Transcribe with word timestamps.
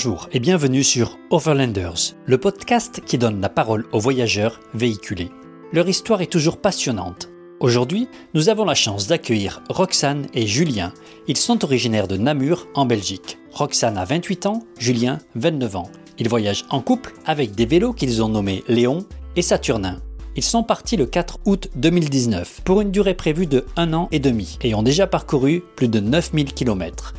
Bonjour 0.00 0.28
et 0.30 0.38
bienvenue 0.38 0.84
sur 0.84 1.18
Overlanders, 1.30 2.14
le 2.24 2.38
podcast 2.38 3.02
qui 3.04 3.18
donne 3.18 3.40
la 3.40 3.48
parole 3.48 3.84
aux 3.90 3.98
voyageurs 3.98 4.60
véhiculés. 4.72 5.32
Leur 5.72 5.88
histoire 5.88 6.22
est 6.22 6.30
toujours 6.30 6.58
passionnante. 6.58 7.30
Aujourd'hui, 7.58 8.06
nous 8.32 8.48
avons 8.48 8.64
la 8.64 8.76
chance 8.76 9.08
d'accueillir 9.08 9.60
Roxane 9.68 10.28
et 10.34 10.46
Julien. 10.46 10.94
Ils 11.26 11.36
sont 11.36 11.64
originaires 11.64 12.06
de 12.06 12.16
Namur 12.16 12.68
en 12.74 12.86
Belgique. 12.86 13.38
Roxane 13.50 13.98
a 13.98 14.04
28 14.04 14.46
ans, 14.46 14.62
Julien 14.78 15.18
29 15.34 15.74
ans. 15.74 15.90
Ils 16.20 16.28
voyagent 16.28 16.64
en 16.70 16.80
couple 16.80 17.12
avec 17.26 17.56
des 17.56 17.66
vélos 17.66 17.92
qu'ils 17.92 18.22
ont 18.22 18.28
nommés 18.28 18.62
Léon 18.68 19.04
et 19.34 19.42
Saturnin. 19.42 20.00
Ils 20.36 20.44
sont 20.44 20.62
partis 20.62 20.96
le 20.96 21.06
4 21.06 21.40
août 21.44 21.70
2019 21.74 22.60
pour 22.64 22.82
une 22.82 22.92
durée 22.92 23.14
prévue 23.14 23.46
de 23.46 23.66
1 23.76 23.92
an 23.94 24.08
et 24.12 24.20
demi 24.20 24.58
et 24.62 24.72
déjà 24.80 25.08
parcouru 25.08 25.64
plus 25.74 25.88
de 25.88 25.98
9000 25.98 26.54
km. 26.54 27.14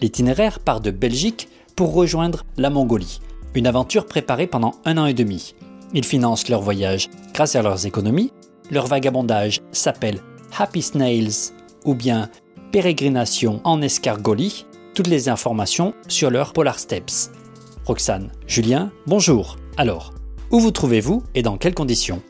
L'itinéraire 0.00 0.58
part 0.58 0.80
de 0.80 0.90
Belgique 0.90 1.48
pour 1.76 1.94
rejoindre 1.94 2.44
la 2.56 2.70
Mongolie, 2.70 3.20
une 3.54 3.66
aventure 3.66 4.06
préparée 4.06 4.46
pendant 4.46 4.74
un 4.84 4.98
an 4.98 5.06
et 5.06 5.14
demi. 5.14 5.54
Ils 5.92 6.04
financent 6.04 6.48
leur 6.48 6.60
voyage 6.60 7.08
grâce 7.32 7.56
à 7.56 7.62
leurs 7.62 7.86
économies. 7.86 8.32
Leur 8.70 8.86
vagabondage 8.86 9.60
s'appelle 9.72 10.20
Happy 10.56 10.82
Snails 10.82 11.52
ou 11.84 11.94
bien 11.94 12.28
Pérégrination 12.72 13.60
en 13.64 13.82
escargolie. 13.82 14.66
Toutes 14.94 15.06
les 15.08 15.28
informations 15.28 15.94
sur 16.08 16.30
leur 16.30 16.52
Polar 16.52 16.78
Steps. 16.78 17.30
Roxane, 17.84 18.30
Julien, 18.46 18.90
bonjour. 19.06 19.56
Alors, 19.76 20.14
où 20.50 20.60
vous 20.60 20.70
trouvez-vous 20.70 21.22
et 21.34 21.42
dans 21.42 21.56
quelles 21.56 21.74
conditions? 21.74 22.22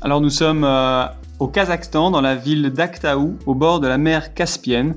Alors 0.00 0.20
nous 0.20 0.30
sommes 0.30 0.64
euh, 0.64 1.06
au 1.38 1.48
Kazakhstan, 1.48 2.10
dans 2.10 2.20
la 2.20 2.36
ville 2.36 2.70
d'Aktaou, 2.70 3.36
au 3.46 3.54
bord 3.54 3.80
de 3.80 3.88
la 3.88 3.98
mer 3.98 4.34
Caspienne. 4.34 4.94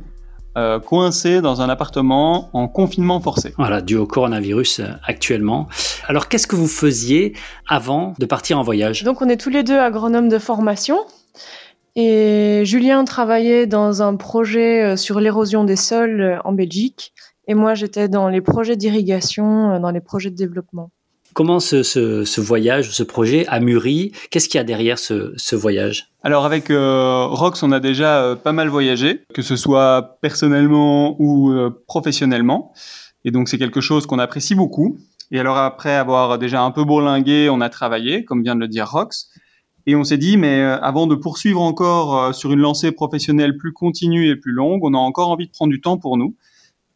Euh, 0.57 0.79
coincé 0.79 1.41
dans 1.41 1.61
un 1.61 1.69
appartement 1.69 2.49
en 2.53 2.67
confinement 2.67 3.19
forcé. 3.19 3.53
Voilà, 3.57 3.81
dû 3.81 3.95
au 3.95 4.07
coronavirus 4.07 4.79
euh, 4.79 4.87
actuellement. 5.03 5.67
Alors, 6.07 6.27
qu'est-ce 6.27 6.47
que 6.47 6.55
vous 6.55 6.67
faisiez 6.67 7.33
avant 7.67 8.15
de 8.17 8.25
partir 8.25 8.57
en 8.57 8.63
voyage? 8.63 9.03
Donc, 9.03 9.21
on 9.21 9.29
est 9.29 9.37
tous 9.37 9.51
les 9.51 9.61
deux 9.61 9.77
agronomes 9.77 10.27
de 10.27 10.39
formation. 10.39 10.97
Et 11.95 12.63
Julien 12.65 13.05
travaillait 13.05 13.67
dans 13.67 14.01
un 14.01 14.15
projet 14.15 14.83
euh, 14.83 14.95
sur 14.95 15.19
l'érosion 15.19 15.65
des 15.65 15.75
sols 15.75 16.41
en 16.43 16.51
Belgique. 16.51 17.13
Et 17.47 17.53
moi, 17.53 17.75
j'étais 17.75 18.07
dans 18.07 18.27
les 18.27 18.41
projets 18.41 18.75
d'irrigation, 18.75 19.79
dans 19.79 19.91
les 19.91 20.01
projets 20.01 20.31
de 20.31 20.35
développement. 20.35 20.89
Comment 21.33 21.59
ce, 21.59 21.83
ce, 21.83 22.25
ce, 22.25 22.41
voyage, 22.41 22.89
ce 22.89 23.03
projet 23.03 23.45
a 23.47 23.59
mûri? 23.59 24.13
Qu'est-ce 24.31 24.49
qu'il 24.49 24.57
y 24.57 24.61
a 24.61 24.63
derrière 24.63 24.97
ce, 24.97 25.33
ce 25.37 25.55
voyage? 25.55 26.08
Alors 26.21 26.45
avec 26.45 26.69
euh, 26.69 27.25
Rox, 27.27 27.63
on 27.63 27.71
a 27.71 27.79
déjà 27.79 28.21
euh, 28.21 28.35
pas 28.35 28.51
mal 28.51 28.67
voyagé, 28.67 29.23
que 29.33 29.41
ce 29.41 29.55
soit 29.55 30.17
personnellement 30.21 31.15
ou 31.19 31.51
euh, 31.51 31.83
professionnellement. 31.87 32.73
Et 33.23 33.31
donc 33.31 33.47
c'est 33.47 33.57
quelque 33.57 33.81
chose 33.81 34.05
qu'on 34.05 34.19
apprécie 34.19 34.55
beaucoup. 34.55 34.97
Et 35.31 35.39
alors 35.39 35.57
après 35.57 35.95
avoir 35.95 36.37
déjà 36.37 36.61
un 36.61 36.71
peu 36.71 36.83
bourlingué, 36.83 37.49
on 37.49 37.61
a 37.61 37.69
travaillé, 37.69 38.25
comme 38.25 38.43
vient 38.43 38.55
de 38.55 38.59
le 38.59 38.67
dire 38.67 38.89
Rox. 38.89 39.29
Et 39.85 39.95
on 39.95 40.03
s'est 40.03 40.17
dit, 40.17 40.37
mais 40.37 40.61
euh, 40.61 40.79
avant 40.81 41.07
de 41.07 41.15
poursuivre 41.15 41.61
encore 41.61 42.15
euh, 42.15 42.31
sur 42.31 42.51
une 42.51 42.59
lancée 42.59 42.91
professionnelle 42.91 43.57
plus 43.57 43.73
continue 43.73 44.29
et 44.29 44.35
plus 44.35 44.51
longue, 44.51 44.81
on 44.83 44.93
a 44.93 44.97
encore 44.97 45.29
envie 45.29 45.47
de 45.47 45.51
prendre 45.51 45.71
du 45.71 45.81
temps 45.81 45.97
pour 45.97 46.15
nous. 46.15 46.35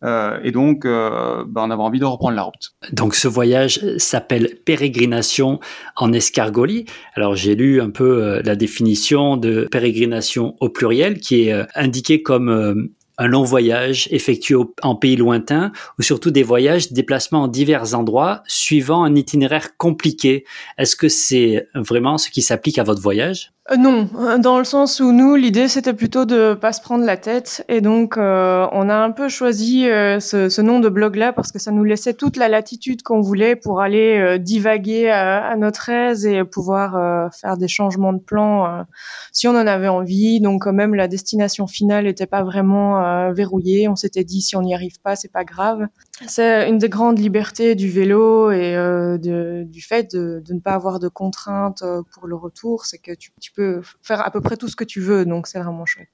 Euh, 0.04 0.40
et 0.44 0.52
donc, 0.52 0.86
euh, 0.86 1.44
ben, 1.48 1.64
on 1.66 1.72
avait 1.72 1.82
envie 1.82 2.00
de 2.00 2.06
reprendre 2.06 2.36
la 2.36 2.44
route. 2.44 2.74
Donc, 2.92 3.16
ce 3.16 3.28
voyage 3.28 3.80
s'appelle 3.98 4.58
Pérégrination 4.66 5.60
en 5.96 6.14
escargolie. 6.14 6.86
Alors, 7.16 7.36
j'ai 7.36 7.56
lu 7.56 7.82
un 7.82 7.90
peu 7.90 8.24
euh, 8.24 8.42
la 8.44 8.56
définition 8.56 9.38
de 9.38 9.68
pérégrination 9.72 10.56
au 10.60 10.70
pluriel, 10.70 11.20
qui 11.20 11.48
est 11.48 11.54
euh, 11.54 11.66
indiquée 11.76 12.22
comme 12.22 12.50
euh, 12.50 12.76
un 13.18 13.28
long 13.28 13.44
voyage 13.44 14.08
effectué 14.12 14.56
en 14.82 14.96
pays 14.96 15.16
lointain 15.16 15.72
ou 16.00 16.02
surtout 16.02 16.32
des 16.32 16.44
voyages, 16.44 16.92
déplacements 16.92 17.44
en 17.44 17.48
divers 17.48 17.96
endroits 17.96 18.44
suivant 18.48 19.04
un 19.04 19.16
itinéraire 19.16 19.78
compliqué. 19.78 20.46
Est-ce 20.78 20.96
que 20.96 21.10
c'est 21.10 21.68
vraiment 21.76 22.18
ce 22.18 22.30
qui 22.30 22.42
s'applique 22.42 22.80
à 22.80 22.84
votre 22.84 23.02
voyage? 23.02 23.54
Euh, 23.72 23.78
non, 23.78 24.10
dans 24.40 24.58
le 24.58 24.66
sens 24.66 25.00
où 25.00 25.14
nous, 25.14 25.36
l'idée 25.36 25.70
c'était 25.70 25.94
plutôt 25.94 26.26
de 26.26 26.54
pas 26.54 26.74
se 26.74 26.82
prendre 26.82 27.06
la 27.06 27.16
tête 27.16 27.64
et 27.70 27.80
donc 27.80 28.18
euh, 28.18 28.68
on 28.74 28.90
a 28.90 28.96
un 28.96 29.12
peu 29.12 29.30
choisi 29.30 29.88
euh, 29.88 30.20
ce, 30.20 30.60
nom 30.60 30.82
de 30.82 30.90
blog-là 30.90 31.32
parce 31.32 31.54
que 31.54 31.60
ça 31.60 31.72
nous 31.72 31.86
laissait 31.86 32.14
toute 32.14 32.36
la 32.36 32.50
latitude 32.50 33.04
qu'on 33.04 33.22
voulait 33.22 33.56
pour 33.56 33.80
aller 33.80 34.18
euh, 34.20 34.38
divaguer 34.38 35.10
à, 35.10 35.46
à, 35.46 35.56
notre 35.56 35.88
aise 35.88 36.26
et 36.26 36.44
pouvoir 36.44 36.98
euh, 36.98 37.30
faire 37.40 37.56
des 37.56 37.70
changements 37.70 38.12
de 38.12 38.20
plan 38.20 38.66
euh, 38.66 38.84
si 39.32 39.48
on 39.48 39.52
en 39.52 39.66
avait 39.66 39.88
envie. 39.88 40.42
Donc 40.42 40.64
quand 40.64 40.74
même 40.74 40.94
la 40.94 41.08
destination 41.08 41.66
finale 41.66 42.04
n'était 42.04 42.26
pas 42.26 42.44
vraiment 42.44 43.00
verrouillée. 43.34 43.88
On 43.88 43.96
s'était 43.96 44.24
dit 44.24 44.42
si 44.42 44.56
on 44.56 44.62
n'y 44.62 44.74
arrive 44.74 45.00
pas, 45.02 45.16
c'est 45.16 45.32
pas 45.32 45.44
grave. 45.44 45.88
C'est 46.28 46.70
une 46.70 46.78
des 46.78 46.90
grandes 46.90 47.20
libertés 47.20 47.76
du 47.76 47.90
vélo 47.90 48.52
et 48.52 48.74
de, 48.74 49.64
du 49.64 49.82
fait 49.82 50.16
de, 50.16 50.44
ne 50.50 50.60
pas 50.60 50.74
avoir 50.74 51.00
de 51.00 51.08
contraintes 51.08 51.84
pour 52.14 52.28
le 52.28 52.36
retour, 52.36 52.86
c'est 52.86 53.00
que 53.00 53.14
tu, 53.14 53.32
tu 53.40 53.52
peux 53.52 53.82
faire 54.02 54.26
à 54.26 54.32
peu 54.32 54.42
près 54.42 54.58
tout 54.58 54.68
ce 54.68 54.76
que 54.76 54.84
tu 54.84 55.02
veux, 55.02 55.26
donc 55.26 55.48
c'est 55.48 55.60
vraiment 55.60 55.86
chouette. 55.86 56.10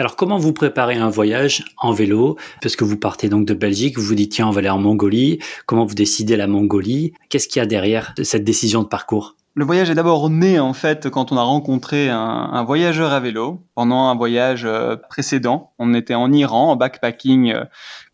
Alors 0.00 0.16
comment 0.16 0.38
vous 0.38 0.52
préparez 0.52 0.96
un 0.96 1.10
voyage 1.10 1.64
en 1.76 1.92
vélo? 1.92 2.38
Parce 2.62 2.76
que 2.76 2.84
vous 2.84 2.96
partez 2.96 3.28
donc 3.28 3.46
de 3.46 3.54
Belgique, 3.54 3.98
vous 3.98 4.04
vous 4.04 4.14
dites 4.14 4.32
tiens 4.32 4.48
on 4.48 4.50
va 4.50 4.60
aller 4.60 4.70
en 4.70 4.78
Mongolie. 4.78 5.40
Comment 5.66 5.84
vous 5.84 5.94
décidez 5.94 6.36
la 6.36 6.46
Mongolie? 6.46 7.12
Qu'est-ce 7.28 7.48
qu'il 7.48 7.60
y 7.60 7.62
a 7.62 7.66
derrière 7.66 8.14
cette 8.22 8.44
décision 8.44 8.82
de 8.82 8.88
parcours? 8.88 9.36
Le 9.54 9.64
voyage 9.64 9.90
est 9.90 9.94
d'abord 9.94 10.30
né 10.30 10.60
en 10.60 10.72
fait 10.72 11.10
quand 11.10 11.32
on 11.32 11.36
a 11.36 11.42
rencontré 11.42 12.08
un, 12.08 12.62
voyageur 12.62 13.12
à 13.12 13.18
vélo 13.18 13.66
pendant 13.74 14.08
un 14.08 14.14
voyage 14.14 14.64
euh, 14.64 14.96
précédent. 14.96 15.72
On 15.78 15.92
était 15.92 16.14
en 16.14 16.32
Iran 16.32 16.70
en 16.70 16.76
backpacking 16.76 17.52
euh, 17.52 17.64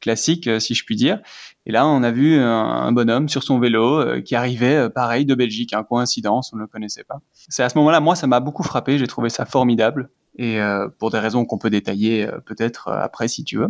classique 0.00 0.48
si 0.60 0.74
je 0.74 0.84
puis 0.84 0.97
dire. 0.97 1.20
Et 1.66 1.72
là 1.72 1.86
on 1.86 2.02
a 2.02 2.10
vu 2.10 2.38
un, 2.38 2.91
bonhomme 2.92 3.28
sur 3.28 3.42
son 3.42 3.58
vélo 3.58 4.00
euh, 4.00 4.20
qui 4.22 4.34
arrivait 4.34 4.88
pareil 4.88 5.26
de 5.26 5.34
Belgique. 5.34 5.74
Un 5.74 5.84
coïncidence, 5.84 6.52
on 6.52 6.56
ne 6.56 6.62
le 6.62 6.69
connaissait 6.69 7.04
pas. 7.04 7.20
C'est 7.34 7.62
à 7.62 7.68
ce 7.68 7.76
moment-là 7.78 8.00
moi 8.00 8.16
ça 8.16 8.26
m'a 8.26 8.41
beaucoup 8.41 8.62
frappé. 8.62 8.97
J'ai 8.97 9.06
trouvé 9.06 9.28
ça 9.28 9.44
formidable 9.44 10.08
et 10.38 10.60
euh, 10.60 10.88
pour 10.98 11.10
des 11.10 11.19
raisons 11.19 11.44
qu'on 11.44 11.58
peut 11.58 11.70
détailler 11.70 12.26
euh, 12.26 12.38
peut-être 12.44 12.88
euh, 12.88 13.00
après 13.00 13.28
si 13.28 13.44
tu 13.44 13.58
veux. 13.58 13.69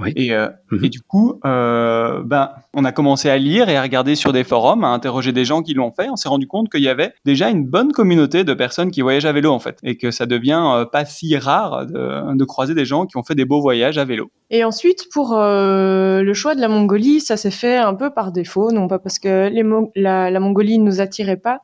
Oui. 0.00 0.12
Et, 0.16 0.30
mmh. 0.30 0.84
et, 0.84 0.88
du 0.90 1.00
coup, 1.00 1.40
ben, 1.42 2.50
on 2.72 2.84
a 2.84 2.92
commencé 2.92 3.28
à 3.28 3.36
lire 3.36 3.68
et 3.68 3.76
à 3.76 3.82
regarder 3.82 4.14
sur 4.14 4.32
des 4.32 4.44
forums, 4.44 4.84
à 4.84 4.88
interroger 4.88 5.32
des 5.32 5.44
gens 5.44 5.60
qui 5.60 5.74
l'ont 5.74 5.90
fait. 5.90 6.08
On 6.08 6.14
s'est 6.14 6.28
rendu 6.28 6.46
compte 6.46 6.70
qu'il 6.70 6.82
y 6.82 6.88
avait 6.88 7.14
déjà 7.24 7.48
une 7.48 7.66
bonne 7.66 7.90
communauté 7.90 8.44
de 8.44 8.54
personnes 8.54 8.92
qui 8.92 9.00
voyagent 9.00 9.24
à 9.24 9.32
vélo 9.32 9.50
en 9.50 9.58
fait, 9.58 9.78
et 9.82 9.96
que 9.96 10.12
ça 10.12 10.26
devient 10.26 10.86
pas 10.92 11.04
si 11.04 11.36
rare 11.36 11.86
de, 11.86 12.36
de, 12.36 12.44
croiser 12.44 12.74
des 12.74 12.84
gens 12.84 13.06
qui 13.06 13.16
ont 13.16 13.24
fait 13.24 13.34
des 13.34 13.44
beaux 13.44 13.60
voyages 13.60 13.98
à 13.98 14.04
vélo. 14.04 14.30
Et 14.50 14.62
ensuite, 14.62 15.08
pour 15.12 15.36
le 15.36 16.32
choix 16.32 16.54
de 16.54 16.60
la 16.60 16.68
Mongolie, 16.68 17.20
ça 17.20 17.36
s'est 17.36 17.50
fait 17.50 17.76
un 17.76 17.94
peu 17.94 18.10
par 18.10 18.30
défaut, 18.30 18.70
non 18.70 18.86
pas 18.86 19.00
parce 19.00 19.18
que 19.18 19.48
les 19.48 19.64
Mo 19.64 19.90
la, 19.96 20.30
la 20.30 20.38
Mongolie 20.38 20.78
ne 20.78 20.84
nous 20.84 21.00
attirait 21.00 21.36
pas, 21.36 21.60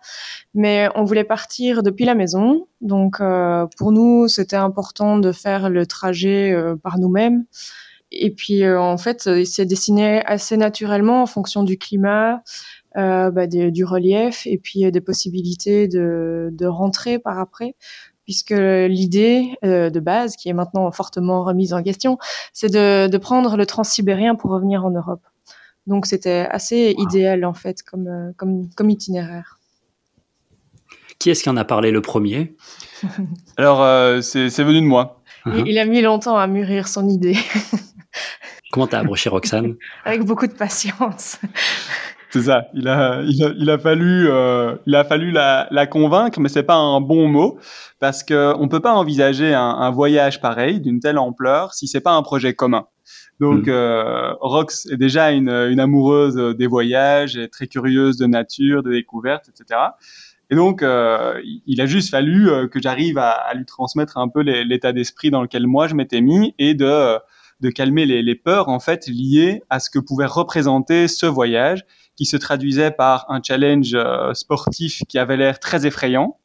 mais 0.55 0.89
on 0.97 1.05
voulait 1.05 1.25
partir 1.25 1.85
depuis 1.85 2.05
la 2.05 2.17
maison. 2.17 2.67
Donc 2.85 3.21
euh, 3.21 3.67
pour 3.79 3.93
nous, 3.93 4.29
c'était 4.29 4.57
important 4.57 5.19
de 5.19 5.33
faire 5.33 5.71
le 5.71 5.87
trajet 5.87 6.53
euh, 6.53 6.77
par 6.77 6.99
nous-mêmes. 6.99 7.47
Et 8.13 8.31
puis 8.31 8.63
euh, 8.63 8.81
en 8.81 8.99
fait, 8.99 9.25
il 9.27 9.47
s'est 9.47 9.67
dessiné 9.67 10.25
assez 10.27 10.57
naturellement 10.57 11.23
en 11.23 11.27
fonction 11.27 11.65
du 11.65 11.79
climat, 11.79 12.43
bah, 12.95 13.47
des, 13.49 13.73
du 13.73 13.85
relief 13.85 14.47
et 14.47 14.59
puis 14.59 14.89
des 14.93 15.01
possibilités 15.01 15.89
de, 15.89 16.51
de 16.53 16.67
rentrer 16.67 17.19
par 17.19 17.41
après 17.41 17.75
puisque 18.25 18.55
l'idée 18.55 19.55
euh, 19.65 19.91
de 19.91 20.01
base, 20.01 20.37
qui 20.37 20.49
est 20.49 20.55
maintenant 20.55 20.91
fortement 20.93 21.45
remise 21.45 21.75
en 21.75 21.83
question, 21.83 22.19
c'est 22.53 22.73
de, 22.73 23.07
de, 23.07 23.19
prendre 23.19 23.57
le 23.57 23.67
transsibérien 23.67 24.35
pour 24.35 24.51
revenir 24.51 24.85
en 24.85 24.91
Europe. 24.91 25.21
Donc 25.87 26.07
c'était 26.07 26.47
assez 26.51 26.95
wow. 26.97 27.03
idéal 27.05 27.45
en 27.45 27.53
fait 27.53 27.83
comme, 27.83 28.33
comme, 28.37 28.71
comme 28.75 28.89
itinéraire. 28.89 29.59
Qui 31.25 31.31
est-ce 31.31 31.43
qui 31.43 31.49
en 31.49 31.57
a 31.57 31.65
parlé 31.65 31.91
le 31.91 32.03
premier 32.03 32.55
Alors, 33.57 33.83
euh, 33.83 34.21
c'est 34.21 34.63
venu 34.63 34.83
de 34.83 34.87
moi. 34.87 35.23
Uh 35.47 35.53
-huh. 35.53 35.63
Il 35.67 35.79
a 35.79 35.87
mis 35.87 36.03
longtemps 36.03 36.37
à 36.37 36.47
mûrir 36.47 36.87
son 36.87 37.09
idée. 37.09 37.39
Comment 38.73 38.87
t'as 38.87 38.99
approché 38.99 39.31
Roxane? 39.31 39.77
Avec 40.05 40.23
beaucoup 40.27 40.47
de 40.47 40.53
patience. 40.53 41.39
C'est 42.29 42.43
ça. 42.43 42.67
Il 42.75 42.89
a, 42.89 43.23
il 43.23 43.43
a, 43.43 43.49
il 43.57 43.71
a 43.71 43.79
fallu, 43.79 44.29
euh, 44.29 44.77
il 44.87 44.95
a 44.95 45.03
fallu 45.03 45.31
la, 45.31 45.67
la 45.71 45.87
convaincre, 45.87 46.41
mais 46.41 46.51
c'est 46.51 46.69
pas 46.73 46.77
un 46.77 47.01
bon 47.01 47.27
mot 47.27 47.59
parce 48.01 48.23
que 48.23 48.53
on 48.63 48.69
peut 48.69 48.83
pas 48.89 48.93
envisager 48.93 49.55
un, 49.55 49.73
un 49.87 49.91
voyage 49.91 50.43
pareil 50.43 50.79
d'une 50.79 51.01
telle 51.01 51.17
ampleur 51.17 51.73
si 51.73 51.89
c'est 51.89 52.03
pas 52.03 52.13
un 52.13 52.23
projet 52.23 52.53
commun. 52.53 52.85
Donc, 53.41 53.67
mmh. 53.67 53.71
euh, 53.71 54.35
Rox 54.41 54.69
est 54.93 54.99
déjà 54.99 55.33
une, 55.33 55.49
une 55.73 55.81
amoureuse 55.81 56.37
des 56.61 56.69
voyages, 56.69 57.37
est 57.39 57.49
très 57.49 57.67
curieuse 57.67 58.17
de 58.19 58.27
nature, 58.27 58.83
de 58.83 58.93
découvertes, 58.93 59.49
etc. 59.49 59.81
Et 60.51 60.57
donc, 60.57 60.83
euh, 60.83 61.41
il 61.67 61.81
a 61.81 61.87
juste 61.87 62.11
fallu 62.11 62.51
euh, 62.51 62.69
que 62.69 62.81
j'arrive 62.81 63.19
à, 63.19 63.31
à, 63.31 63.55
lui 63.55 63.65
transmettre 63.65 64.19
un 64.19 64.29
peu 64.29 64.41
l'état 64.41 64.93
d'esprit 64.93 65.31
dans 65.31 65.43
lequel 65.43 65.67
moi 65.67 65.89
je 65.89 65.95
m'étais 65.95 66.21
mis 66.21 66.55
et 66.59 66.75
de, 66.75 67.19
de 67.61 67.71
calmer 67.71 68.05
les, 68.05 68.23
les, 68.23 68.35
peurs 68.35 68.69
en 68.69 68.79
fait 68.79 69.07
liées 69.07 69.63
à 69.71 69.81
ce 69.81 69.89
que 69.91 69.99
pouvait 69.99 70.27
représenter 70.27 71.09
ce 71.09 71.27
voyage, 71.27 71.85
qui 72.17 72.27
se 72.27 72.37
traduisait 72.37 72.91
par 72.91 73.27
un 73.29 73.41
challenge 73.43 73.93
euh, 73.95 74.35
sportif 74.35 75.03
qui 75.09 75.19
avait 75.19 75.37
l'air 75.37 75.59
très 75.59 75.87
effrayant 75.87 76.39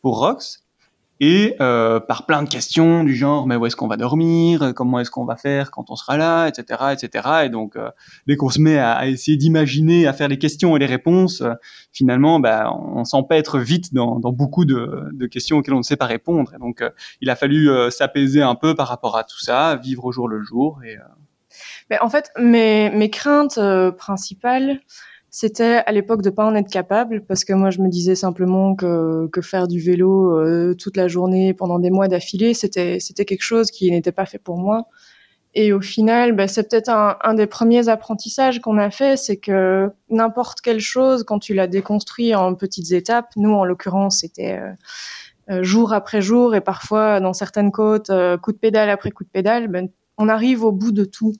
pour 0.00 0.18
Rox, 0.18 0.64
et 1.20 1.54
euh, 1.60 2.00
par 2.00 2.24
plein 2.24 2.42
de 2.42 2.48
questions 2.48 3.04
du 3.04 3.14
genre 3.14 3.46
mais 3.46 3.56
où 3.56 3.66
est-ce 3.66 3.76
qu'on 3.76 3.88
va 3.88 3.98
dormir, 3.98 4.72
comment 4.74 4.98
est-ce 5.00 5.10
qu'on 5.10 5.26
va 5.26 5.36
faire 5.36 5.70
quand 5.70 5.90
on 5.90 5.96
sera 5.96 6.16
là, 6.16 6.48
etc., 6.48 6.82
etc. 6.92 7.28
Et 7.44 7.48
donc 7.50 7.76
euh, 7.76 7.90
dès 8.26 8.36
qu'on 8.36 8.48
se 8.48 8.58
met 8.58 8.78
à, 8.78 8.92
à 8.92 9.06
essayer 9.06 9.36
d'imaginer, 9.36 10.06
à 10.06 10.14
faire 10.14 10.28
les 10.28 10.38
questions 10.38 10.74
et 10.76 10.78
les 10.78 10.86
réponses, 10.86 11.42
euh, 11.42 11.52
finalement, 11.92 12.40
bah, 12.40 12.72
on 12.72 13.04
s'empêtre 13.04 13.58
vite 13.58 13.92
dans, 13.92 14.18
dans 14.18 14.32
beaucoup 14.32 14.64
de, 14.64 15.10
de, 15.12 15.26
questions 15.26 15.58
auxquelles 15.58 15.74
on 15.74 15.78
ne 15.78 15.82
sait 15.82 15.96
pas 15.96 16.06
répondre. 16.06 16.54
Et 16.54 16.58
donc 16.58 16.80
euh, 16.80 16.90
il 17.20 17.28
a 17.28 17.36
fallu 17.36 17.68
s'apaiser 17.90 18.40
un 18.40 18.54
peu 18.54 18.74
par 18.74 18.88
rapport 18.88 19.16
à 19.16 19.24
tout 19.24 19.38
ça, 19.38 19.76
vivre 19.76 20.06
au 20.06 20.12
jour 20.12 20.26
le 20.26 20.42
jour. 20.42 20.80
Et, 20.84 20.96
mais 21.90 21.98
en 22.00 22.08
fait, 22.08 22.30
mes, 22.38 22.90
mes 22.90 23.10
craintes 23.10 23.60
principales 23.98 24.80
c'était 25.30 25.82
à 25.86 25.92
l'époque 25.92 26.22
de 26.22 26.30
pas 26.30 26.44
en 26.44 26.56
être 26.56 26.70
capable 26.70 27.22
parce 27.24 27.44
que 27.44 27.52
moi 27.52 27.70
je 27.70 27.80
me 27.80 27.88
disais 27.88 28.16
simplement 28.16 28.74
que, 28.74 29.28
que 29.28 29.40
faire 29.40 29.68
du 29.68 29.78
vélo 29.78 30.36
euh, 30.36 30.74
toute 30.74 30.96
la 30.96 31.06
journée 31.06 31.54
pendant 31.54 31.78
des 31.78 31.90
mois 31.90 32.08
d'affilée 32.08 32.52
c'était 32.52 32.98
c'était 32.98 33.24
quelque 33.24 33.42
chose 33.42 33.70
qui 33.70 33.90
n'était 33.90 34.12
pas 34.12 34.26
fait 34.26 34.38
pour 34.38 34.58
moi. 34.58 34.88
Et 35.54 35.72
au 35.72 35.80
final 35.80 36.32
bah, 36.32 36.48
c'est 36.48 36.68
peut-être 36.68 36.88
un, 36.88 37.16
un, 37.22 37.34
des 37.34 37.46
premiers 37.46 37.88
apprentissages 37.88 38.60
qu'on 38.60 38.76
a 38.78 38.90
fait 38.90 39.16
c'est 39.16 39.36
que 39.36 39.90
n'importe 40.08 40.60
quelle 40.62 40.80
chose 40.80 41.22
quand 41.22 41.38
tu 41.38 41.54
la 41.54 41.68
déconstruis 41.68 42.34
en 42.34 42.54
petites 42.54 42.90
étapes 42.92 43.30
nous 43.36 43.52
en 43.52 43.64
l'occurrence 43.64 44.18
c'était 44.20 44.58
euh, 44.58 44.72
euh 45.50 45.62
jour 45.62 45.92
après 45.92 46.22
jour 46.22 46.56
et 46.56 46.60
parfois 46.60 47.20
dans 47.20 47.32
certaines 47.32 47.70
côtes 47.70 48.10
euh, 48.10 48.36
coup 48.36 48.52
de 48.52 48.58
pédale 48.58 48.90
après 48.90 49.12
coup 49.12 49.24
de 49.24 49.28
pédale 49.28 49.68
ben, 49.68 49.88
on 50.18 50.28
arrive 50.28 50.64
au 50.64 50.72
bout 50.72 50.92
de 50.92 51.04
tout 51.04 51.34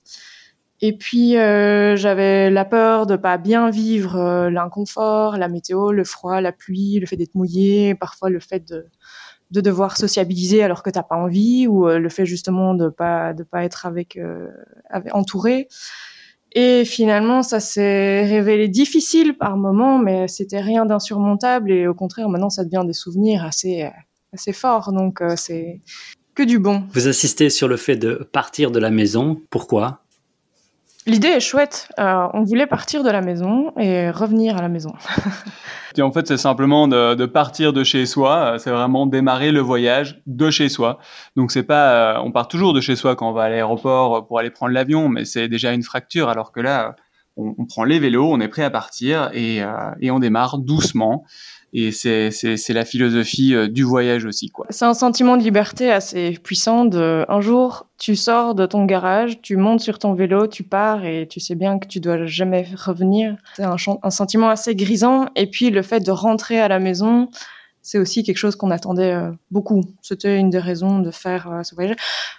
et 0.83 0.97
puis 0.97 1.37
euh, 1.37 1.95
j'avais 1.95 2.49
la 2.49 2.65
peur 2.65 3.05
de 3.05 3.15
pas 3.15 3.37
bien 3.37 3.69
vivre 3.69 4.15
euh, 4.15 4.49
l'inconfort, 4.49 5.37
la 5.37 5.47
météo, 5.47 5.91
le 5.91 6.03
froid, 6.03 6.41
la 6.41 6.51
pluie, 6.51 6.99
le 6.99 7.05
fait 7.05 7.17
d'être 7.17 7.35
mouillé, 7.35 7.93
parfois 7.93 8.31
le 8.31 8.39
fait 8.39 8.67
de, 8.67 8.87
de 9.51 9.61
devoir 9.61 9.95
sociabiliser 9.95 10.63
alors 10.63 10.81
que 10.81 10.89
t'as 10.89 11.03
pas 11.03 11.15
envie, 11.15 11.67
ou 11.67 11.87
euh, 11.87 11.99
le 11.99 12.09
fait 12.09 12.25
justement 12.25 12.73
de 12.73 12.89
pas 12.89 13.33
de 13.33 13.43
pas 13.43 13.63
être 13.63 13.85
avec, 13.85 14.17
avec 14.89 15.13
entouré. 15.13 15.67
Et 16.53 16.83
finalement, 16.83 17.43
ça 17.43 17.59
s'est 17.59 18.25
révélé 18.25 18.67
difficile 18.67 19.37
par 19.37 19.55
moments, 19.57 19.99
mais 19.99 20.27
c'était 20.27 20.59
rien 20.59 20.85
d'insurmontable. 20.85 21.71
Et 21.71 21.87
au 21.87 21.93
contraire, 21.93 22.27
maintenant, 22.27 22.49
ça 22.49 22.65
devient 22.65 22.83
des 22.85 22.93
souvenirs 22.93 23.45
assez 23.45 23.87
assez 24.33 24.51
forts. 24.51 24.91
Donc 24.91 25.21
c'est 25.37 25.81
que 26.33 26.43
du 26.43 26.59
bon. 26.59 26.83
Vous 26.91 27.07
insistez 27.07 27.49
sur 27.51 27.67
le 27.67 27.77
fait 27.77 27.95
de 27.95 28.27
partir 28.31 28.71
de 28.71 28.79
la 28.79 28.89
maison. 28.89 29.39
Pourquoi? 29.49 30.01
L'idée 31.07 31.29
est 31.29 31.39
chouette. 31.39 31.89
Euh, 31.99 32.27
on 32.33 32.43
voulait 32.43 32.67
partir 32.67 33.03
de 33.03 33.09
la 33.09 33.21
maison 33.21 33.73
et 33.77 34.11
revenir 34.11 34.57
à 34.57 34.61
la 34.61 34.69
maison. 34.69 34.93
et 35.97 36.01
en 36.01 36.11
fait, 36.11 36.27
c'est 36.27 36.37
simplement 36.37 36.87
de, 36.87 37.25
partir 37.25 37.73
de 37.73 37.83
chez 37.83 38.05
soi. 38.05 38.57
C'est 38.59 38.69
vraiment 38.69 39.07
démarrer 39.07 39.51
le 39.51 39.61
voyage 39.61 40.21
de 40.27 40.51
chez 40.51 40.69
soi. 40.69 40.99
Donc, 41.35 41.51
c'est 41.51 41.63
pas, 41.63 42.17
euh, 42.17 42.21
on 42.23 42.31
part 42.31 42.47
toujours 42.47 42.73
de 42.73 42.81
chez 42.81 42.95
soi 42.95 43.15
quand 43.15 43.29
on 43.29 43.33
va 43.33 43.43
à 43.43 43.49
l'aéroport 43.49 44.27
pour 44.27 44.37
aller 44.37 44.51
prendre 44.51 44.73
l'avion, 44.73 45.09
mais 45.09 45.25
c'est 45.25 45.47
déjà 45.47 45.73
une 45.73 45.83
fracture. 45.83 46.29
Alors 46.29 46.51
que 46.51 46.59
là, 46.59 46.95
on, 47.35 47.65
prend 47.65 47.83
les 47.83 47.99
vélos, 47.99 48.29
on 48.31 48.39
est 48.39 48.47
prêt 48.47 48.63
à 48.63 48.69
partir 48.69 49.31
euh, 49.33 49.91
et 49.99 50.11
on 50.11 50.19
démarre 50.19 50.57
doucement 50.57 51.25
et 51.73 51.91
c'est 51.91 52.69
la 52.69 52.85
philosophie 52.85 53.55
euh, 53.55 53.67
du 53.67 53.83
voyage 53.83 54.25
aussi 54.25 54.49
quoi. 54.49 54.65
C'est 54.69 54.85
un 54.85 54.93
sentiment 54.93 55.37
de 55.37 55.43
liberté 55.43 55.91
assez 55.91 56.37
puissant 56.43 56.85
de 56.85 57.25
un 57.27 57.41
jour 57.41 57.87
tu 58.01 58.15
sors 58.15 58.55
de 58.55 58.65
ton 58.65 58.85
garage, 58.85 59.41
tu 59.43 59.57
montes 59.57 59.79
sur 59.79 59.99
ton 59.99 60.15
vélo, 60.15 60.47
tu 60.47 60.63
pars 60.63 61.05
et 61.05 61.27
tu 61.27 61.39
sais 61.39 61.53
bien 61.53 61.77
que 61.77 61.85
tu 61.85 61.99
dois 61.99 62.25
jamais 62.25 62.65
revenir. 62.75 63.35
C'est 63.55 63.63
un, 63.63 63.75
un 64.01 64.09
sentiment 64.09 64.49
assez 64.49 64.75
grisant 64.75 65.27
et 65.35 65.45
puis 65.45 65.69
le 65.69 65.83
fait 65.83 65.99
de 65.99 66.09
rentrer 66.09 66.59
à 66.59 66.67
la 66.67 66.79
maison, 66.79 67.29
c'est 67.81 67.97
aussi 67.97 68.23
quelque 68.23 68.37
chose 68.37 68.55
qu'on 68.55 68.69
attendait 68.69 69.13
euh, 69.13 69.31
beaucoup. 69.49 69.81
C'était 70.01 70.37
une 70.37 70.49
des 70.51 70.59
raisons 70.59 70.99
de 70.99 71.09
faire 71.09 71.51
euh, 71.51 71.63
ce 71.63 71.73
voyage. 71.73 71.95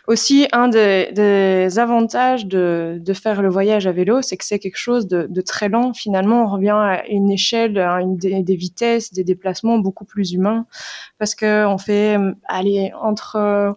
Aussi, 0.06 0.46
un 0.52 0.68
des, 0.68 1.78
avantages 1.78 2.46
de, 2.46 2.98
de, 3.00 3.12
faire 3.12 3.42
le 3.42 3.48
voyage 3.48 3.86
à 3.86 3.92
vélo, 3.92 4.22
c'est 4.22 4.36
que 4.36 4.44
c'est 4.44 4.60
quelque 4.60 4.78
chose 4.78 5.08
de, 5.08 5.40
très 5.40 5.68
lent. 5.68 5.94
Finalement, 5.94 6.44
on 6.44 6.46
revient 6.46 6.70
à 6.70 7.06
une 7.08 7.30
échelle, 7.30 7.78
à 7.78 8.00
une 8.00 8.16
des, 8.16 8.56
vitesses, 8.56 9.12
des 9.12 9.24
déplacements 9.24 9.78
beaucoup 9.78 10.04
plus 10.04 10.32
humains, 10.32 10.66
parce 11.18 11.34
que 11.34 11.66
on 11.66 11.78
fait 11.78 12.18
euh, 12.18 12.32
aller 12.48 12.92
entre 13.00 13.76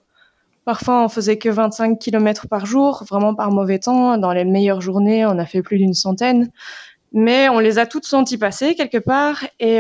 Parfois, 0.66 1.04
on 1.04 1.10
faisait 1.10 1.38
que 1.38 1.48
25 1.48 2.00
km 2.00 2.48
par 2.48 2.66
jour, 2.66 3.04
vraiment 3.08 3.36
par 3.36 3.52
mauvais 3.52 3.78
temps. 3.78 4.18
Dans 4.18 4.34
les 4.34 4.46
meilleures 4.46 4.82
journées, 4.82 5.24
on 5.24 5.38
a 5.38 5.46
fait 5.46 5.62
plus 5.62 5.78
d'une 5.78 5.94
centaine. 5.94 6.50
Mais 7.14 7.50
on 7.50 7.60
les 7.60 7.78
a 7.78 7.86
toutes 7.86 8.08
senties 8.08 8.40
passer 8.40 8.74
quelque 8.74 8.98
part. 8.98 9.46
Et, 9.60 9.80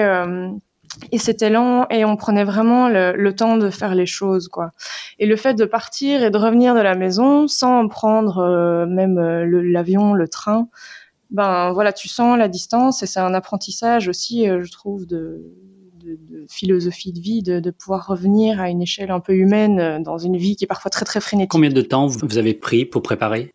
et 1.11 1.17
c'était 1.17 1.49
lent 1.49 1.85
et 1.89 2.05
on 2.05 2.15
prenait 2.15 2.43
vraiment 2.43 2.87
le, 2.89 3.13
le, 3.15 3.35
temps 3.35 3.57
de 3.57 3.69
faire 3.69 3.95
les 3.95 4.05
choses 4.05 4.47
quoi. 4.47 4.71
Et 5.19 5.25
le 5.25 5.35
fait 5.35 5.53
de 5.53 5.65
partir 5.65 6.23
et 6.23 6.29
de 6.29 6.37
revenir 6.37 6.75
de 6.75 6.79
la 6.79 6.95
maison 6.95 7.47
sans 7.47 7.87
prendre 7.87 8.39
euh, 8.39 8.85
même 8.85 9.17
euh, 9.17 9.45
l'avion, 9.45 10.13
le, 10.13 10.23
le, 10.23 10.27
train, 10.27 10.67
ben 11.31 11.71
voilà, 11.73 11.93
tu 11.93 12.07
sens 12.07 12.37
la 12.37 12.47
distance 12.47 13.03
et 13.03 13.05
c'est 13.05 13.19
un 13.19 13.33
apprentissage 13.33 14.07
aussi, 14.07 14.47
euh, 14.47 14.63
je 14.63 14.71
trouve, 14.71 15.05
de, 15.05 15.41
de, 16.03 16.17
de, 16.29 16.45
philosophie 16.49 17.13
de 17.13 17.19
vie, 17.19 17.43
de, 17.43 17.59
de, 17.59 17.71
pouvoir 17.71 18.07
revenir 18.07 18.61
à 18.61 18.69
une 18.69 18.81
échelle 18.81 19.11
un 19.11 19.19
peu 19.19 19.33
humaine 19.33 20.03
dans 20.03 20.17
une 20.17 20.37
vie 20.37 20.55
qui 20.55 20.63
est 20.65 20.67
parfois 20.67 20.91
très 20.91 21.05
très 21.05 21.19
frénétique. 21.19 21.51
Combien 21.51 21.71
de 21.71 21.81
temps 21.81 22.07
vous 22.07 22.37
avez 22.37 22.53
pris 22.53 22.85
pour 22.85 23.01
préparer? 23.01 23.51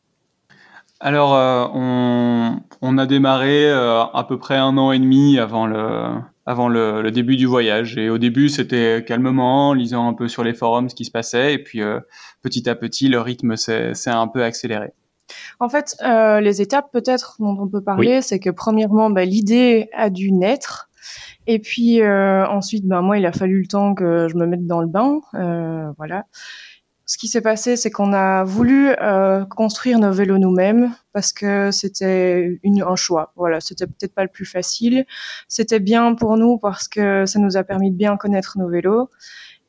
Alors, 1.02 1.34
euh, 1.34 1.66
on, 1.72 2.60
on, 2.82 2.98
a 2.98 3.06
démarré 3.06 3.70
euh, 3.70 4.04
à 4.04 4.22
peu 4.28 4.38
près 4.38 4.56
un 4.56 4.76
an 4.76 4.92
et 4.92 4.98
demi 4.98 5.38
avant 5.38 5.66
le, 5.66 6.10
avant 6.50 6.69
le, 6.69 7.00
le, 7.00 7.11
début 7.11 7.37
du 7.37 7.47
voyage. 7.47 7.97
Et 7.97 8.11
au 8.11 8.19
début, 8.19 8.49
c'était 8.49 9.05
calmement, 9.06 9.73
lisant 9.73 10.08
un 10.08 10.14
peu 10.14 10.26
sur 10.26 10.43
les 10.43 10.52
forums 10.52 10.88
ce 10.88 10.94
qui 10.94 11.05
se 11.05 11.11
passait. 11.11 11.55
Et 11.55 11.58
puis, 11.58 11.81
euh, 11.81 12.00
petit 12.43 12.69
à 12.69 12.75
petit, 12.75 13.08
le 13.08 13.20
rythme 13.20 13.56
s'est 13.56 13.94
un 14.06 14.26
peu 14.26 14.43
accéléré. 14.43 14.93
En 15.61 15.69
fait, 15.69 15.97
euh, 16.02 16.41
les 16.41 16.61
étapes 16.61 16.91
peut-être 16.93 17.37
dont 17.38 17.56
on 17.58 17.69
peut 17.69 17.82
parler, 17.82 18.17
oui. 18.17 18.23
c'est 18.23 18.41
que 18.41 18.50
premièrement, 18.50 19.11
bah, 19.11 19.25
l'idée 19.25 19.88
a 19.94 20.11
dû 20.11 20.32
naître. 20.32 20.88
Et 21.47 21.61
puis 21.61 22.02
euh, 22.02 22.47
ensuite, 22.49 22.87
bah, 22.87 23.00
moi, 23.00 23.17
il 23.17 23.26
a 23.26 23.32
fallu 23.32 23.61
le 23.61 23.67
temps 23.67 23.94
que 23.94 24.26
je 24.29 24.37
me 24.37 24.47
mette 24.47 24.67
dans 24.67 24.81
le 24.81 24.88
bain. 24.88 25.20
voilà 25.97 26.25
ce 27.11 27.19
qui 27.19 27.27
s'est 27.27 27.41
passé, 27.41 27.75
c'est 27.75 27.91
qu'on 27.91 28.12
a 28.12 28.45
voulu 28.45 28.91
euh, 29.03 29.45
construire 29.45 29.99
nos 29.99 30.12
vélos 30.12 30.39
nous-mêmes 30.39 30.95
parce 31.12 31.33
que 31.33 31.73
c'était 31.73 32.61
un 32.65 32.95
choix. 32.95 33.33
Voilà, 33.35 33.61
c'était 33.61 33.89
peut-être 33.89 34.15
pas 34.15 34.23
le 34.23 34.29
plus 34.29 34.45
facile. 34.45 35.05
C'était 35.49 35.81
bien 35.81 36.15
pour 36.15 36.37
nous 36.37 36.57
parce 36.57 36.87
que 36.87 37.27
ça 37.27 37.41
nous 37.41 37.57
a 37.57 37.65
permis 37.65 37.91
de 37.91 37.97
bien 37.97 38.17
connaître 38.17 38.59
nos 38.59 38.69
vélos. 38.69 39.11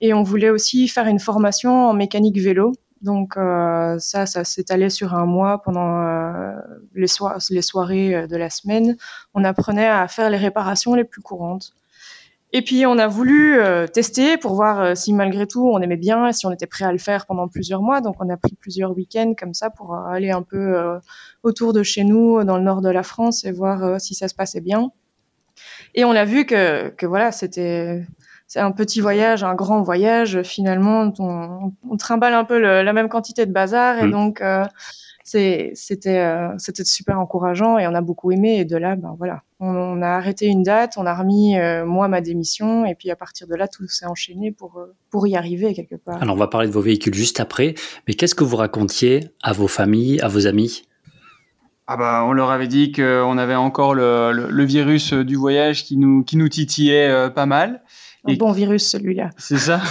Et 0.02 0.14
on 0.14 0.22
voulait 0.22 0.52
aussi 0.52 0.88
faire 0.88 1.08
une 1.08 1.18
formation 1.18 1.88
en 1.88 1.96
mécanique 1.96 2.38
vélo. 2.38 2.74
Donc 3.02 3.38
euh, 3.38 3.98
ça, 3.98 4.28
ça 4.28 4.44
s'est 4.44 4.72
allé 4.72 4.92
sur 4.92 5.16
un 5.16 5.26
mois 5.26 5.64
pendant 5.64 6.00
euh, 6.00 6.54
les, 6.94 7.08
so 7.08 7.28
les 7.50 7.64
soirées 7.64 8.28
de 8.28 8.38
la 8.38 8.52
semaine. 8.52 8.98
On 9.34 9.44
apprenait 9.46 9.88
à 9.88 10.08
faire 10.08 10.30
les 10.30 10.38
réparations 10.38 10.94
les 10.94 11.06
plus 11.06 11.24
courantes. 11.24 11.74
Et 12.54 12.62
puis 12.62 12.86
on 12.86 12.98
a 12.98 13.08
voulu 13.08 13.60
euh, 13.60 13.88
tester 13.88 14.38
pour 14.38 14.56
voir 14.56 14.82
euh, 14.82 14.96
si 14.96 15.14
malgré 15.14 15.48
tout 15.48 15.70
on 15.70 15.80
aimait 15.80 15.96
bien 15.96 16.28
et 16.28 16.34
si 16.34 16.46
on 16.46 16.52
était 16.52 16.68
prêt 16.68 16.84
à 16.84 16.92
le 16.92 16.98
faire 16.98 17.26
pendant 17.26 17.48
plusieurs 17.48 17.82
mois. 17.82 18.02
Donc 18.02 18.16
on 18.20 18.30
a 18.30 18.36
pris 18.36 18.56
plusieurs 18.60 18.96
week-ends 18.96 19.34
comme 19.38 19.54
ça 19.54 19.70
pour 19.70 19.96
euh, 19.96 20.04
aller 20.08 20.32
un 20.32 20.42
peu 20.42 21.00
autour 21.44 21.72
de 21.74 21.84
chez 21.84 22.04
nous 22.04 22.44
dans 22.44 22.58
le 22.58 22.64
nord 22.64 22.82
de 22.82 22.90
la 22.90 23.04
France 23.04 23.46
et 23.46 23.52
voir 23.52 24.00
si 24.02 24.16
ça 24.16 24.28
se 24.28 24.36
passait 24.36 24.62
bien. 24.62 24.92
Et 25.96 26.04
on 26.04 26.12
a 26.12 26.26
vu 26.26 26.46
que, 26.46 26.90
que 26.90 27.06
voilà 27.06 27.32
c'était 27.32 28.06
c'est 28.48 28.60
un 28.60 28.72
petit 28.74 29.00
voyage, 29.00 29.46
un 29.46 29.56
grand 29.56 29.82
voyage. 29.82 30.42
Finalement, 30.42 31.14
on, 31.20 31.72
on 31.90 31.98
trimballe 31.98 32.34
un 32.34 32.44
peu 32.44 32.60
le, 32.60 32.82
la 32.82 32.92
même 32.92 33.08
quantité 33.08 33.46
de 33.46 33.54
bazar 33.54 34.00
et 34.00 34.08
mmh. 34.08 34.12
donc 34.12 34.44
c'était 35.24 35.72
c'était 35.74 36.84
super 36.84 37.18
encourageant 37.18 37.78
et 37.78 37.88
on 37.88 37.96
a 37.96 38.02
beaucoup 38.02 38.32
aimé 38.32 38.60
et 38.60 38.66
de 38.66 38.76
là 38.76 38.98
ben 38.98 39.16
voilà 39.18 39.44
on, 39.62 39.68
on 39.74 40.02
a 40.02 40.10
arrêté 40.10 40.48
une 40.48 40.64
date 40.64 40.96
on 40.98 41.06
a 41.06 41.16
remis 41.16 41.58
euh, 41.58 41.86
moi 41.86 42.10
ma 42.10 42.20
démission 42.20 42.86
et 42.86 42.96
puis 42.96 43.10
à 43.10 43.16
partir 43.16 43.48
de 43.48 43.56
là 43.56 43.68
tout 43.68 43.88
s'est 43.88 44.06
enchaîné 44.06 44.52
pour 44.52 44.78
euh, 44.78 44.94
pour 45.10 45.26
y 45.28 45.38
arriver 45.38 45.74
quelque 45.74 45.96
part 45.96 46.22
alors 46.22 46.36
on 46.36 46.40
va 46.40 46.48
parler 46.48 46.68
de 46.68 46.74
vos 46.74 46.82
véhicules 46.82 47.14
juste 47.14 47.40
après 47.40 47.76
mais 48.08 48.14
qu'est-ce 48.14 48.36
que 48.36 48.44
vous 48.44 48.58
racontiez 48.58 49.30
à 49.42 49.54
vos 49.54 49.68
familles 49.68 50.20
à 50.22 50.28
vos 50.28 50.48
amis? 50.48 50.84
Ah 51.94 51.98
bah, 51.98 52.24
on 52.26 52.32
leur 52.32 52.52
avait 52.52 52.70
dit 52.70 52.94
qu'on 52.94 53.38
avait 53.38 53.56
encore 53.56 53.96
le, 53.96 54.32
le, 54.32 54.50
le, 54.50 54.64
virus 54.64 55.12
du 55.12 55.36
voyage 55.36 55.84
qui 55.84 55.98
nous, 55.98 56.24
qui 56.24 56.38
nous 56.38 56.48
titillait 56.48 57.10
euh, 57.10 57.30
pas 57.30 57.46
mal. 57.46 57.82
Un 58.24 58.32
et 58.32 58.36
bon 58.38 58.54
virus 58.54 58.88
celui-là. 58.88 59.32
C'est 59.38 59.58
ça. 59.58 59.82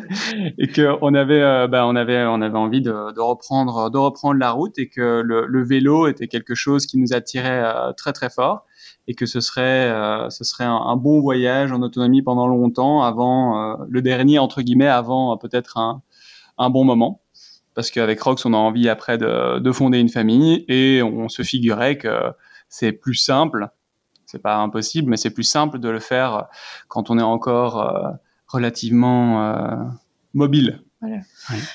et 0.58 0.66
que 0.66 0.96
on 1.00 1.14
avait, 1.14 1.42
euh, 1.42 1.68
bah, 1.68 1.86
on 1.86 1.94
avait, 1.94 2.24
on 2.24 2.40
avait 2.40 2.58
envie 2.58 2.80
de, 2.80 2.90
de, 2.90 3.20
reprendre, 3.20 3.88
de 3.88 3.98
reprendre 3.98 4.40
la 4.40 4.50
route 4.50 4.76
et 4.78 4.88
que 4.88 5.22
le, 5.24 5.46
le 5.46 5.64
vélo 5.64 6.08
était 6.08 6.26
quelque 6.26 6.56
chose 6.56 6.86
qui 6.86 6.98
nous 6.98 7.12
attirait 7.12 7.62
euh, 7.62 7.92
très 7.92 8.12
très 8.12 8.30
fort 8.30 8.64
et 9.06 9.14
que 9.14 9.26
ce 9.26 9.40
serait, 9.40 9.90
euh, 9.90 10.30
ce 10.30 10.44
serait 10.44 10.64
un, 10.64 10.96
bon 10.96 11.20
voyage 11.20 11.72
en 11.72 11.82
autonomie 11.82 12.22
pendant 12.22 12.46
longtemps 12.46 13.02
avant 13.02 13.58
euh, 13.58 13.76
le 13.88 14.02
dernier 14.02 14.38
entre 14.38 14.62
guillemets 14.62 14.88
avant 14.88 15.36
peut-être 15.36 15.76
un, 15.78 16.02
un 16.58 16.70
bon 16.70 16.84
moment. 16.84 17.20
Parce 17.74 17.90
qu'avec 17.90 18.20
Rox, 18.20 18.44
on 18.46 18.54
a 18.54 18.56
envie 18.56 18.88
après 18.88 19.18
de, 19.18 19.58
de, 19.58 19.72
fonder 19.72 19.98
une 19.98 20.08
famille 20.08 20.64
et 20.68 21.02
on 21.02 21.28
se 21.28 21.42
figurait 21.42 21.98
que 21.98 22.32
c'est 22.68 22.92
plus 22.92 23.16
simple, 23.16 23.68
c'est 24.26 24.40
pas 24.40 24.56
impossible, 24.56 25.10
mais 25.10 25.16
c'est 25.16 25.30
plus 25.30 25.44
simple 25.44 25.78
de 25.80 25.88
le 25.88 25.98
faire 25.98 26.46
quand 26.88 27.10
on 27.10 27.18
est 27.18 27.22
encore 27.22 27.80
euh, 27.80 28.10
relativement 28.46 29.90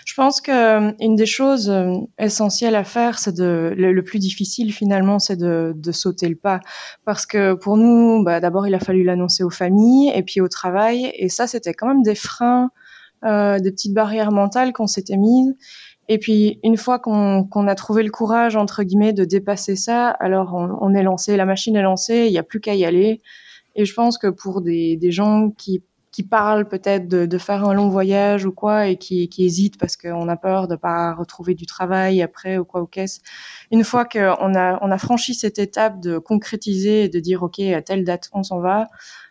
Je 0.06 0.14
pense 0.14 0.42
que 0.42 0.52
euh, 0.52 0.92
une 1.00 1.16
des 1.16 1.26
choses 1.26 1.70
euh, 1.70 1.94
essentielles 2.18 2.76
à 2.76 2.84
faire, 2.84 3.20
c'est 3.20 3.36
de 3.36 3.74
le, 3.76 4.04
plus 4.04 4.20
difficile 4.20 4.74
finalement, 4.74 5.20
c'est 5.20 5.36
de, 5.36 5.74
de, 5.76 5.92
sauter 5.92 6.28
le 6.30 6.36
pas, 6.36 6.60
parce 7.06 7.26
que 7.26 7.54
pour 7.54 7.78
nous, 7.78 8.24
bah, 8.24 8.40
d'abord 8.40 8.68
il 8.68 8.76
a 8.76 8.80
fallu 8.80 9.04
l'annoncer 9.04 9.44
aux 9.44 9.50
familles 9.50 10.12
et 10.16 10.24
puis 10.24 10.42
au 10.42 10.48
travail, 10.48 11.12
et 11.16 11.30
ça 11.30 11.48
c'était 11.48 11.74
quand 11.74 11.88
même 11.88 12.04
des 12.04 12.16
freins, 12.16 12.72
euh, 13.26 13.60
des 13.60 13.72
petites 13.72 13.94
barrières 13.94 14.32
mentales 14.32 14.74
qu'on 14.74 14.88
s'était 14.88 15.18
mises. 15.18 15.56
Et 16.08 16.18
puis 16.18 16.60
une 16.64 16.78
fois 16.78 16.98
qu'on 16.98 17.68
a 17.68 17.76
trouvé 17.76 18.02
le 18.02 18.10
courage 18.10 18.56
entre 18.56 18.84
guillemets 18.84 19.14
de 19.14 19.26
dépasser 19.26 19.76
ça, 19.76 20.10
alors 20.10 20.56
on, 20.56 20.78
on 20.82 20.94
est 20.96 21.04
lancé, 21.04 21.38
la 21.38 21.46
machine 21.46 21.76
est 21.76 21.84
lancée, 21.84 22.26
il 22.28 22.32
n'y 22.32 22.40
a 22.40 22.44
plus 22.44 22.60
qu'à 22.60 22.74
y 22.74 22.86
aller. 22.86 23.22
Et 23.76 23.86
je 23.86 23.94
pense 23.94 24.18
que 24.18 24.28
pour 24.28 24.62
des, 24.62 24.98
des 24.98 25.12
gens 25.12 25.52
qui 25.52 25.84
qui 26.12 26.24
parlent 26.24 26.68
peut-être 26.68 27.08
de, 27.08 27.26
de, 27.26 27.38
faire 27.38 27.64
un 27.66 27.74
long 27.74 27.90
voyage 27.90 28.46
ou 28.46 28.52
quoi 28.52 28.88
et 28.88 28.98
qui, 28.98 29.30
qui 29.30 29.46
hésitent 29.46 29.78
parce 29.78 29.96
qu'on 29.96 30.28
a 30.28 30.36
peur 30.36 30.68
de 30.68 30.76
pas 30.76 31.14
retrouver 31.14 31.54
du 31.54 31.66
travail 31.66 32.22
après 32.22 32.58
ou 32.58 32.66
quoi 32.66 32.82
ou 32.82 32.88
qu'est-ce. 32.88 33.20
Une 33.72 33.84
fois 33.84 34.06
qu'on 34.06 34.56
a, 34.56 34.80
on 34.82 34.92
a 34.92 34.98
franchi 34.98 35.36
cette 35.36 35.60
étape 35.60 36.00
de 36.00 36.18
concrétiser 36.18 37.04
et 37.04 37.10
de 37.10 37.20
dire 37.20 37.44
OK, 37.44 37.60
à 37.60 37.82
telle 37.82 38.04
date 38.04 38.30
on 38.34 38.44
s'en 38.44 38.60
va, 38.60 38.88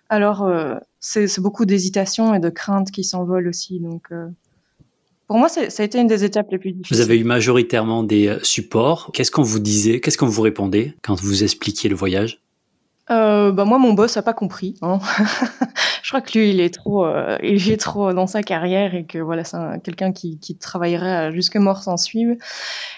alors 0.08 0.44
euh, 0.44 0.76
c'est 1.00 1.40
beaucoup 1.40 1.64
d'hésitation 1.64 2.34
et 2.34 2.40
de 2.40 2.48
crainte 2.48 2.90
qui 2.90 3.04
s'envolent 3.04 3.48
aussi. 3.48 3.80
Donc 3.80 4.06
euh, 4.12 4.28
pour 5.26 5.36
moi, 5.36 5.48
ça 5.48 5.60
a 5.60 5.84
été 5.84 5.98
une 5.98 6.06
des 6.06 6.24
étapes 6.24 6.50
les 6.50 6.58
plus 6.58 6.72
difficiles. 6.72 6.96
Vous 6.96 7.02
avez 7.02 7.18
eu 7.18 7.24
majoritairement 7.24 8.02
des 8.02 8.28
euh, 8.28 8.38
supports. 8.42 9.10
Qu'est-ce 9.12 9.30
qu'on 9.30 9.42
vous 9.42 9.58
disait? 9.58 10.00
Qu'est-ce 10.00 10.16
qu'on 10.16 10.26
vous 10.26 10.42
répondait 10.42 10.94
quand 11.02 11.14
vous 11.14 11.42
expliquiez 11.42 11.90
le 11.90 11.96
voyage? 11.96 12.40
Euh, 13.10 13.52
bah 13.52 13.64
moi, 13.64 13.78
mon 13.78 13.94
boss 13.94 14.16
a 14.18 14.22
pas 14.22 14.34
compris. 14.34 14.74
Hein. 14.82 14.98
je 16.02 16.10
crois 16.10 16.20
que 16.20 16.38
lui, 16.38 16.50
il 16.50 16.60
est 16.60 16.72
trop, 16.72 17.06
euh, 17.06 17.38
il 17.42 17.70
est 17.70 17.78
trop 17.78 18.12
dans 18.12 18.26
sa 18.26 18.42
carrière 18.42 18.94
et 18.94 19.06
que 19.06 19.18
voilà, 19.18 19.44
c'est 19.44 19.56
quelqu'un 19.82 20.12
qui, 20.12 20.38
qui 20.38 20.58
travaillerait 20.58 21.32
jusque 21.32 21.56
mort 21.56 21.82
sans 21.82 21.96
suivre. 21.96 22.34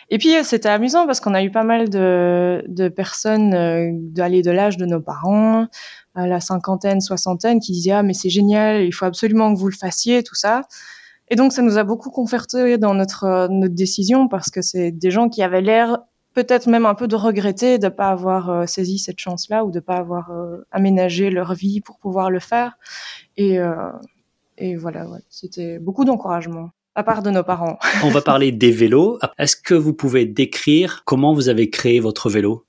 Et 0.08 0.18
puis 0.18 0.34
c'était 0.42 0.68
amusant 0.68 1.06
parce 1.06 1.20
qu'on 1.20 1.34
a 1.34 1.42
eu 1.42 1.50
pas 1.50 1.62
mal 1.62 1.88
de, 1.88 2.64
de 2.66 2.88
personnes 2.88 3.54
euh, 3.54 3.90
d'aller 3.92 4.42
de 4.42 4.50
l'âge 4.50 4.76
de 4.76 4.84
nos 4.86 5.00
parents, 5.00 5.66
à 6.16 6.26
la 6.26 6.40
cinquantaine, 6.40 7.00
soixantaine, 7.00 7.60
qui 7.60 7.72
disaient 7.72 7.92
ah 7.92 8.02
mais 8.02 8.14
c'est 8.14 8.30
génial, 8.30 8.82
il 8.82 8.92
faut 8.92 9.04
absolument 9.04 9.54
que 9.54 9.60
vous 9.60 9.68
le 9.68 9.76
fassiez, 9.76 10.24
tout 10.24 10.34
ça. 10.34 10.62
Et 11.28 11.36
donc 11.36 11.52
ça 11.52 11.62
nous 11.62 11.78
a 11.78 11.84
beaucoup 11.84 12.10
conforté 12.10 12.78
dans 12.78 12.94
notre 12.94 13.46
notre 13.48 13.74
décision 13.74 14.26
parce 14.26 14.50
que 14.50 14.62
c'est 14.62 14.90
des 14.90 15.12
gens 15.12 15.28
qui 15.28 15.44
avaient 15.44 15.60
l'air 15.60 15.98
peut-être 16.34 16.68
même 16.68 16.86
un 16.86 16.94
peu 16.94 17.08
de 17.08 17.16
regretter 17.16 17.78
de 17.78 17.86
ne 17.86 17.90
pas 17.90 18.08
avoir 18.08 18.50
euh, 18.50 18.66
saisi 18.66 18.98
cette 18.98 19.18
chance-là 19.18 19.64
ou 19.64 19.70
de 19.70 19.78
ne 19.78 19.80
pas 19.80 19.96
avoir 19.96 20.30
euh, 20.30 20.66
aménagé 20.70 21.30
leur 21.30 21.54
vie 21.54 21.80
pour 21.80 21.98
pouvoir 21.98 22.30
le 22.30 22.40
faire. 22.40 22.78
Et, 23.36 23.58
euh, 23.58 23.74
et 24.58 24.76
voilà, 24.76 25.08
ouais, 25.08 25.20
c'était 25.28 25.78
beaucoup 25.78 26.04
d'encouragement 26.04 26.70
à 26.94 27.02
part 27.02 27.22
de 27.22 27.30
nos 27.30 27.42
parents. 27.42 27.78
On 28.04 28.10
va 28.10 28.20
parler 28.20 28.52
des 28.52 28.70
vélos. 28.70 29.18
Est-ce 29.38 29.56
que 29.56 29.74
vous 29.74 29.94
pouvez 29.94 30.26
décrire 30.26 31.02
comment 31.04 31.34
vous 31.34 31.48
avez 31.48 31.70
créé 31.70 32.00
votre 32.00 32.28
vélo? 32.28 32.66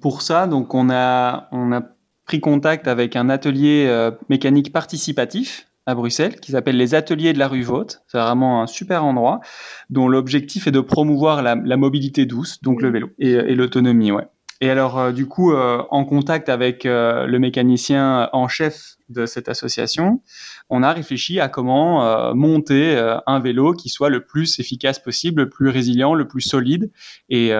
Pour 0.00 0.22
ça, 0.22 0.46
donc 0.46 0.72
on 0.72 0.88
a 0.88 1.48
on 1.52 1.72
a 1.72 1.82
pris 2.24 2.40
contact 2.40 2.88
avec 2.88 3.16
un 3.16 3.28
atelier 3.28 4.10
mécanique 4.30 4.72
participatif 4.72 5.69
à 5.86 5.94
Bruxelles 5.94 6.40
qui 6.40 6.52
s'appelle 6.52 6.76
les 6.76 6.94
Ateliers 6.94 7.32
de 7.32 7.38
la 7.38 7.48
rue 7.48 7.62
Vôtre. 7.62 8.02
C'est 8.06 8.18
vraiment 8.18 8.62
un 8.62 8.66
super 8.66 9.04
endroit 9.04 9.40
dont 9.88 10.08
l'objectif 10.08 10.66
est 10.66 10.72
de 10.72 10.80
promouvoir 10.80 11.42
la, 11.42 11.76
mobilité 11.76 12.26
douce, 12.26 12.60
donc 12.62 12.82
le 12.82 12.90
vélo 12.90 13.08
et, 13.18 13.54
l'autonomie. 13.54 14.12
Ouais. 14.12 14.26
Et 14.62 14.68
alors, 14.68 14.98
euh, 14.98 15.12
du 15.12 15.26
coup, 15.26 15.52
euh, 15.52 15.82
en 15.90 16.04
contact 16.04 16.50
avec 16.50 16.84
euh, 16.84 17.26
le 17.26 17.38
mécanicien 17.38 18.28
en 18.34 18.46
chef 18.46 18.96
de 19.08 19.24
cette 19.24 19.48
association, 19.48 20.22
on 20.68 20.82
a 20.82 20.92
réfléchi 20.92 21.40
à 21.40 21.48
comment 21.48 22.34
monter 22.34 22.96
un 23.26 23.40
vélo 23.40 23.72
qui 23.72 23.88
soit 23.88 24.08
le 24.08 24.24
plus 24.24 24.60
efficace 24.60 25.00
possible, 25.00 25.42
le 25.42 25.48
plus 25.48 25.68
résilient, 25.68 26.14
le 26.14 26.28
plus 26.28 26.42
solide, 26.42 26.92
et 27.28 27.50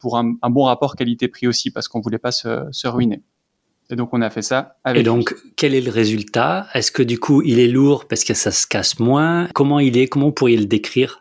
pour 0.00 0.16
un, 0.16 0.32
bon 0.48 0.62
rapport 0.62 0.96
qualité-prix 0.96 1.48
aussi, 1.48 1.70
parce 1.70 1.88
qu'on 1.88 2.00
voulait 2.00 2.16
pas 2.16 2.32
se 2.32 2.86
ruiner. 2.88 3.22
Et 3.90 3.96
donc 3.96 4.10
on 4.12 4.20
a 4.20 4.30
fait 4.30 4.42
ça 4.42 4.76
avec. 4.84 5.00
Et 5.00 5.02
donc 5.04 5.34
quel 5.56 5.74
est 5.74 5.80
le 5.80 5.90
résultat? 5.90 6.66
Est-ce 6.74 6.90
que 6.90 7.02
du 7.02 7.18
coup 7.18 7.42
il 7.42 7.58
est 7.58 7.68
lourd 7.68 8.06
parce 8.06 8.24
que 8.24 8.34
ça 8.34 8.50
se 8.50 8.66
casse 8.66 8.98
moins? 8.98 9.48
Comment 9.54 9.78
il 9.78 9.96
est? 9.96 10.08
Comment 10.08 10.26
vous 10.26 10.32
pourriez 10.32 10.56
le 10.56 10.66
décrire? 10.66 11.20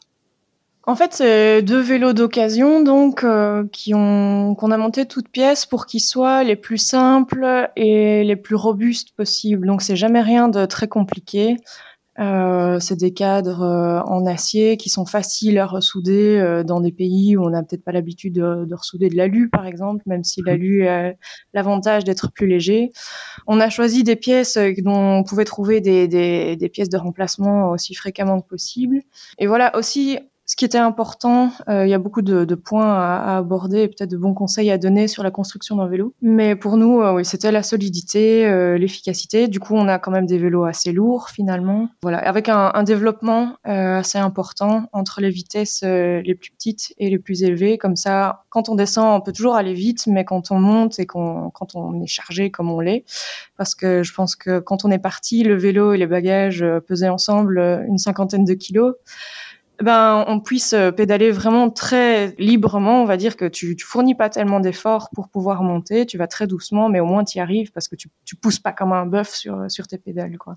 En 0.87 0.95
fait, 0.95 1.13
c'est 1.13 1.63
deux 1.63 1.79
vélos 1.79 2.13
d'occasion 2.13 2.81
donc 2.81 3.23
euh, 3.23 3.63
qui 3.71 3.93
ont 3.95 4.53
qu'on 4.53 4.69
a 4.69 4.77
monté 4.77 5.07
toutes 5.07 5.29
pièces 5.29 5.65
pour 5.65 5.87
qu'ils 5.87 6.01
soient 6.01 6.43
les 6.43 6.55
plus 6.55 6.77
simples 6.77 7.71
et 7.75 8.23
les 8.23 8.35
plus 8.35 8.55
robustes 8.55 9.15
possibles. 9.15 9.65
Donc 9.65 9.81
c'est 9.81 9.95
jamais 9.95 10.21
rien 10.21 10.47
de 10.47 10.65
très 10.65 10.87
compliqué. 10.87 11.57
Euh, 12.17 12.79
c'est 12.79 12.95
des 12.95 13.13
cadres 13.13 13.61
euh, 13.61 13.99
en 14.03 14.25
acier 14.25 14.77
qui 14.77 14.89
sont 14.89 15.05
faciles 15.05 15.57
à 15.57 15.65
ressouder 15.65 16.37
euh, 16.37 16.63
dans 16.63 16.79
des 16.79 16.93
pays 16.93 17.35
où 17.35 17.43
on 17.43 17.49
n'a 17.49 17.61
peut-être 17.61 17.83
pas 17.83 17.91
l'habitude 17.91 18.35
de, 18.35 18.63
de, 18.63 18.75
ressouder 18.75 19.09
de 19.09 19.17
l'alu, 19.17 19.49
par 19.49 19.65
exemple, 19.65 20.01
même 20.05 20.23
si 20.23 20.39
mhm. 20.39 20.47
l'alu 20.47 20.87
a 20.87 21.13
l'avantage 21.53 22.05
d'être 22.05 22.31
plus 22.31 22.47
léger. 22.47 22.91
On 23.47 23.59
a 23.59 23.69
choisi 23.69 24.03
des 24.03 24.15
pièces 24.15 24.57
dont 24.57 25.19
on 25.19 25.23
pouvait 25.23 25.45
trouver 25.45 25.81
des, 25.81 26.07
des, 26.07 26.55
des 26.55 26.69
pièces 26.69 26.89
de 26.89 26.97
remplacement 26.97 27.71
aussi 27.71 27.93
fréquemment 27.95 28.39
que 28.39 28.47
possible. 28.47 29.01
Et 29.37 29.47
voilà, 29.47 29.75
aussi, 29.75 30.19
ce 30.47 30.55
qui 30.55 30.63
était 30.63 30.77
important, 30.77 31.51
euh, 31.69 31.87
il 31.87 31.89
y 31.89 31.95
a 31.95 31.97
beaucoup 31.97 32.21
de, 32.21 32.45
de 32.45 32.55
points 32.55 32.93
à, 32.93 33.15
à, 33.15 33.37
aborder 33.37 33.81
et 33.81 33.87
peut-être 33.87 34.11
de 34.11 34.17
bons 34.17 34.35
conseils 34.35 34.69
à 34.69 34.77
donner 34.77 35.07
sur 35.07 35.23
la 35.23 35.31
construction 35.31 35.75
d'un 35.77 35.87
vélo. 35.87 36.13
Mais 36.21 36.55
pour 36.55 36.77
nous, 36.77 37.01
euh, 37.01 37.15
oui, 37.15 37.25
c'était 37.25 37.51
la 37.51 37.63
solidité, 37.63 38.45
euh, 38.45 38.77
l'efficacité. 38.77 39.47
Du 39.47 39.59
coup, 39.59 39.73
on 39.75 39.87
a 39.87 39.97
quand 39.97 40.11
même 40.11 40.27
des 40.27 40.37
vélos 40.37 40.65
assez 40.65 40.91
lourds 40.91 41.29
finalement. 41.29 41.89
Voilà, 42.03 42.19
avec 42.19 42.47
un, 42.47 42.71
un 42.75 42.83
développement 42.83 43.55
euh, 43.67 43.97
assez 43.97 44.19
important 44.19 44.87
entre 44.93 45.19
les 45.19 45.31
vitesses 45.31 45.81
les 45.83 46.35
plus 46.35 46.51
petites 46.51 46.93
et 46.99 47.09
les 47.09 47.17
plus 47.17 47.43
élevées. 47.43 47.79
Comme 47.79 47.95
ça, 47.95 48.43
quand 48.49 48.69
on 48.69 48.75
descend, 48.75 49.19
on 49.19 49.21
peut 49.21 49.31
toujours 49.33 49.55
aller 49.55 49.73
vite, 49.73 50.05
mais 50.05 50.25
quand 50.25 50.51
on 50.51 50.59
monte 50.59 50.99
et 50.99 51.07
qu'on, 51.07 51.49
quand 51.49 51.75
on 51.75 52.01
est 52.01 52.07
chargé 52.07 52.51
comme 52.51 52.69
on 52.69 52.79
l'est, 52.79 53.03
parce 53.57 53.73
que 53.73 54.03
je 54.03 54.13
pense 54.13 54.35
que 54.35 54.59
quand 54.59 54.85
on 54.85 54.91
est 54.91 54.99
parti, 54.99 55.43
le 55.43 55.55
vélo 55.55 55.93
et 55.93 55.97
les 55.97 56.07
bagages 56.07 56.63
pesaient 56.87 57.09
ensemble 57.09 57.59
une 57.87 57.97
cinquantaine 57.97 58.45
de 58.45 58.53
kilos 58.53 58.93
ben, 59.81 60.23
on 60.27 60.39
puisse 60.39 60.73
euh, 60.73 60.91
pédaler 60.91 61.31
vraiment 61.31 61.69
très 61.69 62.35
librement. 62.37 63.01
On 63.01 63.05
va 63.05 63.17
dire 63.17 63.35
que 63.35 63.45
tu, 63.45 63.75
tu 63.75 63.85
fournis 63.85 64.15
pas 64.15 64.29
tellement 64.29 64.59
d'efforts 64.59 65.09
pour 65.13 65.29
pouvoir 65.29 65.63
monter. 65.63 66.05
Tu 66.05 66.17
vas 66.17 66.27
très 66.27 66.47
doucement, 66.47 66.89
mais 66.89 66.99
au 66.99 67.05
moins 67.05 67.23
tu 67.23 67.37
y 67.37 67.41
arrives 67.41 67.71
parce 67.71 67.87
que 67.87 67.95
tu, 67.95 68.09
tu 68.23 68.35
pousses 68.35 68.59
pas 68.59 68.71
comme 68.71 68.93
un 68.93 69.05
bœuf 69.05 69.33
sur, 69.33 69.69
sur 69.69 69.87
tes 69.87 69.97
pédales, 69.97 70.37
quoi. 70.37 70.55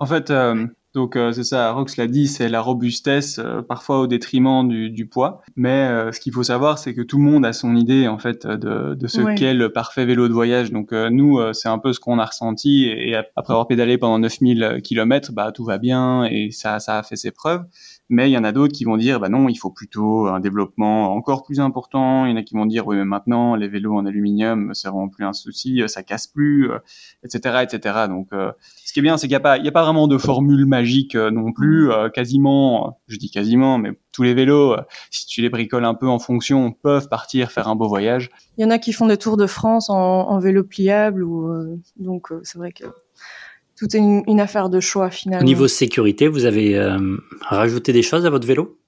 En 0.00 0.06
fait, 0.06 0.30
euh, 0.30 0.66
donc 0.92 1.14
euh, 1.14 1.30
c'est 1.30 1.44
ça, 1.44 1.70
Rox 1.70 1.96
l'a 1.96 2.08
dit, 2.08 2.26
c'est 2.26 2.48
la 2.48 2.60
robustesse, 2.60 3.40
parfois 3.68 4.00
au 4.00 4.06
détriment 4.08 4.68
du, 4.68 4.90
du 4.90 5.06
poids. 5.06 5.42
Mais 5.54 5.88
ce 6.12 6.18
qu'il 6.18 6.32
faut 6.32 6.42
savoir, 6.42 6.78
c'est 6.78 6.94
que 6.94 7.00
tout 7.00 7.18
le 7.18 7.22
monde 7.22 7.46
a 7.46 7.52
son 7.52 7.76
idée 7.76 8.08
en 8.08 8.18
fait 8.18 8.46
de, 8.46 8.94
de 8.94 9.06
ce 9.06 9.34
qu'est 9.36 9.54
le 9.54 9.72
parfait 9.72 10.04
vélo 10.04 10.28
de 10.28 10.32
voyage. 10.32 10.72
Donc 10.72 10.92
nous, 10.92 11.40
c'est 11.52 11.68
un 11.68 11.78
peu 11.78 11.92
ce 11.92 12.00
qu'on 12.00 12.18
a 12.18 12.24
ressenti. 12.24 12.86
Et, 12.86 13.14
après 13.14 13.52
avoir 13.52 13.68
pédalé 13.68 13.96
pendant 13.96 14.18
9000 14.18 14.80
km, 14.82 15.32
bah 15.32 15.52
tout 15.52 15.64
va 15.64 15.78
bien 15.78 16.24
et 16.24 16.50
ça, 16.50 16.80
ça 16.80 16.98
a 16.98 17.02
fait 17.02 17.16
ses 17.16 17.30
preuves. 17.30 17.64
Mais 18.10 18.28
il 18.28 18.32
y 18.32 18.38
en 18.38 18.44
a 18.44 18.52
d'autres 18.52 18.74
qui 18.74 18.84
vont 18.84 18.98
dire, 18.98 19.18
bah 19.18 19.30
non, 19.30 19.48
il 19.48 19.54
faut 19.54 19.70
plutôt 19.70 20.26
un 20.26 20.38
développement 20.38 21.14
encore 21.14 21.42
plus 21.42 21.58
important. 21.58 22.26
Il 22.26 22.32
y 22.32 22.34
en 22.34 22.36
a 22.36 22.42
qui 22.42 22.54
vont 22.54 22.66
dire, 22.66 22.86
oui, 22.86 22.96
mais 22.96 23.04
maintenant, 23.04 23.54
les 23.54 23.66
vélos 23.66 23.96
en 23.96 24.04
aluminium, 24.04 24.74
c'est 24.74 24.88
vraiment 24.88 25.08
plus 25.08 25.24
un 25.24 25.32
souci, 25.32 25.82
ça 25.86 26.02
casse 26.02 26.26
plus, 26.26 26.70
etc., 27.24 27.40
euh, 27.46 27.60
etc. 27.62 28.06
Donc, 28.08 28.28
euh, 28.32 28.52
ce 28.84 28.92
qui 28.92 28.98
est 28.98 29.02
bien, 29.02 29.16
c'est 29.16 29.26
qu'il 29.26 29.32
n'y 29.32 29.36
a 29.36 29.40
pas, 29.40 29.56
il 29.56 29.64
y 29.64 29.68
a 29.68 29.72
pas 29.72 29.84
vraiment 29.84 30.06
de 30.06 30.18
formule 30.18 30.66
magique 30.66 31.14
euh, 31.14 31.30
non 31.30 31.52
plus. 31.52 31.90
quasiment, 32.12 33.00
je 33.08 33.16
dis 33.16 33.30
quasiment, 33.30 33.78
mais 33.78 33.92
tous 34.12 34.22
les 34.22 34.34
vélos, 34.34 34.76
si 35.10 35.26
tu 35.26 35.40
les 35.40 35.48
bricoles 35.48 35.84
un 35.84 35.94
peu 35.94 36.08
en 36.08 36.18
fonction, 36.18 36.72
peuvent 36.72 37.08
partir 37.08 37.50
faire 37.50 37.68
un 37.68 37.74
beau 37.74 37.88
voyage. 37.88 38.30
Il 38.58 38.62
y 38.62 38.64
en 38.66 38.70
a 38.70 38.78
qui 38.78 38.92
font 38.92 39.06
des 39.06 39.16
tours 39.16 39.38
de 39.38 39.46
France 39.46 39.88
en, 39.88 39.96
en 39.96 40.38
vélo 40.38 40.62
pliable, 40.62 41.24
ou 41.24 41.80
donc 41.96 42.28
c'est 42.42 42.58
vrai 42.58 42.72
que 42.72 42.84
tout 43.76 43.96
est 43.96 43.98
une, 43.98 44.40
affaire 44.40 44.68
de 44.68 44.80
choix 44.80 45.10
finalement. 45.10 45.42
Au 45.42 45.46
niveau 45.46 45.68
sécurité, 45.68 46.28
vous 46.28 46.44
avez 46.44 46.78
euh, 46.78 47.16
rajouté 47.40 47.92
des 47.92 48.02
choses 48.02 48.24
à 48.26 48.30
votre 48.30 48.46
vélo? 48.46 48.78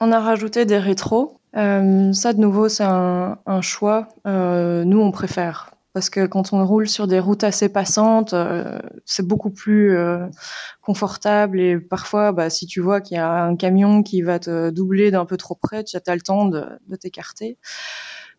On 0.00 0.12
a 0.12 0.20
rajouté 0.20 0.64
des 0.64 0.78
rétros. 0.78 1.40
Euh, 1.56 2.12
ça, 2.12 2.32
de 2.32 2.40
nouveau, 2.40 2.68
c'est 2.68 2.84
un, 2.84 3.60
choix. 3.62 4.08
Euh, 4.26 4.84
nous, 4.84 5.00
on 5.00 5.10
préfère. 5.10 5.72
Parce 5.94 6.10
que 6.10 6.26
quand 6.26 6.52
on 6.52 6.64
roule 6.64 6.88
sur 6.88 7.08
des 7.08 7.18
routes 7.18 7.42
assez 7.42 7.68
passantes, 7.68 8.32
c'est 9.04 9.26
beaucoup 9.26 9.50
plus 9.50 9.96
confortable. 10.80 11.58
Et 11.58 11.76
parfois, 11.78 12.30
bah, 12.30 12.50
si 12.50 12.66
tu 12.66 12.80
vois 12.80 13.00
qu'il 13.00 13.16
y 13.16 13.20
a 13.20 13.42
un 13.42 13.56
camion 13.56 14.04
qui 14.04 14.22
va 14.22 14.38
te 14.38 14.70
doubler 14.70 15.10
d'un 15.10 15.24
peu 15.24 15.36
trop 15.36 15.56
près, 15.56 15.82
tu 15.82 15.96
as 15.96 16.14
le 16.14 16.20
temps 16.20 16.44
de, 16.44 16.62
de 16.86 16.94
t'écarter. 16.94 17.58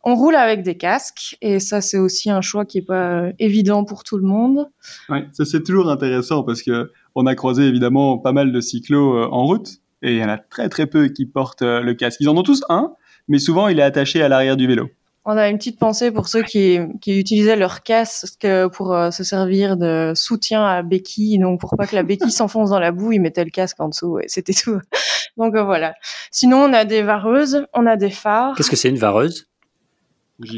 On 0.03 0.15
roule 0.15 0.36
avec 0.36 0.63
des 0.63 0.77
casques 0.77 1.38
et 1.41 1.60
ça 1.60 1.82
c'est 1.82 1.98
aussi 1.98 2.29
un 2.29 2.41
choix 2.41 2.65
qui 2.65 2.77
est 2.77 2.84
pas 2.84 3.24
euh, 3.24 3.32
évident 3.38 3.84
pour 3.84 4.03
tout 4.03 4.18
le 4.18 4.24
monde. 4.24 4.70
Ouais, 5.10 5.27
ça 5.34 5.46
c'est 5.46 5.63
toujours 5.63 5.89
intéressant 5.89 6.44
parce 6.44 6.62
que 6.62 6.91
on 7.15 7.25
a 7.25 7.36
croisé 7.36 7.63
évidemment 7.63 8.18
pas 8.18 8.32
mal 8.32 8.51
de 8.51 8.62
cyclos 8.62 9.15
euh, 9.15 9.27
en 9.29 9.46
route 9.46 9.79
et 10.01 10.13
il 10.13 10.18
y 10.20 10.24
en 10.24 10.29
a 10.29 10.38
très 10.38 10.70
très 10.70 10.88
peu 10.88 11.10
qui 11.10 11.25
portent 11.25 11.63
euh, 11.63 11.82
le 11.82 11.94
casque. 11.96 12.22
Ils 12.22 12.29
en 12.29 12.38
ont 12.38 12.44
tous 12.44 12.63
un, 12.70 12.94
mais 13.27 13.39
souvent 13.39 13.68
il 13.68 13.79
est 13.79 13.84
attaché 13.84 14.22
à 14.22 14.29
l'arrière 14.29 14.56
du 14.56 14.68
vélo. 14.68 14.89
On 15.25 15.36
a 15.36 15.50
une 15.50 15.58
petite 15.58 15.77
pensée 15.77 16.12
pour 16.12 16.29
ceux 16.29 16.44
qui, 16.44 16.79
qui 17.01 17.20
utilisaient 17.20 17.58
leur 17.58 17.84
casque 17.84 18.48
pour 18.74 18.98
se 19.12 19.24
servir 19.24 19.75
de 19.75 20.13
soutien 20.15 20.63
à 20.65 20.82
béquille. 20.82 21.38
Donc, 21.38 21.60
pour 21.60 21.75
pas 21.77 21.86
que 21.86 21.96
la 21.96 22.03
béquille 22.03 22.32
s'enfonce 22.32 22.70
dans 22.70 22.79
la 22.79 22.91
boue, 22.91 23.12
ils 23.12 23.22
mettaient 23.22 23.44
le 23.44 23.51
casque 23.51 23.79
en 23.79 23.89
dessous. 23.89 24.18
Et 24.20 24.27
c'était 24.27 24.53
tout. 24.53 24.79
Donc, 25.38 25.56
euh, 25.56 25.63
voilà. 25.63 25.94
Sinon, 26.32 26.58
on 26.58 26.74
a 26.74 26.86
des 26.86 27.01
vareuses, 27.01 27.65
on 27.74 27.86
a 27.86 27.96
des 27.96 28.10
phares. 28.10 28.56
Qu'est-ce 28.56 28.70
que 28.70 28.75
c'est 28.75 28.89
une 28.89 28.98
vareuse? 28.98 29.49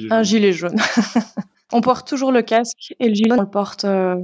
Un 0.10 0.24
gilet 0.24 0.52
jaune. 0.52 0.76
on 1.74 1.82
porte 1.82 2.08
toujours 2.08 2.32
le 2.32 2.42
casque 2.42 2.94
et 3.00 3.10
le 3.10 3.14
gilet, 3.14 3.34
on 3.34 3.42
le 3.42 3.50
porte 3.50 3.86
euh, 3.86 4.16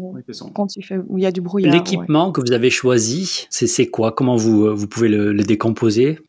quand 0.54 0.76
il, 0.76 0.84
fait, 0.84 1.00
il 1.16 1.24
y 1.24 1.26
a 1.26 1.32
du 1.32 1.42
brouillard. 1.42 1.74
L'équipement 1.74 2.32
que 2.32 2.42
vous 2.42 2.52
avez 2.52 2.70
choisi, 2.70 3.48
c'est 3.50 3.88
quoi? 3.88 4.12
Comment 4.12 4.36
vous, 4.36 4.76
vous 4.76 4.88
pouvez 4.88 5.10
le, 5.10 5.34
le 5.34 5.44
décomposer? 5.44 6.20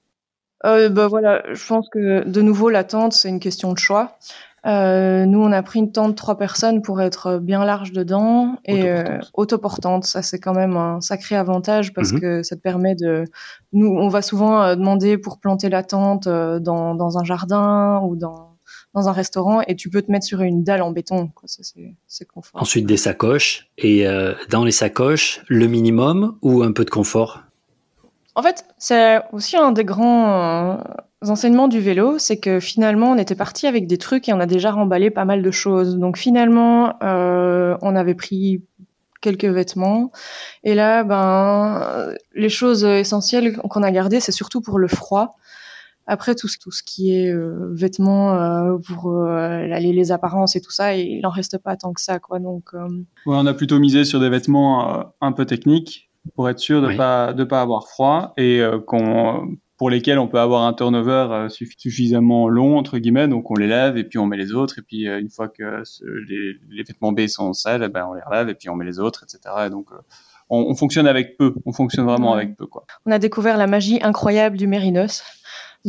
Euh, 0.66 0.88
bah 0.88 1.06
voilà, 1.06 1.42
je 1.52 1.66
pense 1.66 1.88
que 1.88 2.28
de 2.28 2.42
nouveau 2.42 2.68
la 2.68 2.82
tente 2.82 3.12
c'est 3.12 3.28
une 3.28 3.38
question 3.38 3.72
de 3.72 3.78
choix. 3.78 4.18
Euh, 4.66 5.24
nous 5.24 5.40
on 5.40 5.52
a 5.52 5.62
pris 5.62 5.78
une 5.78 5.92
tente 5.92 6.10
de 6.10 6.16
trois 6.16 6.36
personnes 6.36 6.82
pour 6.82 7.00
être 7.00 7.38
bien 7.38 7.64
large 7.64 7.92
dedans 7.92 8.56
et 8.64 8.88
euh, 8.88 9.18
autoportante. 9.34 10.04
Ça 10.04 10.22
c'est 10.22 10.40
quand 10.40 10.52
même 10.52 10.76
un 10.76 11.00
sacré 11.00 11.36
avantage 11.36 11.92
parce 11.92 12.12
mhm. 12.12 12.20
que 12.20 12.42
ça 12.42 12.56
te 12.56 12.60
permet 12.60 12.96
de. 12.96 13.24
Nous 13.72 13.86
on 13.86 14.08
va 14.08 14.20
souvent 14.20 14.60
euh, 14.62 14.74
demander 14.74 15.16
pour 15.16 15.38
planter 15.38 15.68
la 15.68 15.84
tente 15.84 16.26
euh, 16.26 16.58
dans, 16.58 16.96
dans 16.96 17.18
un 17.18 17.24
jardin 17.24 18.00
ou 18.02 18.16
dans 18.16 18.47
dans 18.98 19.08
un 19.08 19.12
restaurant 19.12 19.60
et 19.62 19.76
tu 19.76 19.90
peux 19.90 20.02
te 20.02 20.10
mettre 20.10 20.26
sur 20.26 20.40
une 20.40 20.64
dalle 20.64 20.82
en 20.82 20.90
béton. 20.90 21.28
Quoi. 21.34 21.48
Ça, 21.48 21.62
c'est, 22.06 22.24
confort. 22.26 22.60
Ensuite, 22.60 22.86
des 22.86 22.96
sacoches. 22.96 23.68
Et 23.78 24.06
dans 24.50 24.64
les 24.64 24.72
sacoches, 24.72 25.40
le 25.48 25.66
minimum 25.66 26.36
ou 26.42 26.62
un 26.62 26.72
peu 26.72 26.84
de 26.84 26.90
confort? 26.90 27.42
En 28.38 28.42
fait, 28.42 28.64
c'est 28.78 29.20
aussi 29.32 29.56
un 29.56 29.72
des 29.72 29.84
grands 29.84 30.30
euh, 30.30 30.76
enseignements 31.26 31.66
du 31.66 31.80
vélo, 31.80 32.20
c'est 32.20 32.36
que 32.36 32.60
finalement, 32.60 33.10
on 33.10 33.18
était 33.18 33.34
parti 33.34 33.66
avec 33.66 33.88
des 33.88 33.98
trucs 33.98 34.28
et 34.28 34.32
on 34.32 34.38
a 34.38 34.46
déjà 34.46 34.70
remballé 34.70 35.10
pas 35.10 35.24
mal 35.24 35.42
de 35.42 35.50
choses. 35.50 35.98
Donc 35.98 36.16
finalement, 36.16 36.94
euh, 37.02 37.76
on 37.82 37.96
avait 37.96 38.14
pris 38.14 38.62
quelques 39.20 39.44
vêtements. 39.44 40.12
Et 40.62 40.76
là, 40.76 41.02
ben, 41.02 42.14
les 42.32 42.48
choses 42.48 42.84
essentielles 42.84 43.56
qu'on 43.56 43.82
a 43.82 43.90
gardées, 43.90 44.20
c'est 44.20 44.30
surtout 44.30 44.60
pour 44.60 44.78
le 44.78 44.86
froid. 44.86 45.36
Après, 46.08 46.34
tout, 46.34 46.48
tout 46.60 46.72
ce 46.72 46.82
qui 46.82 47.14
est 47.14 47.30
euh, 47.30 47.70
vêtements 47.72 48.78
pour 48.86 49.14
aller 49.14 49.92
les 49.92 50.10
apparences 50.10 50.56
et 50.56 50.60
tout 50.60 50.70
ça, 50.70 50.96
il 50.96 51.20
n'en 51.20 51.30
reste 51.30 51.58
pas 51.58 51.76
tant 51.76 51.92
que 51.92 52.00
ça. 52.00 52.18
Quoi. 52.18 52.40
Donc, 52.40 52.72
ouais, 52.72 52.80
on 53.26 53.46
a 53.46 53.54
plutôt 53.54 53.78
misé 53.78 54.04
sur 54.04 54.18
des 54.18 54.28
vêtements 54.28 55.12
un 55.20 55.32
peu 55.32 55.44
techniques 55.44 56.08
pour 56.34 56.48
être 56.48 56.58
sûr 56.58 56.82
de 56.82 56.88
ne 56.88 56.96
pas 56.96 57.32
de 57.32 57.44
pas 57.44 57.60
avoir 57.60 57.88
froid 57.88 58.32
et 58.36 58.60
euh, 58.60 58.78
qu'on 58.78 59.56
pour 59.76 59.90
lesquels 59.90 60.18
on 60.18 60.26
peut 60.26 60.40
avoir 60.40 60.62
un 60.62 60.72
turnover 60.72 61.28
euh, 61.30 61.48
suffisamment 61.48 62.48
long 62.48 62.76
entre 62.76 62.98
guillemets. 62.98 63.28
Donc 63.28 63.50
on 63.50 63.54
les 63.54 63.68
lave 63.68 63.96
et 63.96 64.04
puis 64.04 64.18
on 64.18 64.26
met 64.26 64.36
les 64.36 64.52
autres. 64.52 64.78
Et 64.78 64.82
puis 64.82 65.08
euh, 65.08 65.20
une 65.20 65.30
fois 65.30 65.48
que 65.48 65.82
les, 66.28 66.54
les, 66.68 66.82
vêtements 66.82 67.12
B 67.12 67.26
sont 67.26 67.52
sales 67.52 67.82
eh 67.84 67.88
ben 67.88 68.06
on 68.08 68.14
les 68.14 68.22
relave 68.22 68.48
et 68.48 68.54
puis 68.54 68.68
on 68.68 68.76
met 68.76 68.84
les 68.84 68.98
autres 68.98 69.24
etc 69.24 69.66
et 69.66 69.70
donc 69.70 69.88
on, 70.50 70.66
on, 70.70 70.74
fonctionne 70.74 71.06
avec 71.06 71.36
peu. 71.36 71.54
On 71.66 71.72
fonctionne 71.72 72.06
vraiment 72.06 72.32
avec 72.32 72.56
peu 72.56 72.66
quoi. 72.66 72.86
On 73.06 73.12
a 73.12 73.18
découvert 73.18 73.56
la 73.56 73.66
magie 73.66 74.00
incroyable 74.02 74.56
du 74.56 74.66
mérinos 74.66 75.22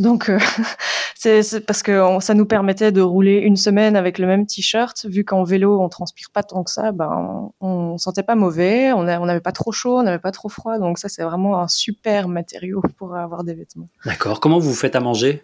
donc, 0.00 0.28
euh, 0.28 0.38
c'est 1.14 1.64
parce 1.66 1.82
que 1.82 2.18
ça 2.20 2.34
nous 2.34 2.46
permettait 2.46 2.90
de 2.90 3.00
rouler 3.00 3.36
une 3.36 3.56
semaine 3.56 3.96
avec 3.96 4.18
le 4.18 4.26
même 4.26 4.46
t-shirt. 4.46 5.06
Vu 5.06 5.24
qu'en 5.24 5.44
vélo, 5.44 5.80
on 5.80 5.88
transpire 5.88 6.30
pas 6.32 6.42
tant 6.42 6.64
que 6.64 6.70
ça, 6.70 6.92
ben, 6.92 7.50
on, 7.60 7.68
on 7.68 7.98
sentait 7.98 8.22
pas 8.22 8.34
mauvais, 8.34 8.92
on 8.92 9.04
n'avait 9.04 9.40
pas 9.40 9.52
trop 9.52 9.72
chaud, 9.72 9.98
on 9.98 10.02
n'avait 10.02 10.18
pas 10.18 10.32
trop 10.32 10.48
froid. 10.48 10.78
Donc 10.78 10.98
ça, 10.98 11.08
c'est 11.08 11.22
vraiment 11.22 11.60
un 11.60 11.68
super 11.68 12.28
matériau 12.28 12.82
pour 12.98 13.14
avoir 13.14 13.44
des 13.44 13.54
vêtements. 13.54 13.88
D'accord. 14.04 14.40
Comment 14.40 14.58
vous 14.58 14.74
faites 14.74 14.96
à 14.96 15.00
manger? 15.00 15.42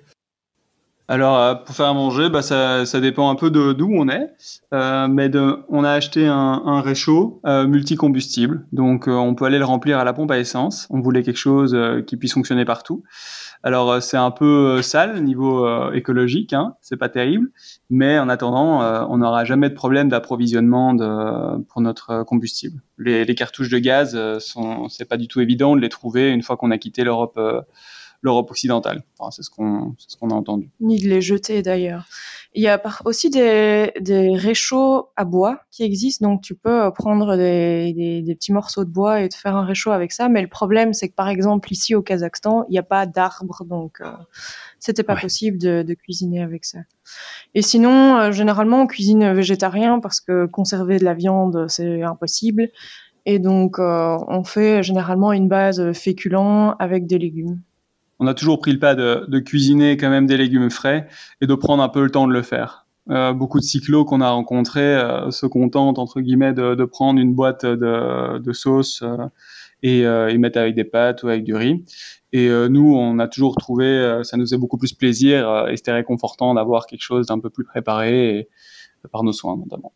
Alors, 1.08 1.38
euh, 1.38 1.54
pour 1.54 1.74
faire 1.74 1.86
à 1.86 1.94
manger, 1.94 2.28
bah, 2.28 2.42
ça, 2.42 2.84
ça 2.84 3.00
dépend 3.00 3.30
un 3.30 3.36
peu 3.36 3.50
de 3.50 3.72
d'où 3.72 3.88
on 3.92 4.08
est. 4.08 4.28
Euh, 4.74 5.06
mais 5.06 5.28
de, 5.28 5.60
on 5.68 5.84
a 5.84 5.90
acheté 5.90 6.26
un, 6.26 6.34
un 6.64 6.80
réchaud 6.80 7.40
euh, 7.46 7.66
multicombustible. 7.66 8.66
Donc, 8.72 9.06
euh, 9.06 9.12
on 9.12 9.34
peut 9.34 9.44
aller 9.44 9.58
le 9.58 9.64
remplir 9.64 9.98
à 9.98 10.04
la 10.04 10.12
pompe 10.12 10.32
à 10.32 10.38
essence. 10.38 10.88
On 10.90 11.00
voulait 11.00 11.22
quelque 11.22 11.36
chose 11.36 11.76
qui 12.06 12.16
puisse 12.16 12.32
fonctionner 12.32 12.64
partout. 12.64 13.04
Alors 13.62 13.90
euh, 13.90 14.00
c'est 14.00 14.16
un 14.16 14.30
peu 14.30 14.76
euh, 14.78 14.82
sale 14.82 15.22
niveau 15.22 15.66
euh, 15.66 15.92
écologique, 15.92 16.52
hein, 16.52 16.76
c'est 16.80 16.96
pas 16.96 17.08
terrible, 17.08 17.50
mais 17.90 18.18
en 18.18 18.28
attendant, 18.28 18.80
on 19.10 19.18
n'aura 19.18 19.44
jamais 19.44 19.68
de 19.68 19.74
problème 19.74 20.08
d'approvisionnement 20.08 20.94
de, 20.94 21.62
pour 21.64 21.80
notre 21.80 22.22
combustible. 22.24 22.82
Les, 22.98 23.24
les 23.24 23.34
cartouches 23.34 23.70
de 23.70 23.78
gaz, 23.78 24.18
sont, 24.38 24.88
c'est 24.88 25.04
pas 25.04 25.16
du 25.16 25.28
tout 25.28 25.40
évident 25.40 25.76
de 25.76 25.80
les 25.80 25.88
trouver 25.88 26.30
une 26.30 26.42
fois 26.42 26.56
qu'on 26.56 26.70
a 26.70 26.78
quitté 26.78 27.04
l'Europe 27.04 27.38
l'Europe 28.22 28.50
occidentale. 28.50 29.04
Enfin, 29.18 29.30
c'est 29.30 29.42
ce 29.42 29.50
qu'on 29.50 29.94
ce 29.98 30.16
qu'on 30.16 30.30
a 30.30 30.34
entendu. 30.34 30.70
Ni 30.80 31.00
de 31.00 31.08
les 31.08 31.20
jeter 31.20 31.62
d'ailleurs. 31.62 32.06
Il 32.56 32.62
y 32.62 32.68
a 32.68 32.80
aussi 33.04 33.28
des, 33.28 33.92
des 34.00 34.34
réchauds 34.34 35.10
à 35.14 35.26
bois 35.26 35.60
qui 35.70 35.82
existent, 35.82 36.26
donc 36.26 36.40
tu 36.40 36.54
peux 36.54 36.90
prendre 36.90 37.36
des, 37.36 37.92
des, 37.92 38.22
des, 38.22 38.34
petits 38.34 38.54
morceaux 38.54 38.86
de 38.86 38.90
bois 38.90 39.20
et 39.20 39.28
te 39.28 39.36
faire 39.36 39.54
un 39.54 39.66
réchaud 39.66 39.90
avec 39.90 40.10
ça. 40.10 40.30
Mais 40.30 40.40
le 40.40 40.48
problème, 40.48 40.94
c'est 40.94 41.10
que 41.10 41.14
par 41.14 41.28
exemple 41.28 41.70
ici 41.70 41.94
au 41.94 42.00
Kazakhstan, 42.00 42.64
il 42.70 42.72
n'y 42.72 42.78
a 42.78 42.82
pas 42.82 43.04
d'arbres, 43.04 43.62
donc 43.66 44.00
euh, 44.00 44.10
c'était 44.80 45.02
pas 45.02 45.16
possible 45.16 45.58
de, 45.58 45.82
de, 45.82 45.92
cuisiner 45.92 46.42
avec 46.42 46.64
ça. 46.64 46.78
Et 47.54 47.60
sinon, 47.60 48.16
euh, 48.16 48.32
généralement, 48.32 48.80
on 48.80 48.86
cuisine 48.86 49.34
végétarien 49.34 50.00
parce 50.00 50.22
que 50.22 50.46
conserver 50.46 50.98
de 50.98 51.04
la 51.04 51.12
viande, 51.12 51.66
c'est 51.68 52.02
impossible. 52.02 52.70
Et 53.26 53.38
donc, 53.38 53.78
euh, 53.78 54.16
on 54.28 54.44
fait 54.44 54.82
généralement 54.82 55.34
une 55.34 55.48
base 55.48 55.92
féculent 55.92 56.74
avec 56.78 57.06
des 57.06 57.18
légumes 57.18 57.60
on 58.18 58.26
a 58.26 58.34
toujours 58.34 58.58
pris 58.58 58.72
le 58.72 58.78
pas 58.78 58.94
de, 58.94 59.24
de, 59.28 59.38
cuisiner 59.38 59.96
quand 59.96 60.10
même 60.10 60.26
des 60.26 60.36
légumes 60.36 60.70
frais 60.70 61.08
et 61.40 61.46
de 61.46 61.54
prendre 61.54 61.82
un 61.82 61.88
peu 61.88 62.02
le 62.02 62.10
temps 62.10 62.26
de 62.26 62.32
le 62.32 62.42
faire. 62.42 62.86
Euh, 63.10 63.32
beaucoup 63.32 63.60
de 63.60 63.64
cyclos 63.64 64.04
qu'on 64.04 64.20
a 64.20 64.30
rencontrés 64.30 64.96
euh, 64.96 65.30
se 65.30 65.46
contentent 65.46 65.98
entre 65.98 66.20
guillemets 66.20 66.52
de, 66.52 66.74
de 66.74 66.84
prendre 66.84 67.20
une 67.20 67.34
boîte 67.34 67.64
de, 67.64 68.38
de 68.38 68.52
sauce 68.52 69.02
euh, 69.02 69.16
et 69.82 70.04
euh, 70.04 70.30
ils 70.30 70.40
mettent 70.40 70.56
avec 70.56 70.74
des 70.74 70.84
pâtes 70.84 71.22
ou 71.22 71.28
avec 71.28 71.44
du 71.44 71.54
riz. 71.54 71.84
Et 72.32 72.48
euh, 72.48 72.68
nous, 72.68 72.96
on 72.96 73.20
a 73.20 73.28
toujours 73.28 73.56
trouvé, 73.56 74.20
ça 74.24 74.36
nous 74.36 74.46
fait 74.46 74.56
beaucoup 74.56 74.78
plus 74.78 74.92
plaisir 74.92 75.68
et 75.68 75.76
c'était 75.76 75.92
réconfortant 75.92 76.54
d'avoir 76.54 76.86
quelque 76.86 77.02
chose 77.02 77.26
d'un 77.26 77.38
peu 77.38 77.50
plus 77.50 77.64
préparé 77.64 78.38
et, 78.38 78.48
par 79.12 79.22
nos 79.22 79.32
soins 79.32 79.56
notamment. 79.56 79.92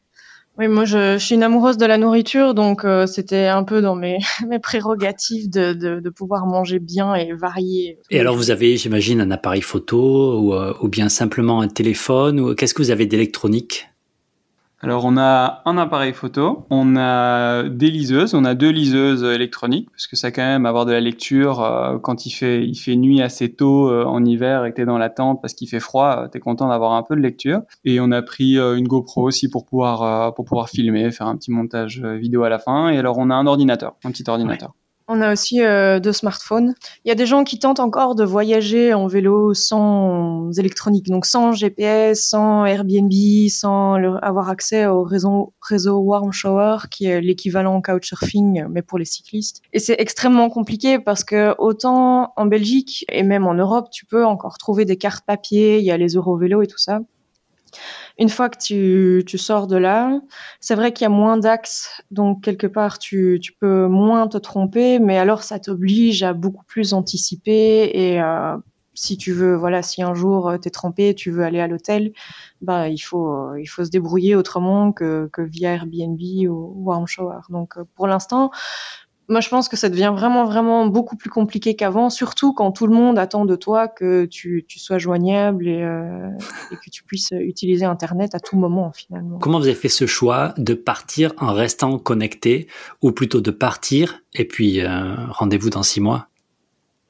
Oui, 0.60 0.68
moi 0.68 0.84
je, 0.84 1.14
je, 1.14 1.24
suis 1.24 1.36
une 1.36 1.42
amoureuse 1.42 1.78
de 1.78 1.86
la 1.86 1.96
nourriture, 1.96 2.52
donc 2.52 2.84
euh, 2.84 3.06
c'était 3.06 3.46
un 3.46 3.64
peu 3.64 3.80
dans 3.80 3.94
mes, 3.94 4.18
prérogatives 4.62 5.48
de, 5.48 6.10
pouvoir 6.10 6.44
manger 6.44 6.78
bien 6.78 7.14
et 7.14 7.32
varier. 7.32 7.98
Et 8.10 8.20
alors 8.20 8.36
vous 8.36 8.50
avez, 8.50 8.76
j'imagine, 8.76 9.22
un 9.22 9.30
appareil 9.30 9.62
photo 9.62 10.38
ou, 10.38 10.52
euh, 10.52 10.74
ou 10.82 10.88
bien 10.88 11.08
simplement 11.08 11.62
un 11.62 11.68
téléphone 11.68 12.38
ou 12.40 12.54
qu'est-ce 12.54 12.74
que 12.74 12.82
vous 12.82 12.90
avez 12.90 13.06
d'électronique? 13.06 13.88
Alors 14.82 15.04
on 15.04 15.18
a 15.18 15.60
un 15.66 15.76
appareil 15.76 16.14
photo, 16.14 16.66
on 16.70 16.96
a 16.96 17.64
des 17.64 17.90
liseuses, 17.90 18.34
on 18.34 18.46
a 18.46 18.54
deux 18.54 18.70
liseuses 18.70 19.24
électroniques 19.24 19.90
parce 19.90 20.06
que 20.06 20.16
ça 20.16 20.30
quand 20.30 20.42
même 20.42 20.64
avoir 20.64 20.86
de 20.86 20.92
la 20.92 21.00
lecture 21.00 21.62
euh, 21.62 21.98
quand 21.98 22.24
il 22.24 22.30
fait 22.30 22.66
il 22.66 22.74
fait 22.74 22.96
nuit 22.96 23.20
assez 23.20 23.52
tôt 23.52 23.90
euh, 23.90 24.04
en 24.04 24.24
hiver 24.24 24.64
et 24.64 24.70
que 24.70 24.76
t'es 24.76 24.86
dans 24.86 24.96
la 24.96 25.10
tente 25.10 25.42
parce 25.42 25.52
qu'il 25.52 25.68
fait 25.68 25.80
froid, 25.80 26.22
euh, 26.24 26.28
t'es 26.28 26.40
content 26.40 26.68
d'avoir 26.68 26.92
un 26.92 27.02
peu 27.02 27.14
de 27.14 27.20
lecture. 27.20 27.60
Et 27.84 28.00
on 28.00 28.10
a 28.10 28.22
pris 28.22 28.56
une 28.56 28.88
GoPro 28.88 29.22
aussi 29.22 29.50
pour 29.50 29.66
pouvoir 29.66 30.34
pour 30.34 30.46
pouvoir 30.46 30.70
filmer, 30.70 31.10
faire 31.10 31.26
un 31.26 31.36
petit 31.36 31.50
montage 31.50 32.00
vidéo 32.00 32.44
à 32.44 32.48
la 32.48 32.58
fin. 32.58 32.88
Et 32.88 32.96
alors 32.96 33.18
on 33.18 33.28
a 33.28 33.34
un 33.34 33.46
ordinateur, 33.46 33.96
un 34.04 34.10
petit 34.10 34.24
ordinateur. 34.28 34.72
On 35.12 35.20
a 35.22 35.32
aussi 35.32 35.60
euh, 35.60 35.98
deux 35.98 36.12
smartphones. 36.12 36.72
Il 37.04 37.08
y 37.08 37.10
a 37.10 37.16
des 37.16 37.26
gens 37.26 37.42
qui 37.42 37.58
tentent 37.58 37.80
encore 37.80 38.14
de 38.14 38.22
voyager 38.22 38.94
en 38.94 39.08
vélo 39.08 39.54
sans 39.54 40.56
électronique, 40.56 41.08
donc 41.08 41.26
sans 41.26 41.50
GPS, 41.50 42.28
sans 42.28 42.64
Airbnb, 42.64 43.10
sans 43.48 43.94
avoir 44.22 44.48
accès 44.50 44.86
au 44.86 45.02
réseau, 45.02 45.52
réseau 45.60 45.98
Warm 45.98 46.30
Shower, 46.30 46.76
qui 46.92 47.06
est 47.06 47.20
l'équivalent 47.20 47.82
Couchsurfing, 47.82 48.66
mais 48.70 48.82
pour 48.82 48.98
les 48.98 49.04
cyclistes. 49.04 49.62
Et 49.72 49.80
c'est 49.80 49.96
extrêmement 49.98 50.48
compliqué 50.48 51.00
parce 51.00 51.24
que 51.24 51.56
autant 51.58 52.32
en 52.36 52.46
Belgique 52.46 53.04
et 53.10 53.24
même 53.24 53.48
en 53.48 53.54
Europe, 53.54 53.88
tu 53.90 54.06
peux 54.06 54.24
encore 54.24 54.58
trouver 54.58 54.84
des 54.84 54.96
cartes 54.96 55.26
papier, 55.26 55.80
il 55.80 55.84
y 55.84 55.90
a 55.90 55.96
les 55.96 56.14
Eurovélos 56.14 56.62
et 56.62 56.68
tout 56.68 56.78
ça 56.78 57.00
une 58.18 58.28
fois 58.28 58.48
que 58.48 58.58
tu, 58.58 59.24
tu 59.26 59.38
sors 59.38 59.66
de 59.66 59.76
là, 59.76 60.20
c'est 60.60 60.74
vrai 60.74 60.92
qu'il 60.92 61.04
y 61.04 61.06
a 61.06 61.10
moins 61.10 61.36
d'axes, 61.36 62.02
donc 62.10 62.42
quelque 62.42 62.66
part 62.66 62.98
tu, 62.98 63.38
tu 63.42 63.52
peux 63.52 63.86
moins 63.86 64.28
te 64.28 64.38
tromper, 64.38 64.98
mais 64.98 65.18
alors 65.18 65.42
ça 65.42 65.58
t'oblige 65.58 66.22
à 66.22 66.32
beaucoup 66.32 66.64
plus 66.64 66.92
anticiper 66.92 67.90
et 67.94 68.20
euh, 68.20 68.56
si 68.94 69.16
tu 69.16 69.32
veux, 69.32 69.54
voilà, 69.56 69.82
si 69.82 70.02
un 70.02 70.14
jour 70.14 70.52
t'es 70.60 70.70
trempé, 70.70 71.14
tu 71.14 71.30
veux 71.30 71.44
aller 71.44 71.60
à 71.60 71.68
l'hôtel, 71.68 72.12
bah 72.60 72.88
il 72.88 72.98
faut 72.98 73.54
il 73.56 73.66
faut 73.66 73.84
se 73.84 73.90
débrouiller 73.90 74.34
autrement 74.34 74.92
que, 74.92 75.28
que 75.32 75.42
via 75.42 75.72
Airbnb 75.72 76.20
ou 76.50 76.74
Warm 76.84 77.06
Shower. 77.06 77.40
Donc 77.48 77.76
pour 77.94 78.06
l'instant, 78.06 78.50
moi, 79.30 79.40
je 79.40 79.48
pense 79.48 79.68
que 79.68 79.76
ça 79.76 79.88
devient 79.88 80.12
vraiment, 80.12 80.44
vraiment 80.44 80.86
beaucoup 80.86 81.16
plus 81.16 81.30
compliqué 81.30 81.76
qu'avant, 81.76 82.10
surtout 82.10 82.52
quand 82.52 82.72
tout 82.72 82.88
le 82.88 82.94
monde 82.94 83.16
attend 83.16 83.44
de 83.44 83.54
toi 83.54 83.86
que 83.86 84.24
tu, 84.24 84.64
tu 84.66 84.80
sois 84.80 84.98
joignable 84.98 85.68
et, 85.68 85.82
euh, 85.84 86.28
et, 86.72 86.74
que 86.74 86.90
tu 86.90 87.04
puisses 87.04 87.30
utiliser 87.30 87.84
Internet 87.84 88.34
à 88.34 88.40
tout 88.40 88.56
moment, 88.56 88.90
finalement. 88.92 89.38
Comment 89.38 89.60
vous 89.60 89.66
avez 89.66 89.76
fait 89.76 89.88
ce 89.88 90.06
choix 90.06 90.52
de 90.58 90.74
partir 90.74 91.32
en 91.38 91.52
restant 91.52 91.96
connecté, 91.98 92.66
ou 93.02 93.12
plutôt 93.12 93.40
de 93.40 93.52
partir 93.52 94.20
et 94.34 94.44
puis 94.44 94.80
euh, 94.80 95.14
rendez-vous 95.28 95.70
dans 95.70 95.84
six 95.84 96.00
mois? 96.00 96.26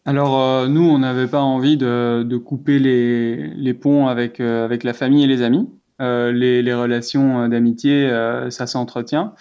Alors 0.04 0.68
nous, 0.68 0.82
on 0.82 0.98
n'avait 0.98 1.26
pas 1.26 1.40
envie 1.40 1.78
de, 1.78 2.22
de 2.22 2.36
couper 2.36 2.78
les, 2.78 3.48
les, 3.54 3.74
ponts 3.74 4.08
avec, 4.08 4.40
avec 4.40 4.84
la 4.84 4.92
famille 4.92 5.24
et 5.24 5.26
les 5.26 5.42
amis. 5.42 5.68
Les, 6.00 6.62
les, 6.62 6.74
relations 6.74 7.46
d'amitié, 7.48 8.08
ça 8.48 8.66
s'entretient. 8.66 9.34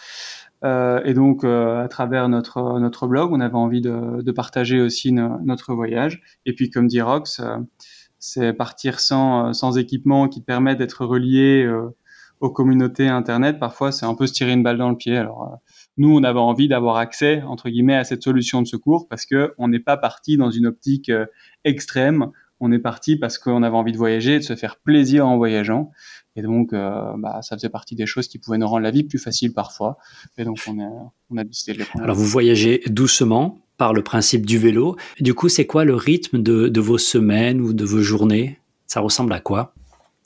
Euh, 0.64 1.02
et 1.06 1.14
donc, 1.14 1.44
euh, 1.44 1.84
à 1.84 1.88
travers 1.88 2.28
notre, 2.30 2.80
notre 2.80 3.08
blog, 3.08 3.32
on 3.32 3.40
avait 3.40 3.56
envie 3.56 3.82
de, 3.82 4.22
de 4.22 4.32
partager 4.32 4.82
aussi 4.82 5.12
notre 5.12 5.74
voyage. 5.74 6.22
Et 6.46 6.54
puis, 6.54 6.70
comme 6.70 6.88
dit 6.88 7.02
Rox, 7.02 7.40
euh, 7.40 7.58
c'est 8.20 8.54
partir 8.54 9.00
sans, 9.00 9.54
sans 9.54 9.78
équipement 9.78 10.28
qui 10.28 10.42
permet 10.42 10.76
d'être 10.76 11.06
relié 11.06 11.66
aux 12.42 12.50
communautés 12.50 13.08
Internet. 13.08 13.60
Parfois, 13.60 13.94
c'est 13.94 14.06
un 14.06 14.14
peu 14.14 14.28
se 14.28 14.34
tirer 14.34 14.52
une 14.52 14.64
balle 14.64 14.78
dans 14.78 14.90
le 14.90 14.98
pied. 14.98 15.16
Alors, 15.16 15.58
nous, 15.96 16.14
on 16.14 16.24
avait 16.24 16.40
envie 16.40 16.68
d'avoir 16.68 16.98
accès, 16.98 17.42
entre 17.44 17.70
guillemets, 17.70 17.96
à 17.96 18.04
cette 18.04 18.22
solution 18.22 18.62
de 18.62 18.68
secours 18.68 19.08
parce 19.08 19.26
que 19.26 19.54
on 19.58 19.70
n'est 19.70 19.80
pas 19.80 19.96
parti 19.96 20.36
dans 20.36 20.52
une 20.52 20.68
optique 20.68 21.10
extrême. 21.64 22.32
On 22.60 22.72
est 22.72 22.80
parti 22.80 23.16
parce 23.16 23.38
qu'on 23.38 23.64
avait 23.64 23.76
envie 23.76 23.92
de 23.92 23.98
voyager 23.98 24.36
et 24.36 24.40
de 24.40 24.44
se 24.44 24.56
faire 24.56 24.78
plaisir 24.78 25.28
en 25.28 25.38
voyageant. 25.38 25.92
Et 26.36 26.42
donc, 26.42 26.74
euh, 26.74 27.14
bah, 27.18 27.42
ça 27.42 27.56
faisait 27.56 27.70
partie 27.70 27.96
des 27.96 28.06
choses 28.06 28.28
qui 28.28 28.38
pouvaient 28.38 28.58
nous 28.58 28.68
rendre 28.68 28.84
la 28.84 28.92
vie 28.92 29.04
plus 29.04 29.20
facile 29.20 29.54
parfois. 29.54 29.98
Et 30.38 30.44
donc, 30.44 30.60
on 30.68 30.80
a, 30.80 31.12
on 31.30 31.38
a 31.38 31.44
décidé 31.44 31.74
de 31.74 31.80
les 31.80 31.86
prendre. 31.86 32.04
Alors, 32.04 32.16
vous 32.16 32.26
voyagez 32.26 32.82
doucement 32.88 33.60
par 33.78 33.94
le 33.94 34.04
principe 34.04 34.46
du 34.46 34.58
vélo. 34.58 34.98
Du 35.20 35.34
coup, 35.34 35.50
c'est 35.50 35.66
quoi 35.66 35.86
le 35.86 35.96
rythme 35.96 36.42
de, 36.42 36.68
de, 36.68 36.82
vos 36.82 36.98
semaines 36.98 37.62
ou 37.62 37.74
de 37.74 37.86
vos 37.86 38.02
journées? 38.02 38.60
Ça 38.88 39.00
ressemble 39.00 39.32
à 39.34 39.40
quoi? 39.40 39.74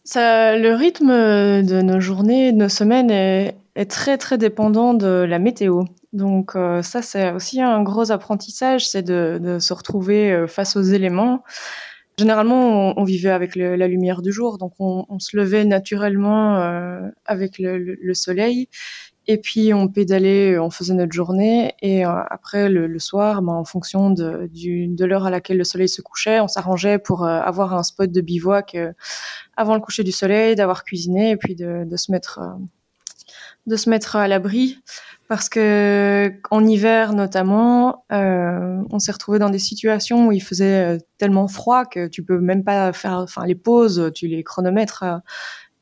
Ça, 0.03 0.57
Le 0.57 0.73
rythme 0.73 1.11
de 1.11 1.81
nos 1.81 1.99
journées, 1.99 2.51
de 2.51 2.57
nos 2.57 2.69
semaines 2.69 3.11
est, 3.11 3.55
est 3.75 3.89
très, 3.89 4.17
très 4.17 4.37
dépendant 4.37 4.93
de 4.93 5.07
la 5.07 5.39
météo. 5.39 5.83
Donc 6.13 6.55
euh, 6.55 6.83
ça, 6.83 7.01
c'est 7.01 7.31
aussi 7.31 7.59
un 7.59 7.81
gros 7.81 8.11
apprentissage, 8.11 8.87
c'est 8.87 9.01
de, 9.01 9.39
de, 9.41 9.59
se 9.59 9.73
retrouver 9.73 10.31
euh, 10.31 10.47
face 10.47 10.75
aux 10.75 10.81
éléments. 10.81 11.43
Généralement, 12.17 12.97
on, 12.97 13.03
vivait 13.03 13.31
avec 13.31 13.55
la 13.55 13.87
lumière 13.87 14.21
du 14.21 14.31
jour, 14.31 14.59
donc 14.59 14.73
on, 14.79 15.19
se 15.19 15.35
levait 15.35 15.65
naturellement 15.65 16.57
euh, 16.57 17.09
avec 17.25 17.57
le, 17.57 17.79
le, 17.79 18.13
soleil, 18.13 18.69
et 19.25 19.37
puis 19.37 19.73
on 19.73 19.87
pédalait, 19.87 20.59
on 20.59 20.69
faisait 20.69 20.93
notre 20.93 21.13
journée, 21.13 21.73
et 21.81 22.05
euh, 22.05 22.09
après 22.29 22.67
le, 22.67 22.99
soir, 22.99 23.41
ben, 23.41 23.53
en 23.53 23.63
fonction 23.63 24.09
de, 24.09 25.05
l'heure 25.05 25.25
à 25.25 25.29
laquelle 25.29 25.57
le 25.57 25.63
soleil 25.63 25.87
se 25.87 26.01
couchait, 26.01 26.41
on 26.41 26.49
s'arrangeait 26.49 26.99
pour 26.99 27.23
euh, 27.23 27.39
avoir 27.39 27.73
un 27.73 27.83
spot 27.83 28.11
de 28.11 28.21
bivouac 28.21 28.75
euh, 28.75 28.91
avant 29.55 29.75
le 29.75 29.81
coucher 29.81 30.03
du 30.03 30.11
soleil, 30.11 30.55
d'avoir 30.55 30.83
cuisiné, 30.83 31.31
et 31.31 31.37
puis 31.37 31.55
de 31.55 31.95
se 31.95 32.11
mettre 32.11 32.39
à 34.15 34.27
l'abri 34.27 34.79
parce 35.33 35.49
que 35.49 36.31
en 36.51 36.63
hiver 36.63 37.13
notamment, 37.13 38.05
euh, 38.11 38.83
on 38.91 38.99
s'est 38.99 39.11
retrouvé 39.11 39.39
dans 39.39 39.49
des 39.49 39.57
situations 39.57 40.27
où 40.27 40.31
il 40.31 40.43
faisait 40.43 40.85
euh, 40.85 40.97
tellement 41.17 41.47
froid 41.47 41.85
que 41.85 42.07
tu 42.07 42.23
peux 42.23 42.39
même 42.39 42.63
pas 42.63 42.93
faire, 42.93 43.13
enfin 43.13 43.43
les 43.47 43.55
pauses, 43.55 44.11
tu 44.13 44.27
les 44.27 44.43
chronomètres 44.43 45.01
à 45.01 45.23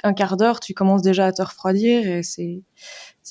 un 0.06 0.14
quart 0.14 0.38
d'heure, 0.38 0.62
tu 0.62 0.74
commences 0.74 1.02
déjà 1.02 1.26
à 1.26 1.32
te 1.34 1.42
refroidir 1.42 2.08
et 2.08 2.24
c'est 2.24 2.64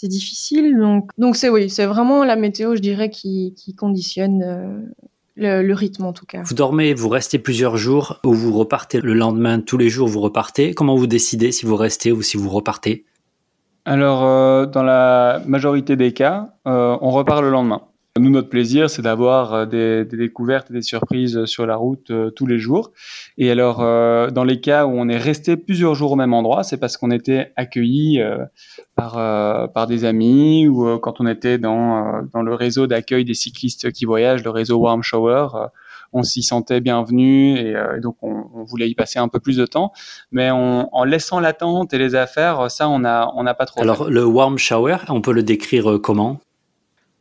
difficile. 0.02 0.76
Donc 0.76 1.08
donc 1.16 1.36
c'est 1.36 1.48
oui, 1.48 1.70
c'est 1.70 1.86
vraiment 1.86 2.22
la 2.22 2.36
météo, 2.36 2.76
je 2.76 2.82
dirais, 2.82 3.08
qui 3.08 3.54
conditionne. 3.78 4.42
Euh, 4.42 5.62
le, 5.62 5.72
rythme 5.72 6.04
en 6.04 6.12
tout 6.12 6.26
cas. 6.26 6.42
Vous 6.42 6.54
dormez, 6.54 6.92
vous 6.92 7.08
restez 7.08 7.38
plusieurs 7.38 7.78
jours 7.78 8.20
ou 8.24 8.34
vous 8.34 8.52
repartez 8.52 9.00
le 9.00 9.14
lendemain, 9.14 9.58
tous 9.58 9.78
les 9.78 9.88
jours 9.88 10.06
vous 10.06 10.20
repartez? 10.20 10.74
Comment 10.74 10.96
vous 10.96 11.06
décidez 11.06 11.50
si 11.50 11.64
vous 11.64 11.76
restez 11.76 12.12
ou 12.12 12.20
si 12.20 12.36
vous 12.36 12.50
repartez? 12.50 13.06
Alors, 13.84 14.24
euh, 14.24 14.66
dans 14.66 14.82
la 14.82 15.42
majorité 15.46 15.96
des 15.96 16.12
cas, 16.12 16.52
euh, 16.66 16.96
on 17.00 17.10
repart 17.10 17.42
le 17.42 17.50
lendemain. 17.50 17.82
Nous, 18.18 18.28
notre 18.28 18.48
plaisir, 18.48 18.90
c'est 18.90 19.02
d'avoir 19.02 19.54
euh, 19.54 19.66
des, 19.66 20.04
des, 20.04 20.16
découvertes 20.16 20.70
et 20.70 20.74
des 20.74 20.82
surprises 20.82 21.44
sur 21.46 21.64
la 21.64 21.76
route 21.76 22.12
tous 22.36 22.46
les 22.46 22.58
jours. 22.58 22.92
Et 23.38 23.50
alors, 23.50 23.78
dans 24.32 24.44
les 24.44 24.60
cas 24.60 24.84
où 24.84 24.90
on 24.90 25.08
est 25.08 25.16
resté 25.16 25.56
plusieurs 25.56 25.94
jours 25.94 26.12
au 26.12 26.16
même 26.16 26.34
endroit, 26.34 26.62
c'est 26.62 26.76
parce 26.76 26.96
qu'on 26.96 27.10
était 27.10 27.52
accueilli 27.56 28.22
par, 28.96 29.12
par 29.72 29.86
des 29.86 30.04
amis 30.04 30.68
ou 30.68 30.98
quand 30.98 31.20
on 31.20 31.26
était 31.26 31.58
dans, 31.58 32.22
dans 32.32 32.42
le 32.42 32.54
réseau 32.54 32.86
d'accueil 32.86 33.24
des 33.24 33.34
cyclistes 33.34 33.92
qui 33.92 34.04
voyagent, 34.04 34.44
le 34.44 34.50
réseau 34.50 34.78
Warm 34.78 35.02
Shower 35.02 35.46
on 36.12 36.22
s'y 36.22 36.42
sentait 36.42 36.80
bienvenu 36.80 37.58
et, 37.58 37.76
euh, 37.76 38.00
donc 38.00 38.16
on, 38.22 38.44
on, 38.54 38.64
voulait 38.64 38.88
y 38.88 38.94
passer 38.94 39.18
un 39.18 39.28
peu 39.28 39.40
plus 39.40 39.56
de 39.56 39.66
temps. 39.66 39.92
Mais 40.32 40.50
on, 40.50 40.94
en 40.94 41.04
laissant 41.04 41.40
l'attente 41.40 41.92
et 41.94 41.98
les 41.98 42.14
affaires, 42.14 42.70
ça, 42.70 42.88
on 42.88 43.00
n'a 43.00 43.30
on 43.34 43.46
a 43.46 43.54
pas 43.54 43.66
trop. 43.66 43.80
Alors, 43.80 44.10
le 44.10 44.24
warm 44.24 44.58
shower, 44.58 44.98
on 45.08 45.20
peut 45.20 45.32
le 45.32 45.42
décrire 45.42 45.90
euh, 45.90 45.98
comment? 45.98 46.40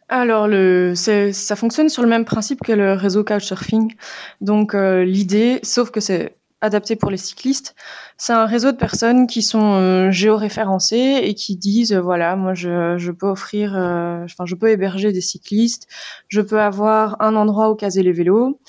Alors, 0.10 0.48
le, 0.48 0.94
ça 0.96 1.56
fonctionne 1.56 1.88
sur 1.88 2.02
le 2.02 2.10
même 2.10 2.26
principe 2.26 2.62
que 2.64 2.72
le 2.72 2.94
réseau 2.94 3.24
Couchsurfing. 3.24 3.94
Donc, 4.42 4.74
euh, 4.74 5.04
l'idée, 5.04 5.60
sauf 5.62 5.92
que 5.92 6.00
c'est 6.00 6.39
adapté 6.62 6.96
pour 6.96 7.12
les 7.12 7.18
cyclistes, 7.18 7.76
c'est 8.18 8.34
un 8.34 8.46
réseau 8.46 8.72
de 8.72 8.78
personnes 8.78 9.28
qui 9.28 9.42
sont 9.42 9.74
euh, 9.74 10.12
géoréférencées 10.12 11.22
et 11.24 11.34
qui 11.34 11.56
disent, 11.56 11.94
voilà, 11.94 12.36
moi, 12.36 12.54
je, 12.54 12.98
je 12.98 13.12
peux 13.12 13.28
offrir, 13.28 13.74
enfin, 13.74 14.46
je 14.46 14.56
peux 14.56 14.70
héberger 14.70 15.12
des 15.12 15.22
cyclistes, 15.22 15.88
je 16.28 16.42
peux 16.42 16.60
avoir 16.60 17.22
un 17.22 17.36
endroit 17.36 17.70
où 17.72 17.76
caser 17.76 18.04
les 18.04 18.12
vélos, 18.12 18.60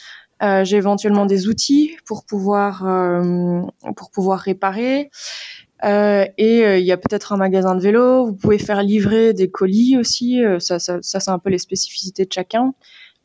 euh, 0.42 0.64
j'ai 0.64 0.76
éventuellement 0.76 1.26
des 1.26 1.48
outils 1.48 1.96
pour 2.06 2.24
pouvoir 2.24 2.86
euh, 2.86 3.60
pour 3.96 4.10
pouvoir 4.10 4.40
réparer. 4.40 5.10
Euh, 5.84 6.26
et 6.38 6.64
euh, 6.64 6.78
il 6.78 6.84
y 6.84 6.92
a 6.92 6.96
peut-être 6.96 7.32
un 7.32 7.36
magasin 7.36 7.74
de 7.74 7.80
vélo. 7.80 8.26
Vous 8.26 8.34
pouvez 8.34 8.58
faire 8.58 8.82
livrer 8.82 9.32
des 9.34 9.50
colis 9.50 9.96
aussi. 9.98 10.42
Euh, 10.44 10.58
ça, 10.58 10.78
ça, 10.78 10.98
ça 11.02 11.20
c'est 11.20 11.30
un 11.30 11.38
peu 11.38 11.50
les 11.50 11.58
spécificités 11.58 12.24
de 12.24 12.32
chacun. 12.32 12.74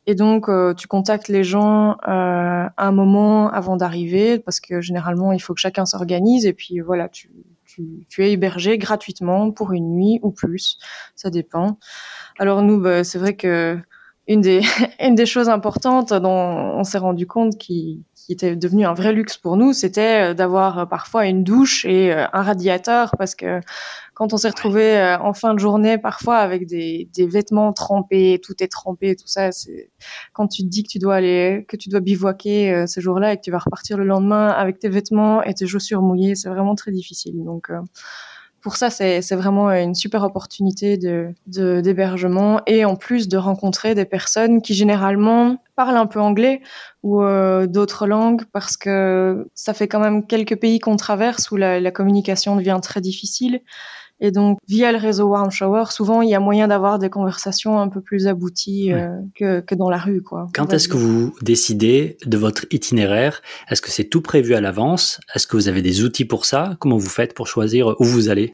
Et 0.08 0.16
donc, 0.16 0.50
tu 0.78 0.88
contactes 0.88 1.28
les 1.28 1.44
gens 1.44 1.98
un 2.04 2.92
moment 2.92 3.50
avant 3.50 3.76
d'arriver, 3.78 4.40
parce 4.40 4.60
que 4.60 4.82
généralement, 4.82 5.32
il 5.32 5.40
faut 5.40 5.54
que 5.54 5.60
chacun 5.60 5.86
s'organise. 5.86 6.46
Et 6.46 6.54
puis 6.54 6.80
voilà, 6.80 7.10
tu, 7.10 7.30
tu, 7.66 8.06
tu, 8.10 8.24
es 8.24 8.32
hébergé 8.32 8.78
gratuitement 8.78 9.52
pour 9.52 9.74
une 9.74 9.96
nuit 9.96 10.20
ou 10.22 10.32
plus. 10.32 10.78
Ça 11.16 11.30
dépend. 11.30 11.80
Alors 12.38 12.62
nous, 12.62 12.80
bah, 12.80 13.04
c'est 13.04 13.18
vrai 13.18 13.36
que 13.36 13.80
une 14.28 14.42
des, 14.42 14.62
une 15.00 15.16
des 15.16 15.26
choses 15.26 15.50
importantes 15.50 16.14
dont 16.14 16.30
on 16.30 16.84
s'est 16.84 16.98
rendu 16.98 17.28
compte 17.28 17.58
qui, 17.58 18.04
qui 18.26 18.34
était 18.34 18.56
devenu 18.56 18.86
un 18.86 18.94
vrai 18.94 19.14
luxe 19.14 19.38
pour 19.38 19.56
nous, 19.56 19.72
c'était 19.74 20.32
euh, 20.32 20.34
d'avoir 20.34 20.80
euh, 20.80 20.86
parfois 20.86 21.28
une 21.28 21.44
douche 21.44 21.86
et 21.86 22.12
euh, 22.12 22.26
un 22.34 22.42
radiateur 22.42 23.12
parce 23.18 23.36
que 23.36 23.62
quand 24.16 24.34
on 24.34 24.38
s'est 24.38 24.48
retrouvé 24.48 25.18
en 25.20 25.34
fin 25.34 25.54
de 25.54 25.60
journée 25.60 25.98
parfois 25.98 26.38
avec 26.38 26.68
des, 26.68 27.10
des 27.14 27.28
vêtements 27.28 27.74
trempés, 27.74 28.40
tout 28.42 28.54
est 28.64 28.70
trempé, 28.70 29.14
tout 29.18 29.28
ça, 29.28 29.52
c'est 29.52 29.92
quand 30.32 30.48
tu 30.48 30.64
te 30.64 30.70
dis 30.70 30.84
que 30.84 30.88
tu 30.88 31.00
dois 31.00 31.16
aller, 31.16 31.66
que 31.68 31.76
tu 31.76 31.90
dois 31.90 32.00
bivouaquer 32.00 32.86
ce 32.88 33.02
jour-là 33.02 33.34
et 33.34 33.36
que 33.36 33.42
tu 33.42 33.52
vas 33.52 33.58
repartir 33.58 33.98
le 33.98 34.06
lendemain 34.06 34.48
avec 34.48 34.80
tes 34.80 34.88
vêtements 34.88 35.44
et 35.44 35.54
tes 35.54 35.68
chaussures 35.68 36.02
mouillées, 36.02 36.36
c'est 36.36 36.48
vraiment 36.48 36.76
très 36.76 36.92
difficile. 36.92 37.44
Donc 37.44 37.70
pour 38.66 38.78
ça, 38.78 38.90
c'est 38.90 39.36
vraiment 39.36 39.70
une 39.70 39.94
super 39.94 40.24
opportunité 40.24 40.98
d'hébergement 41.46 42.56
de, 42.56 42.62
et 42.66 42.84
en 42.84 42.96
plus 42.96 43.28
de 43.28 43.38
rencontrer 43.38 43.94
des 43.94 44.06
personnes 44.06 44.64
qui 44.64 44.74
généralement 44.74 45.58
parlent 45.76 45.98
un 45.98 46.08
peu 46.08 46.20
anglais 46.20 46.64
ou 47.04 47.22
euh, 47.22 47.68
d'autres 47.68 48.08
langues 48.08 48.42
parce 48.54 48.76
que 48.76 49.48
ça 49.54 49.76
fait 49.76 49.88
quand 49.88 50.00
même 50.00 50.26
quelques 50.26 50.56
pays 50.56 50.80
qu'on 50.80 50.96
traverse 50.96 51.52
où 51.52 51.58
la 51.58 51.92
communication 51.92 52.56
devient 52.56 52.80
très 52.82 53.02
difficile. 53.02 53.62
Et 54.22 54.32
donc, 54.32 54.60
via 54.68 54.94
le 54.94 54.98
réseau 54.98 55.28
Warm 55.28 55.52
Shower, 55.52 55.86
souvent, 55.90 56.22
il 56.22 56.30
y 56.30 56.36
a 56.36 56.40
moyen 56.40 56.70
d'avoir 56.70 57.00
des 57.00 57.10
conversations 57.10 57.80
un 57.80 57.90
peu 57.90 58.00
plus 58.00 58.28
abouties 58.28 58.94
euh, 58.94 59.10
que, 59.36 59.60
que, 59.60 59.76
dans 59.76 59.90
la 59.90 59.98
rue. 59.98 60.22
Quoi, 60.22 60.48
Quand 60.54 60.72
est-ce 60.72 60.88
que 60.88 60.96
vous 60.96 61.36
décidez 61.42 62.18
de 62.26 62.38
votre 62.38 62.66
itinéraire? 62.72 63.42
Est-ce 63.70 63.82
que 63.82 63.92
c'est 63.92 64.06
tout 64.06 64.22
prévu 64.22 64.56
à 64.56 64.62
l'avance? 64.62 65.20
Est-ce 65.36 65.48
que 65.48 65.58
vous 65.58 65.68
avez 65.68 65.82
des 65.82 66.04
outils 66.04 66.24
pour 66.24 66.46
ça? 66.46 66.78
Comment 66.80 66.98
vous 66.98 67.10
faites 67.10 67.34
pour 67.34 67.48
choisir 67.48 67.96
où 68.00 68.06
vous 68.06 68.30
allez? 68.30 68.54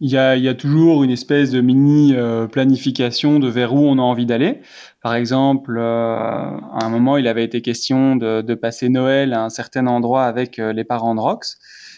Il 0.00 0.10
y, 0.10 0.18
a, 0.18 0.36
il 0.36 0.44
y 0.44 0.48
a, 0.48 0.52
toujours 0.52 1.04
une 1.04 1.10
espèce 1.10 1.50
de 1.50 1.62
mini 1.62 2.12
euh, 2.14 2.46
planification 2.46 3.38
de 3.38 3.48
vers 3.48 3.72
où 3.72 3.78
on 3.78 3.96
a 3.96 4.02
envie 4.02 4.26
d'aller. 4.26 4.60
Par 5.02 5.14
exemple, 5.14 5.78
euh, 5.78 5.82
à 5.84 6.84
un 6.84 6.90
moment, 6.90 7.16
il 7.16 7.26
avait 7.28 7.44
été 7.44 7.62
question 7.62 8.14
de, 8.14 8.42
de, 8.42 8.54
passer 8.54 8.90
Noël 8.90 9.32
à 9.32 9.42
un 9.42 9.48
certain 9.48 9.86
endroit 9.86 10.24
avec 10.24 10.58
les 10.58 10.84
parents 10.84 11.14
de 11.14 11.20
Rox 11.20 11.56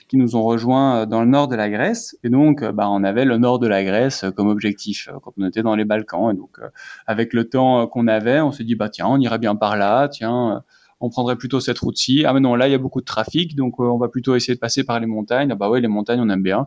qui 0.08 0.16
nous 0.16 0.36
ont 0.36 0.42
rejoints 0.42 1.02
euh, 1.02 1.06
dans 1.06 1.20
le 1.20 1.28
nord 1.28 1.48
de 1.48 1.56
la 1.56 1.68
Grèce. 1.68 2.16
Et 2.24 2.30
donc, 2.30 2.62
euh, 2.62 2.72
bah, 2.72 2.88
on 2.90 3.04
avait 3.04 3.24
le 3.24 3.38
nord 3.38 3.58
de 3.58 3.68
la 3.68 3.84
Grèce 3.84 4.24
euh, 4.24 4.30
comme 4.30 4.48
objectif 4.48 5.08
quand 5.22 5.32
on 5.38 5.46
était 5.46 5.62
dans 5.62 5.76
les 5.76 5.84
Balkans. 5.84 6.30
Et 6.32 6.36
donc, 6.36 6.58
avec 7.06 7.32
le 7.32 7.48
temps 7.48 7.86
qu'on 7.86 8.08
avait, 8.08 8.40
on 8.40 8.50
s'est 8.50 8.64
dit, 8.64 8.74
bah 8.74 8.88
tiens, 8.88 9.06
on 9.08 9.18
irait 9.18 9.38
bien 9.38 9.54
par 9.54 9.76
là, 9.76 10.08
tiens 10.08 10.64
on 11.00 11.10
prendrait 11.10 11.36
plutôt 11.36 11.60
cette 11.60 11.78
route-ci. 11.78 12.24
Ah 12.26 12.32
mais 12.32 12.40
non, 12.40 12.56
là 12.56 12.66
il 12.66 12.72
y 12.72 12.74
a 12.74 12.78
beaucoup 12.78 13.00
de 13.00 13.04
trafic, 13.04 13.54
donc 13.54 13.78
on 13.78 13.98
va 13.98 14.08
plutôt 14.08 14.34
essayer 14.34 14.54
de 14.54 14.58
passer 14.58 14.82
par 14.82 14.98
les 14.98 15.06
montagnes. 15.06 15.52
Ah 15.52 15.54
bah 15.54 15.70
ouais, 15.70 15.80
les 15.80 15.86
montagnes 15.86 16.20
on 16.20 16.28
aime 16.28 16.42
bien. 16.42 16.66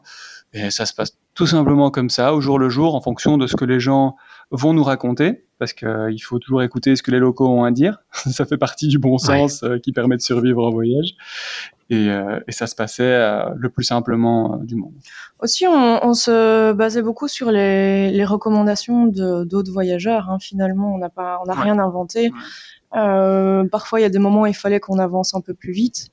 Et 0.54 0.71
ça 0.71 0.86
se 0.86 0.93
passe 0.93 1.17
tout 1.34 1.47
simplement 1.47 1.91
comme 1.91 2.10
ça, 2.10 2.34
au 2.34 2.39
jour 2.39 2.60
le 2.60 2.69
jour, 2.69 2.95
en 2.95 3.01
fonction 3.01 3.38
de 3.38 3.47
ce 3.47 3.58
que 3.58 3.65
les 3.65 3.82
gens 3.82 4.15
vont 4.52 4.74
nous 4.74 4.84
raconter, 4.84 5.46
parce 5.60 5.74
qu'il 5.74 6.22
faut 6.22 6.40
toujours 6.40 6.62
écouter 6.62 6.96
ce 6.96 7.04
que 7.04 7.12
les 7.12 7.20
locaux 7.20 7.48
ont 7.48 7.64
à 7.64 7.72
dire. 7.72 8.04
ça 8.12 8.46
fait 8.46 8.58
partie 8.58 8.88
du 8.88 9.00
bon 9.00 9.18
sens 9.18 9.66
qui 9.84 9.92
permet 9.92 10.18
de 10.18 10.22
survivre 10.22 10.66
en 10.66 10.72
voyage. 10.72 11.16
Et, 11.90 12.10
euh, 12.10 12.40
et, 12.48 12.54
ça 12.54 12.68
se 12.68 12.76
passait 12.76 13.04
euh, 13.04 13.50
le 13.58 13.70
plus 13.70 13.84
simplement 13.84 14.54
euh, 14.54 14.58
du 14.64 14.76
monde. 14.76 14.94
Aussi, 15.40 15.68
on, 15.68 16.00
on, 16.06 16.14
se 16.14 16.72
basait 16.72 17.02
beaucoup 17.02 17.28
sur 17.28 17.52
les, 17.52 18.12
les 18.12 18.24
recommandations 18.24 19.08
d'autres 19.08 19.74
voyageurs. 19.74 20.30
Hein. 20.30 20.38
Finalement, 20.40 20.96
on 20.96 20.98
n'a 20.98 21.10
pas, 21.10 21.42
on 21.44 21.48
n'a 21.48 21.54
rien 21.54 21.80
inventé. 21.80 22.32
Euh, 22.96 23.68
parfois, 23.70 24.00
il 24.00 24.04
y 24.04 24.06
a 24.06 24.10
des 24.10 24.20
moments 24.20 24.42
où 24.42 24.46
il 24.48 24.54
fallait 24.54 24.80
qu'on 24.80 25.00
avance 25.00 25.34
un 25.34 25.42
peu 25.42 25.54
plus 25.54 25.72
vite, 25.72 26.10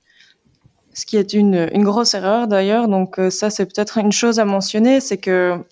ce 0.94 1.06
qui 1.06 1.16
est 1.16 1.32
une, 1.32 1.68
une 1.72 1.84
grosse 1.84 2.14
erreur 2.14 2.46
d'ailleurs. 2.48 2.88
Donc 2.88 3.18
euh, 3.18 3.30
ça, 3.30 3.50
c'est 3.50 3.66
peut-être 3.66 3.98
une 3.98 4.12
chose 4.12 4.38
à 4.38 4.44
mentionner, 4.44 5.00
c'est 5.00 5.18
que 5.18 5.64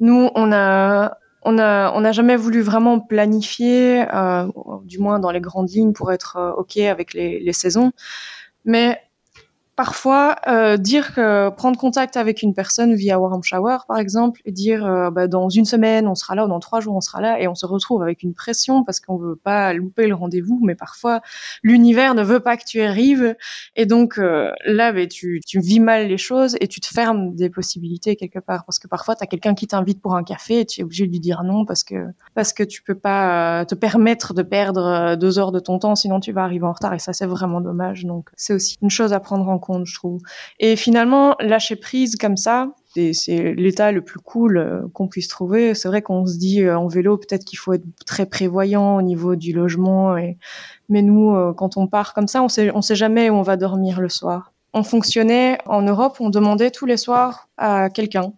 nous, 0.00 0.30
on 0.34 0.52
a 0.52 1.16
on 1.42 1.58
a 1.58 1.92
on 1.94 2.00
n'a 2.02 2.12
jamais 2.12 2.36
voulu 2.36 2.60
vraiment 2.60 3.00
planifier, 3.00 4.04
euh, 4.12 4.46
du 4.84 4.98
moins 4.98 5.18
dans 5.18 5.30
les 5.30 5.40
grandes 5.40 5.70
lignes, 5.70 5.92
pour 5.92 6.12
être 6.12 6.36
euh, 6.36 6.52
ok 6.52 6.76
avec 6.78 7.14
les, 7.14 7.40
les 7.40 7.52
saisons, 7.52 7.92
mais 8.64 9.00
parfois 9.80 10.36
euh, 10.46 10.76
dire 10.76 11.12
prendre 11.56 11.78
contact 11.78 12.18
avec 12.18 12.42
une 12.42 12.52
personne 12.52 12.94
via 12.94 13.18
Warm 13.18 13.42
Shower 13.42 13.78
par 13.88 13.96
exemple 13.96 14.42
et 14.44 14.52
dire 14.52 14.84
euh, 14.84 15.10
bah, 15.10 15.26
dans 15.26 15.48
une 15.48 15.64
semaine 15.64 16.06
on 16.06 16.14
sera 16.14 16.34
là 16.34 16.44
ou 16.44 16.48
dans 16.48 16.60
trois 16.60 16.80
jours 16.80 16.94
on 16.94 17.00
sera 17.00 17.22
là 17.22 17.40
et 17.40 17.48
on 17.48 17.54
se 17.54 17.64
retrouve 17.64 18.02
avec 18.02 18.22
une 18.22 18.34
pression 18.34 18.84
parce 18.84 19.00
qu'on 19.00 19.16
veut 19.16 19.36
pas 19.36 19.72
louper 19.72 20.06
le 20.06 20.14
rendez-vous 20.14 20.60
mais 20.62 20.74
parfois 20.74 21.22
l'univers 21.62 22.14
ne 22.14 22.22
veut 22.22 22.40
pas 22.40 22.58
que 22.58 22.64
tu 22.66 22.82
arrives. 22.82 23.34
Et 23.74 23.86
donc 23.86 24.18
euh, 24.18 24.50
là 24.66 24.92
tu, 25.06 25.40
vis 25.54 25.80
mal 25.80 26.08
les 26.08 26.18
choses 26.18 26.58
et 26.60 26.68
tu 26.68 26.80
te 26.80 26.88
fermes 26.88 27.34
des 27.34 27.48
possibilités 27.48 28.16
quelque 28.16 28.38
part. 28.38 28.66
Parce 28.66 28.78
que 28.78 28.86
parfois 28.86 29.16
tu 29.16 29.24
as 29.24 29.26
quelqu'un 29.26 29.54
qui 29.54 29.66
t'invite 29.66 30.02
pour 30.02 30.14
un 30.14 30.24
café 30.24 30.60
et 30.60 30.66
tu 30.66 30.82
es 30.82 30.84
obligé 30.84 31.06
de 31.06 31.10
lui 31.12 31.20
dire 31.20 31.42
non 31.42 31.64
parce 31.64 31.84
que 31.84 32.08
parce 32.34 32.52
que 32.52 32.64
tu 32.64 32.82
peux 32.82 32.98
pas 32.98 33.64
te 33.64 33.74
permettre 33.74 34.34
de 34.34 34.42
perdre 34.42 35.16
deux 35.16 35.38
heures 35.38 35.52
de 35.52 35.60
ton 35.60 35.78
temps 35.78 35.94
sinon 35.94 36.20
tu 36.20 36.32
vas 36.32 36.42
arriver 36.42 36.66
en 36.66 36.72
retard. 36.72 36.92
Et 36.92 36.98
ça 36.98 37.14
c'est 37.14 37.24
vraiment 37.24 37.62
dommage. 37.62 38.04
Donc 38.04 38.28
c'est 38.36 38.52
aussi 38.52 38.76
une 38.82 38.90
chose 38.90 39.14
à 39.14 39.20
prendre 39.20 39.48
en 39.48 39.58
compte 39.58 39.69
Et 40.58 40.76
finalement, 40.76 41.36
lâcher 41.40 41.76
prise 41.76 42.16
comme 42.16 42.36
ça, 42.36 42.74
c'est 42.94 43.54
l'état 43.54 43.92
le 43.92 44.02
plus 44.02 44.18
cool 44.18 44.58
euh, 44.58 44.82
qu'on 44.92 45.08
puisse 45.08 45.28
trouver. 45.28 45.74
C'est 45.74 45.88
vrai 45.88 46.02
qu'on 46.02 46.26
se 46.26 46.38
dit 46.38 46.62
euh, 46.62 46.78
en 46.78 46.88
vélo, 46.88 47.16
peut-être 47.16 47.44
qu'il 47.44 47.58
faut 47.58 47.72
être 47.72 47.84
très 48.06 48.26
prévoyant 48.26 48.96
au 48.96 49.02
niveau 49.02 49.36
du 49.36 49.52
logement. 49.52 50.16
Mais 50.88 51.02
nous, 51.02 51.34
euh, 51.34 51.52
quand 51.52 51.76
on 51.76 51.86
part 51.86 52.14
comme 52.14 52.28
ça, 52.28 52.42
on 52.42 52.48
sait, 52.48 52.70
on 52.74 52.82
sait 52.82 52.96
jamais 52.96 53.30
où 53.30 53.34
on 53.34 53.42
va 53.42 53.56
dormir 53.56 54.00
le 54.00 54.08
soir. 54.08 54.52
On 54.72 54.82
fonctionnait 54.82 55.58
en 55.66 55.82
Europe, 55.82 56.16
on 56.20 56.30
demandait 56.30 56.70
tous 56.70 56.86
les 56.86 56.96
soirs 56.96 57.48
à 57.56 57.90
quelqu'un 57.90 58.32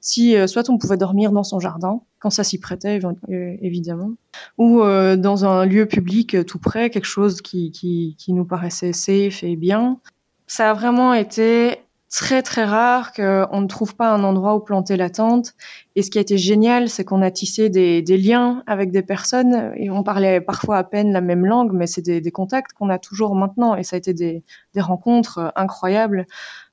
si 0.00 0.36
soit 0.46 0.70
on 0.70 0.78
pouvait 0.78 0.96
dormir 0.96 1.32
dans 1.32 1.42
son 1.42 1.58
jardin, 1.58 2.00
quand 2.20 2.30
ça 2.30 2.44
s'y 2.44 2.60
prêtait 2.60 3.00
évidemment, 3.28 4.12
ou 4.56 4.78
dans 4.78 5.44
un 5.44 5.66
lieu 5.66 5.86
public 5.86 6.46
tout 6.46 6.60
près, 6.60 6.88
quelque 6.88 7.04
chose 7.04 7.42
qui 7.42 8.16
nous 8.28 8.44
paraissait 8.44 8.92
safe 8.92 9.42
et 9.42 9.56
bien 9.56 10.00
ça 10.48 10.70
a 10.70 10.74
vraiment 10.74 11.14
été 11.14 11.78
très 12.10 12.42
très 12.42 12.64
rare 12.64 13.12
qu'on 13.12 13.60
ne 13.60 13.66
trouve 13.66 13.94
pas 13.94 14.10
un 14.10 14.24
endroit 14.24 14.54
où 14.56 14.60
planter 14.60 14.96
la 14.96 15.10
tente. 15.10 15.52
Et 15.94 16.02
ce 16.02 16.10
qui 16.10 16.16
a 16.16 16.22
été 16.22 16.38
génial, 16.38 16.88
c'est 16.88 17.04
qu'on 17.04 17.20
a 17.20 17.30
tissé 17.30 17.68
des, 17.68 18.02
liens 18.16 18.62
avec 18.66 18.90
des 18.90 19.02
personnes 19.02 19.72
et 19.76 19.90
on 19.90 20.02
parlait 20.02 20.40
parfois 20.40 20.78
à 20.78 20.84
peine 20.84 21.12
la 21.12 21.20
même 21.20 21.44
langue, 21.44 21.72
mais 21.72 21.86
c'est 21.86 22.00
des, 22.00 22.30
contacts 22.30 22.72
qu'on 22.72 22.88
a 22.88 22.98
toujours 22.98 23.34
maintenant 23.34 23.76
et 23.76 23.82
ça 23.82 23.96
a 23.96 23.98
été 23.98 24.14
des, 24.14 24.42
des, 24.74 24.80
rencontres 24.80 25.52
incroyables. 25.54 26.26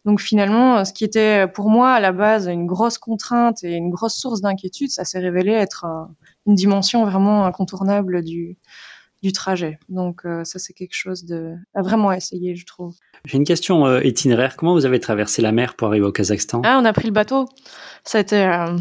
Donc 0.05 0.21
finalement, 0.21 0.85
ce 0.85 0.93
qui 0.93 1.03
était 1.03 1.47
pour 1.47 1.69
moi 1.69 1.91
à 1.91 1.99
la 1.99 2.13
base 2.13 2.47
une 2.47 2.67
grosse 2.67 2.97
contrainte 2.97 3.63
et 3.63 3.73
une 3.73 3.89
grosse 3.89 4.15
source 4.15 4.39
d'inquiétude, 4.39 4.91
ça 4.91 5.03
s'est 5.03 5.19
révélé 5.19 5.51
être 5.51 5.85
une 6.45 6.55
dimension 6.55 7.03
vraiment 7.03 7.45
incontournable 7.45 8.23
du, 8.23 8.57
du 9.25 9.33
trajet. 9.33 9.79
Donc 9.89 10.21
euh, 10.25 10.43
ça, 10.43 10.59
c'est 10.59 10.73
quelque 10.73 10.93
chose 10.93 11.25
de, 11.25 11.55
à 11.73 11.81
vraiment 11.81 12.11
essayer, 12.11 12.55
je 12.55 12.65
trouve. 12.65 12.93
J'ai 13.25 13.37
une 13.37 13.43
question 13.43 13.87
euh, 13.87 14.03
itinéraire. 14.03 14.55
Comment 14.55 14.73
vous 14.73 14.85
avez 14.85 14.99
traversé 14.99 15.41
la 15.41 15.51
mer 15.51 15.75
pour 15.75 15.87
arriver 15.87 16.05
au 16.05 16.11
Kazakhstan? 16.11 16.61
Ah, 16.63 16.77
on 16.79 16.85
a 16.85 16.93
pris 16.93 17.07
le 17.07 17.13
bateau. 17.13 17.49
Ça 18.03 18.19
a 18.19 18.21
été, 18.21 18.35
euh, 18.35 18.77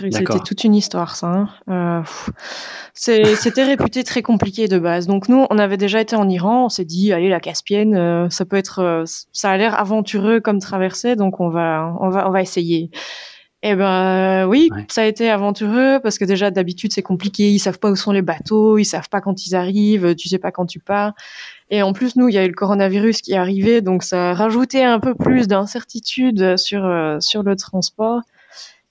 c'était 0.00 0.38
toute 0.46 0.64
une 0.64 0.74
histoire, 0.74 1.14
ça. 1.14 1.26
Hein. 1.26 1.48
Euh, 1.68 2.02
c'était 2.94 3.64
réputé 3.64 4.02
très 4.02 4.22
compliqué 4.22 4.66
de 4.66 4.78
base. 4.78 5.06
Donc 5.06 5.28
nous, 5.28 5.46
on 5.50 5.58
avait 5.58 5.76
déjà 5.76 6.00
été 6.00 6.16
en 6.16 6.26
Iran. 6.26 6.64
On 6.64 6.68
s'est 6.70 6.86
dit, 6.86 7.12
allez, 7.12 7.28
la 7.28 7.40
Caspienne, 7.40 7.94
euh, 7.94 8.30
ça 8.30 8.46
peut 8.46 8.56
être, 8.56 8.78
euh, 8.78 9.04
ça 9.32 9.50
a 9.50 9.56
l'air 9.58 9.78
aventureux 9.78 10.40
comme 10.40 10.58
traversée, 10.58 11.16
donc 11.16 11.38
on 11.38 11.50
va, 11.50 11.94
on 12.00 12.08
va, 12.08 12.26
on 12.26 12.30
va 12.30 12.40
essayer. 12.40 12.90
Eh 13.64 13.76
ben 13.76 14.46
oui, 14.48 14.68
ouais. 14.72 14.86
ça 14.88 15.02
a 15.02 15.04
été 15.04 15.30
aventureux 15.30 16.00
parce 16.02 16.18
que 16.18 16.24
déjà 16.24 16.50
d'habitude 16.50 16.92
c'est 16.92 17.02
compliqué, 17.02 17.48
ils 17.50 17.60
savent 17.60 17.78
pas 17.78 17.92
où 17.92 17.96
sont 17.96 18.10
les 18.10 18.22
bateaux, 18.22 18.76
ils 18.76 18.84
savent 18.84 19.08
pas 19.08 19.20
quand 19.20 19.46
ils 19.46 19.54
arrivent, 19.54 20.16
tu 20.16 20.28
sais 20.28 20.38
pas 20.38 20.50
quand 20.50 20.66
tu 20.66 20.80
pars. 20.80 21.12
Et 21.70 21.80
en 21.82 21.92
plus 21.92 22.16
nous, 22.16 22.28
il 22.28 22.34
y 22.34 22.38
a 22.38 22.44
eu 22.44 22.48
le 22.48 22.54
coronavirus 22.54 23.22
qui 23.22 23.32
est 23.32 23.36
arrivé, 23.36 23.80
donc 23.80 24.02
ça 24.02 24.30
a 24.30 24.34
rajouté 24.34 24.82
un 24.82 24.98
peu 24.98 25.14
plus 25.14 25.46
d'incertitude 25.46 26.56
sur 26.56 26.84
euh, 26.84 27.18
sur 27.20 27.44
le 27.44 27.54
transport. 27.54 28.22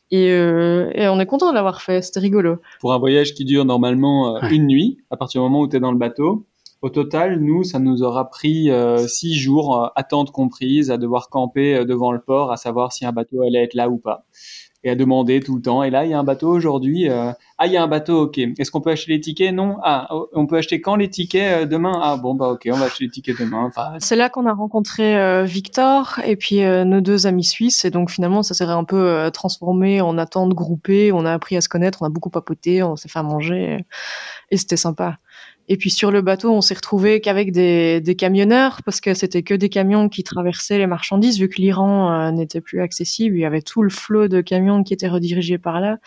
Et, 0.10 0.32
euh, 0.32 0.92
et, 0.94 1.08
on 1.08 1.20
est 1.20 1.26
content 1.26 1.50
de 1.50 1.56
l'avoir 1.56 1.82
fait, 1.82 2.02
c'était 2.02 2.20
rigolo. 2.20 2.58
Pour 2.82 2.94
un 2.94 3.00
voyage 3.00 3.34
qui 3.34 3.46
dure 3.46 3.64
normalement 3.64 4.36
euh, 4.36 4.42
ouais. 4.42 4.56
une 4.56 4.68
nuit, 4.68 4.98
à 5.10 5.16
partir 5.16 5.42
du 5.42 5.44
moment 5.44 5.62
où 5.62 5.70
tu 5.70 5.78
es 5.78 5.80
dans 5.80 5.94
le 5.94 5.98
bateau, 5.98 6.46
au 6.82 6.90
total, 6.90 7.40
nous, 7.40 7.64
ça 7.64 7.78
nous 7.78 8.02
aura 8.02 8.30
pris 8.30 8.72
euh, 8.72 9.08
six 9.08 9.36
jours, 9.36 9.84
euh, 9.84 9.88
attente 9.96 10.32
comprise, 10.32 10.90
à 10.90 10.98
devoir 10.98 11.30
camper 11.30 11.76
euh, 11.76 11.86
devant 11.86 12.12
le 12.12 12.20
port, 12.20 12.52
à 12.52 12.58
savoir 12.58 12.92
si 12.92 13.06
un 13.06 13.12
bateau 13.12 13.44
allait 13.44 13.64
être 13.64 13.76
là 13.76 13.88
ou 13.88 13.98
pas, 13.98 14.26
et 14.84 14.90
à 14.90 14.96
demander 14.96 15.42
tout 15.42 15.56
le 15.56 15.62
temps. 15.62 15.84
Et 15.84 15.92
là, 15.92 16.06
il 16.06 16.10
y 16.10 16.16
a 16.16 16.20
un 16.20 16.24
bateau 16.24 16.50
aujourd'hui. 16.50 17.08
Ah, 17.08 17.68
il 17.68 17.72
y 17.72 17.78
a 17.78 17.84
un 17.84 17.88
bateau, 17.88 18.24
ok. 18.24 18.40
Est-ce 18.40 18.72
qu'on 18.72 18.82
peut 18.82 18.90
acheter 18.90 19.12
les 19.12 19.22
tickets? 19.22 19.54
Non. 19.54 19.78
Ah, 19.84 20.08
oh, 20.10 20.28
on 20.34 20.48
peut 20.48 20.58
acheter 20.58 20.82
quand 20.82 20.96
les 20.96 21.08
tickets 21.08 21.70
Demain? 21.70 22.00
Ah 22.02 22.18
bon, 22.18 22.34
bah 22.34 22.48
ok, 22.48 22.68
on 22.74 22.78
va 22.78 22.86
acheter 22.86 23.04
les 23.04 23.12
tickets 23.12 23.40
demain. 23.40 23.70
C'est 24.00 24.16
là 24.16 24.30
qu'on 24.30 24.48
a 24.48 24.54
rencontré 24.54 25.46
Victor 25.46 26.20
et 26.26 26.36
puis 26.36 26.62
nos 26.62 27.02
deux 27.02 27.28
amis 27.28 27.44
suisses. 27.44 27.86
Et 27.86 27.92
donc 27.92 28.10
finalement, 28.10 28.42
ça 28.42 28.56
s'est 28.56 28.64
un 28.64 28.84
peu 28.84 29.30
transformé 29.32 30.02
en 30.02 30.18
attente 30.18 30.56
groupée. 30.56 31.12
On 31.12 31.26
a 31.26 31.34
appris 31.34 31.56
à 31.58 31.62
se 31.62 31.70
connaître, 31.70 32.02
on 32.02 32.06
a 32.08 32.10
beaucoup 32.10 32.32
papoté, 32.32 32.82
on 32.82 32.96
s'est 32.96 33.10
fait 33.10 33.22
manger 33.22 33.86
et 34.50 34.58
c'était 34.58 34.78
sympa. 34.78 35.20
Et 35.72 35.78
puis 35.78 35.90
sur 35.90 36.12
le 36.12 36.22
bateau, 36.22 36.52
on 36.52 36.60
s'est 36.60 36.74
retrouvé 36.74 37.22
qu'avec 37.22 37.54
des, 37.54 38.02
des, 38.02 38.16
camionneurs 38.16 38.82
parce 38.84 39.00
que 39.00 39.14
c'était 39.14 39.42
que 39.42 39.54
des 39.54 39.70
camions 39.70 40.10
qui 40.10 40.22
traversaient 40.22 40.78
les 40.78 40.86
marchandises 40.86 41.40
vu 41.40 41.48
que 41.48 41.62
l'Iran 41.62 42.12
euh, 42.12 42.32
n'était 42.32 42.60
plus 42.60 42.82
accessible. 42.82 43.38
Il 43.38 43.40
y 43.40 43.46
avait 43.46 43.62
tout 43.62 43.82
le 43.82 43.90
flot 43.90 44.28
de 44.28 44.42
camions 44.42 44.84
qui 44.84 44.94
étaient 44.94 45.08
redirigés 45.08 45.58
par 45.58 45.80
là. 45.80 46.00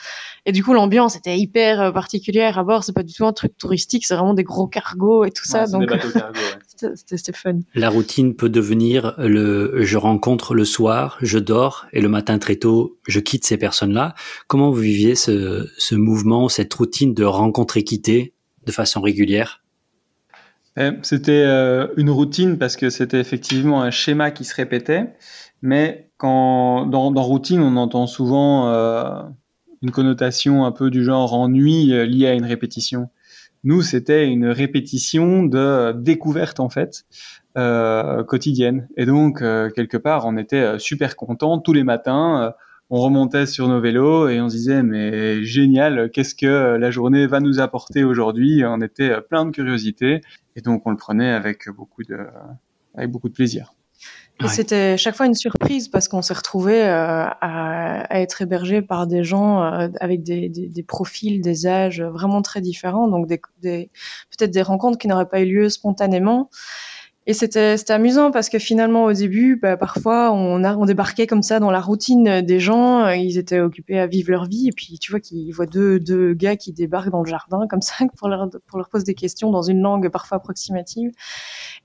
Et 0.45 0.53
du 0.53 0.63
coup, 0.63 0.75
l'ambiance 0.75 1.17
était 1.17 1.39
hyper 1.39 1.81
euh, 1.81 1.93
particulière 1.93 2.59
à 2.59 2.63
bord. 2.63 2.85
C'est 2.85 2.93
pas 2.93 3.03
du 3.03 3.15
tout 3.15 3.25
un 3.25 3.33
truc 3.33 3.57
touristique, 3.57 4.05
c'est 4.05 4.15
vraiment 4.15 4.35
des 4.35 4.45
gros 4.45 4.67
cargos 4.67 5.25
et 5.25 5.31
tout 5.31 5.45
ouais, 5.47 5.65
ça. 5.65 5.67
Donc 5.67 5.91
ouais. 5.91 5.99
c'était 6.95 7.33
fun. 7.33 7.61
La 7.75 7.89
routine 7.89 8.37
peut 8.37 8.51
devenir 8.51 9.15
le 9.17 9.83
je 9.83 9.97
rencontre 9.97 10.53
le 10.53 10.67
soir, 10.67 11.17
je 11.23 11.39
dors 11.39 11.87
et 11.95 12.03
le 12.03 12.11
matin 12.11 12.39
très 12.39 12.57
tôt, 12.57 12.99
je 13.09 13.19
quitte 13.19 13.47
ces 13.47 13.57
personnes-là. 13.57 14.15
Comment 14.47 14.71
vous 14.71 14.81
viviez 14.81 15.15
ce, 15.15 15.67
ce 15.79 15.95
mouvement, 15.95 16.51
cette 16.51 16.75
routine 16.75 17.15
de 17.15 17.25
rencontre 17.25 17.79
et 17.79 17.83
quitter 17.85 18.34
de 18.67 18.73
façon 18.73 19.01
régulière 19.01 19.63
C'était 21.03 21.45
euh, 21.47 21.89
une 21.97 22.11
routine 22.11 22.59
parce 22.59 22.77
que 22.77 22.91
c'était 22.91 23.21
effectivement 23.21 23.83
un 23.83 23.91
schéma 23.91 24.31
qui 24.31 24.45
se 24.45 24.55
répétait, 24.55 25.15
mais 25.63 26.11
quand 26.17 26.87
dans, 26.87 27.11
routine, 27.23 27.61
on 27.61 27.77
entend 27.77 28.07
souvent 28.07 28.69
euh, 28.69 29.23
une 29.83 29.91
connotation 29.91 30.65
un 30.65 30.73
peu 30.73 30.91
du 30.91 31.05
genre 31.05 31.35
ennui 31.35 31.93
euh, 31.93 32.07
liée 32.07 32.27
à 32.27 32.33
une 32.33 32.47
répétition. 32.47 33.11
Nous, 33.65 33.83
c'était 33.83 34.27
une 34.27 34.47
répétition 34.47 35.45
de 35.45 35.93
découverte 35.93 36.61
en 36.61 36.69
fait 36.69 37.05
euh, 37.57 38.25
quotidienne, 38.25 38.89
et 38.97 39.07
donc 39.07 39.43
euh, 39.43 39.71
quelque 39.71 39.97
part, 39.97 40.27
on 40.27 40.37
était 40.37 40.79
super 40.79 41.17
contents 41.17 41.59
tous 41.59 41.73
les 41.73 41.85
matins 41.85 42.53
on 42.91 43.01
remontait 43.01 43.47
sur 43.47 43.69
nos 43.69 43.81
vélos 43.81 44.29
et 44.29 44.41
on 44.41 44.49
se 44.49 44.57
disait 44.57 44.83
mais 44.83 45.43
génial, 45.43 46.11
qu'est-ce 46.11 46.35
que 46.35 46.77
la 46.77 46.91
journée 46.91 47.27
va 47.27 47.41
nous 47.41 47.61
apporter 47.61 48.05
aujourd'hui? 48.05 48.63
On 48.65 48.81
était 48.81 49.21
plein 49.23 49.47
de 49.47 49.51
curiosité 49.51 50.21
et 50.57 50.61
donc 50.61 50.83
on 50.87 50.91
le 50.91 50.97
prenait 50.97 51.31
avec 51.31 51.69
beaucoup 51.71 52.03
de, 52.05 52.19
avec 52.95 53.11
beaucoup 53.11 53.29
de 53.29 53.35
plaisir. 53.35 53.73
Et 54.41 54.45
ouais. 54.45 54.51
c'était 54.51 54.97
chaque 54.97 55.15
fois 55.15 55.27
une 55.27 55.35
surprise 55.35 55.89
parce 55.89 56.09
qu'on 56.09 56.21
s'est 56.21 56.35
retrouvé 56.35 56.83
euh, 56.83 57.25
à, 57.25 58.01
à, 58.13 58.21
être 58.21 58.43
hébergé 58.43 58.83
par 58.83 59.07
des 59.07 59.23
gens 59.23 59.63
euh, 59.63 59.89
avec 60.01 60.25
des, 60.25 60.49
des, 60.49 60.67
des, 60.69 60.83
profils, 60.83 61.41
des 61.41 61.69
âges 61.69 62.03
vraiment 62.03 62.43
très 62.43 62.61
différents, 62.61 63.07
donc 63.07 63.29
des, 63.29 63.41
des 63.63 63.91
peut-être 64.37 64.51
des 64.51 64.63
rencontres 64.63 64.99
qui 64.99 65.07
n'auraient 65.07 65.29
pas 65.29 65.41
eu 65.41 65.47
lieu 65.47 65.69
spontanément. 65.69 66.51
Et 67.27 67.33
c'était 67.33 67.77
amusant 67.89 68.31
parce 68.31 68.51
que 68.51 68.59
finalement 68.59 69.05
au 69.05 69.13
début, 69.13 69.57
bah, 69.57 69.79
parfois 69.79 70.31
on, 70.33 70.63
a, 70.63 70.77
on 70.77 70.85
débarquait 70.85 71.27
comme 71.27 71.43
ça 71.43 71.59
dans 71.59 71.71
la 71.71 71.81
routine 71.81 72.43
des 72.43 72.61
gens, 72.61 73.09
ils 73.09 73.39
étaient 73.39 73.61
occupés 73.61 73.99
à 73.99 74.07
vivre 74.07 74.31
leur 74.31 74.45
vie 74.45 74.69
et 74.69 74.73
puis 74.73 74.99
tu 74.99 75.11
vois 75.11 75.21
qu'ils 75.21 75.51
voient 75.55 75.65
deux, 75.65 75.99
deux 75.99 76.35
gars 76.35 76.57
qui 76.57 76.75
débarquent 76.75 77.11
dans 77.11 77.23
le 77.23 77.31
jardin 77.31 77.67
comme 77.69 77.81
ça 77.81 77.95
pour 78.19 78.29
leur, 78.29 78.51
pour 78.67 78.77
leur 78.79 78.91
poser 78.91 79.05
des 79.05 79.15
questions 79.15 79.51
dans 79.51 79.63
une 79.63 79.81
langue 79.81 80.11
parfois 80.11 80.37
approximative. 80.37 81.13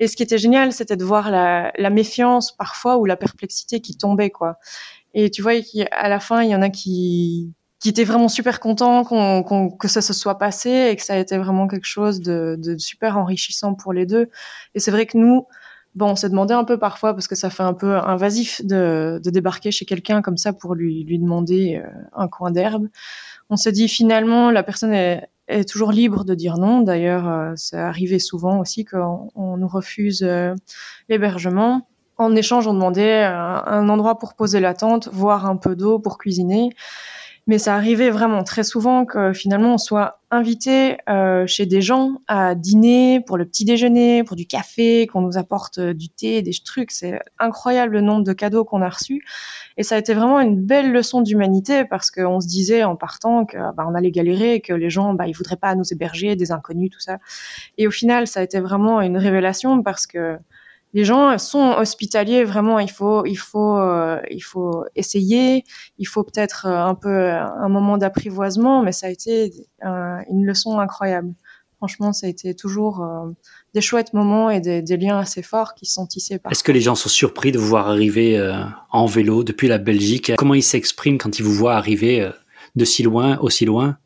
Et 0.02 0.08
ce 0.10 0.18
qui 0.18 0.24
était 0.24 0.38
génial, 0.38 0.74
c'était 0.74 0.98
de 0.98 1.06
voir 1.06 1.32
la, 1.32 1.72
la 1.78 1.90
méfiance 1.90 2.52
parfois 2.52 2.98
ou 2.98 3.06
la 3.06 3.16
perplexité 3.16 3.80
qui 3.80 3.96
tombait 3.96 4.32
quoi. 4.32 4.58
Et 5.14 5.30
tu 5.30 5.42
vois 5.42 5.54
à 5.92 6.10
la 6.10 6.20
fin 6.20 6.44
il 6.44 6.50
y 6.50 6.56
en 6.56 6.62
a 6.62 6.70
qui 6.70 7.54
qui 7.80 7.90
était 7.90 8.04
vraiment 8.04 8.28
super 8.28 8.60
content 8.60 9.04
qu'on, 9.04 9.42
qu'on, 9.44 9.70
que 9.70 9.88
ça 9.88 10.02
se 10.02 10.14
soit 10.14 10.38
passé 10.38 10.90
et 10.92 10.96
que 10.96 11.04
ça 11.04 11.14
a 11.14 11.18
été 11.18 11.38
vraiment 11.38 11.68
quelque 11.68 11.86
chose 11.86 12.20
de, 12.20 12.56
de 12.60 12.78
super 12.78 13.18
enrichissant 13.18 13.74
pour 13.74 13.94
les 13.94 14.06
deux. 14.06 14.30
Et 14.76 14.80
c'est 14.80 14.92
vrai 14.92 15.06
que 15.06 15.18
nous, 15.18 15.48
bon, 15.96 16.12
on 16.12 16.16
s'est 16.16 16.30
demandé 16.30 16.54
un 16.54 16.66
peu 16.66 16.78
parfois 16.78 17.14
parce 17.14 17.28
que 17.28 17.36
ça 17.36 17.50
fait 17.50 17.64
un 17.64 17.74
peu 17.74 17.96
invasif 17.96 18.62
de, 18.66 19.22
de 19.24 19.30
débarquer 19.30 19.72
chez 19.72 19.86
quelqu'un 19.86 20.22
comme 20.22 20.38
ça 20.38 20.52
pour 20.52 20.76
lui, 20.76 21.06
lui 21.06 21.20
demander 21.20 21.82
euh, 21.82 21.90
un 22.14 22.28
coin 22.28 22.52
d'herbe. 22.52 22.88
On 23.50 23.56
s'est 23.56 23.72
dit 23.72 23.88
finalement 23.88 24.52
la 24.52 24.62
personne 24.62 24.94
est, 24.94 25.30
est 25.48 25.68
toujours 25.68 25.94
libre 25.94 26.26
de 26.26 26.36
dire 26.36 26.58
non. 26.58 26.82
D'ailleurs, 26.82 27.54
c'est 27.56 27.80
arrivé 27.80 28.20
souvent 28.20 28.60
aussi 28.60 28.86
qu'on 28.86 29.58
nous 29.58 29.68
refuse 29.68 30.22
l'hébergement. 31.08 31.88
En 32.18 32.36
échange, 32.36 32.68
on 32.68 32.74
demandait 32.74 33.24
un 33.24 33.90
endroit 33.90 34.20
pour 34.20 34.36
poser 34.36 34.60
la 34.60 34.76
tente, 34.76 35.10
voire 35.12 35.48
un 35.48 35.56
peu 35.56 35.76
d'eau 35.76 35.98
pour 35.98 36.20
cuisiner. 36.20 36.70
Mais 37.48 37.58
ça 37.58 37.76
arrivait 37.76 38.10
vraiment 38.10 38.44
très 38.44 38.64
souvent 38.64 39.06
que 39.06 39.34
finalement 39.34 39.74
on 39.74 39.78
soit 39.78 40.20
invité 40.32 40.98
euh, 41.10 41.48
chez 41.48 41.66
des 41.66 41.82
gens 41.82 42.22
à 42.28 42.54
dîner 42.54 43.20
pour 43.22 43.38
le 43.38 43.46
petit 43.46 43.66
déjeuner, 43.66 44.24
pour 44.24 44.36
du 44.36 44.46
café, 44.46 45.08
qu'on 45.08 45.22
nous 45.22 45.38
apporte 45.38 45.80
euh, 45.80 45.94
du 45.94 46.10
thé, 46.10 46.42
des 46.42 46.52
trucs. 46.64 46.92
C'est 46.92 47.20
incroyable 47.40 47.94
le 47.94 48.02
nombre 48.02 48.24
de 48.24 48.34
cadeaux 48.34 48.64
qu'on 48.64 48.82
a 48.82 48.90
reçus. 48.90 49.26
Et 49.78 49.84
ça 49.84 49.96
a 49.96 49.98
été 49.98 50.14
vraiment 50.14 50.40
une 50.40 50.62
belle 50.62 50.92
leçon 50.92 51.22
d'humanité 51.22 51.86
parce 51.86 52.12
qu'on 52.12 52.40
se 52.40 52.48
disait 52.48 52.84
en 52.84 52.96
partant 52.96 53.46
que 53.46 53.58
bah, 53.74 53.88
allait 53.96 54.12
galérer, 54.12 54.62
que 54.62 54.74
les 54.74 54.90
gens 54.90 55.14
bah, 55.14 55.28
ils 55.28 55.36
voudraient 55.36 55.56
pas 55.56 55.74
nous 55.74 55.92
héberger, 55.92 56.36
des 56.36 56.52
inconnus, 56.52 56.92
tout 56.92 57.00
ça. 57.00 57.18
Et 57.78 57.88
au 57.88 57.92
final, 57.92 58.28
ça 58.28 58.42
a 58.42 58.44
été 58.44 58.60
vraiment 58.60 59.02
une 59.02 59.18
révélation 59.18 59.82
parce 59.82 60.06
que 60.06 60.38
les 60.94 61.06
gens 61.06 61.38
sont 61.38 61.76
hospitaliers 61.78 62.44
vraiment 62.44 62.80
il 62.80 62.90
faut 62.90 63.26
il 63.26 63.36
faut 63.36 63.78
euh, 63.78 64.20
il 64.32 64.42
faut 64.42 64.86
essayer. 64.96 65.64
Il 65.98 66.08
faut 66.08 66.24
peut-être 66.24 66.66
euh, 66.66 66.84
un 66.84 66.96
peu 66.96 67.32
un 67.32 67.70
moment 67.70 67.98
d'apprivoisement 67.98 68.82
mais 68.82 68.92
ça 68.92 69.08
a 69.08 69.10
été 69.10 69.52
une 69.84 70.46
leçon 70.46 70.80
incroyable. 70.80 71.34
Franchement 71.78 72.12
ça 72.12 72.28
a 72.28 72.30
été 72.30 72.56
toujours 72.56 73.02
euh, 73.02 73.30
des 73.74 73.82
chouettes 73.82 74.14
moments 74.14 74.50
et 74.50 74.60
des, 74.60 74.98
liens 74.98 75.20
assez 75.20 75.44
forts 75.44 75.76
qui 75.76 75.86
sont 75.86 76.08
tissés 76.08 76.40
Est-ce 76.50 76.64
que 76.64 76.72
les 76.72 76.82
gens 76.82 76.96
sont 76.96 77.10
surpris 77.10 77.52
de 77.52 77.60
vous 77.60 77.68
voir 77.68 77.88
arriver 77.88 78.38
en 78.92 79.06
vélo 79.06 79.44
depuis 79.44 79.68
la 79.68 79.78
Belgique? 79.78 80.32
Comment 80.38 80.56
ils 80.56 80.64
s'expriment 80.64 81.18
quand 81.18 81.40
ils 81.40 81.44
vous 81.44 81.54
voient 81.54 81.76
arriver 81.76 82.30
de 82.76 82.86
si 82.86 83.04
loin, 83.04 83.38
aussi 83.40 83.66
loin? 83.66 83.98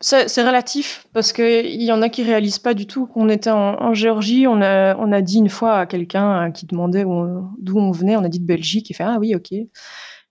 C'est 0.00 0.44
relatif 0.44 1.06
parce 1.12 1.32
que 1.32 1.64
il 1.64 1.82
y 1.82 1.92
en 1.92 2.02
a 2.02 2.08
qui 2.08 2.22
réalisent 2.22 2.58
pas 2.58 2.74
du 2.74 2.86
tout 2.86 3.06
qu'on 3.06 3.28
était 3.28 3.50
en, 3.50 3.94
Géorgie. 3.94 4.46
On 4.46 4.60
a, 4.62 4.96
on 4.96 5.12
a 5.12 5.22
dit 5.22 5.38
une 5.38 5.48
fois 5.48 5.78
à 5.78 5.86
quelqu'un 5.86 6.50
qui 6.52 6.66
demandait 6.66 7.04
d'où 7.04 7.78
on 7.78 7.90
venait, 7.90 8.16
on 8.16 8.24
a 8.24 8.28
dit 8.28 8.40
de 8.40 8.46
Belgique. 8.46 8.90
Il 8.90 8.94
fait 8.94 9.04
ah 9.04 9.16
oui 9.18 9.34
ok. 9.34 9.52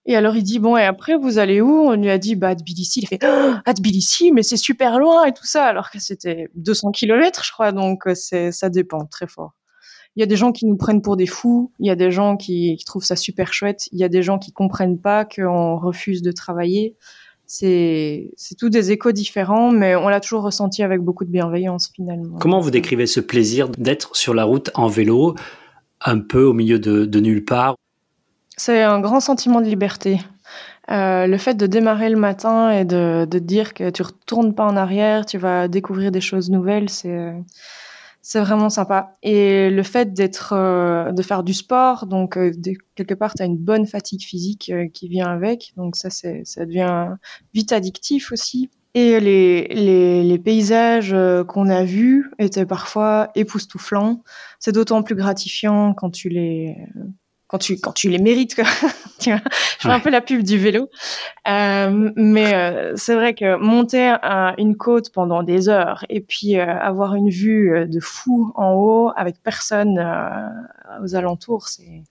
Et 0.09 0.15
alors 0.15 0.37
il 0.37 0.43
dit 0.43 0.59
bon 0.59 0.77
et 0.77 0.85
après 0.85 1.17
vous 1.17 1.37
allez 1.37 1.59
où? 1.59 1.89
On 1.89 1.95
lui 1.95 2.09
a 2.09 2.17
dit 2.17 2.35
bah 2.35 2.55
Tbilissi. 2.55 3.01
Il 3.01 3.07
fait 3.07 3.19
ah 3.23 3.73
Tbilissi 3.73 4.31
mais 4.31 4.43
c'est 4.43 4.57
super 4.57 4.99
loin 4.99 5.25
et 5.25 5.33
tout 5.33 5.45
ça 5.45 5.65
alors 5.65 5.89
que 5.91 5.99
c'était 5.99 6.49
200 6.55 6.91
km 6.91 7.43
je 7.43 7.51
crois 7.51 7.71
donc 7.71 8.03
c'est 8.13 8.51
ça 8.51 8.69
dépend 8.69 9.05
très 9.05 9.27
fort. 9.27 9.53
Il 10.15 10.21
y 10.21 10.23
a 10.23 10.25
des 10.25 10.35
gens 10.35 10.51
qui 10.51 10.65
nous 10.65 10.77
prennent 10.77 11.03
pour 11.03 11.15
des 11.15 11.27
fous, 11.27 11.71
il 11.79 11.85
y 11.85 11.91
a 11.91 11.95
des 11.95 12.09
gens 12.09 12.37
qui, 12.37 12.75
qui 12.77 12.85
trouvent 12.85 13.03
ça 13.03 13.15
super 13.15 13.53
chouette, 13.53 13.87
il 13.91 13.99
y 13.99 14.03
a 14.03 14.09
des 14.09 14.23
gens 14.23 14.39
qui 14.39 14.51
comprennent 14.51 14.99
pas 14.99 15.25
qu'on 15.25 15.77
refuse 15.77 16.23
de 16.23 16.31
travailler 16.31 16.95
c'est 17.47 18.29
tous 18.59 18.69
des 18.69 18.91
échos 18.91 19.13
différents, 19.13 19.71
mais 19.71 19.95
on 19.95 20.09
l'a 20.09 20.19
toujours 20.19 20.43
ressenti 20.43 20.83
avec 20.83 21.01
beaucoup 21.01 21.23
de 21.23 21.31
bienveillance 21.31 21.89
finalement. 21.95 22.37
Comment 22.39 22.59
vous 22.59 22.71
décrivez 22.71 23.07
ce 23.07 23.21
plaisir 23.21 23.69
d'être 23.69 24.15
sur 24.15 24.33
la 24.33 24.43
route 24.43 24.69
en 24.75 24.87
vélo, 24.87 25.35
un 26.01 26.19
peu 26.19 26.43
au 26.43 26.53
milieu 26.53 26.77
de, 26.77 27.05
de 27.05 27.19
nulle 27.19 27.45
part? 27.45 27.75
C'est 28.57 28.83
un 28.83 28.99
grand 28.99 29.21
sentiment 29.21 29.61
de 29.61 29.67
liberté. 29.67 30.19
Euh, 30.89 31.27
le 31.27 31.37
fait 31.37 31.55
de 31.55 31.67
démarrer 31.67 32.09
le 32.09 32.17
matin 32.17 32.71
et 32.71 32.85
de, 32.85 33.25
de 33.25 33.39
dire 33.39 33.73
que 33.73 33.89
tu 33.89 34.01
retournes 34.01 34.53
pas 34.53 34.65
en 34.65 34.75
arrière, 34.75 35.25
tu 35.25 35.37
vas 35.37 35.67
découvrir 35.67 36.11
des 36.11 36.21
choses 36.21 36.49
nouvelles, 36.49 36.89
c'est 36.89 37.33
c'est 38.27 38.41
vraiment 38.41 38.69
sympa. 38.69 39.15
Et 39.23 39.69
le 39.69 39.83
fait 39.83 40.11
d'être, 40.11 40.51
euh, 40.51 41.13
de 41.13 41.21
faire 41.21 41.43
du 41.43 41.53
sport, 41.53 42.07
donc 42.07 42.35
euh, 42.35 42.51
quelque 42.95 43.13
part, 43.13 43.33
tu 43.33 43.41
as 43.41 43.45
une 43.45 43.55
bonne 43.55 43.85
fatigue 43.85 44.21
physique 44.21 44.69
euh, 44.69 44.89
qui 44.93 45.07
vient 45.07 45.27
avec, 45.27 45.71
donc 45.77 45.95
ça, 45.95 46.09
ça 46.09 46.65
devient 46.65 47.15
vite 47.53 47.71
addictif 47.71 48.33
aussi. 48.33 48.69
Et 48.95 49.21
les, 49.21 49.69
les, 49.69 50.23
les 50.25 50.39
paysages 50.39 51.15
qu'on 51.47 51.69
a 51.69 51.85
vus 51.85 52.29
étaient 52.37 52.65
parfois 52.65 53.29
époustouflants. 53.35 54.23
C'est 54.59 54.73
d'autant 54.73 55.03
plus 55.03 55.15
gratifiant 55.15 55.93
quand 55.93 56.09
tu 56.09 56.27
les 56.27 56.75
quand 57.47 57.57
tu 57.57 57.79
quand 57.79 57.93
tu 57.93 58.09
les 58.09 58.17
mérites 58.17 58.55
quoi. 58.55 58.65
tu 59.19 59.31
vois, 59.31 59.41
je 59.79 59.87
fais 59.87 59.93
un 59.93 59.99
peu 59.99 60.09
la 60.09 60.21
pub 60.21 60.43
du 60.43 60.57
vélo, 60.57 60.89
euh, 61.47 62.11
mais 62.15 62.53
euh, 62.53 62.93
c'est 62.95 63.15
vrai 63.15 63.33
que 63.33 63.57
monter 63.57 64.15
une 64.57 64.75
côte 64.75 65.11
pendant 65.11 65.43
des 65.43 65.69
heures 65.69 66.05
et 66.09 66.21
puis 66.21 66.57
euh, 66.57 66.65
avoir 66.65 67.15
une 67.15 67.29
vue 67.29 67.87
de 67.87 67.99
fou 67.99 68.51
en 68.55 68.73
haut 68.73 69.11
avec 69.15 69.41
personne 69.41 69.97
aux 71.01 71.15
alentours, 71.15 71.67
c'est 71.69 72.03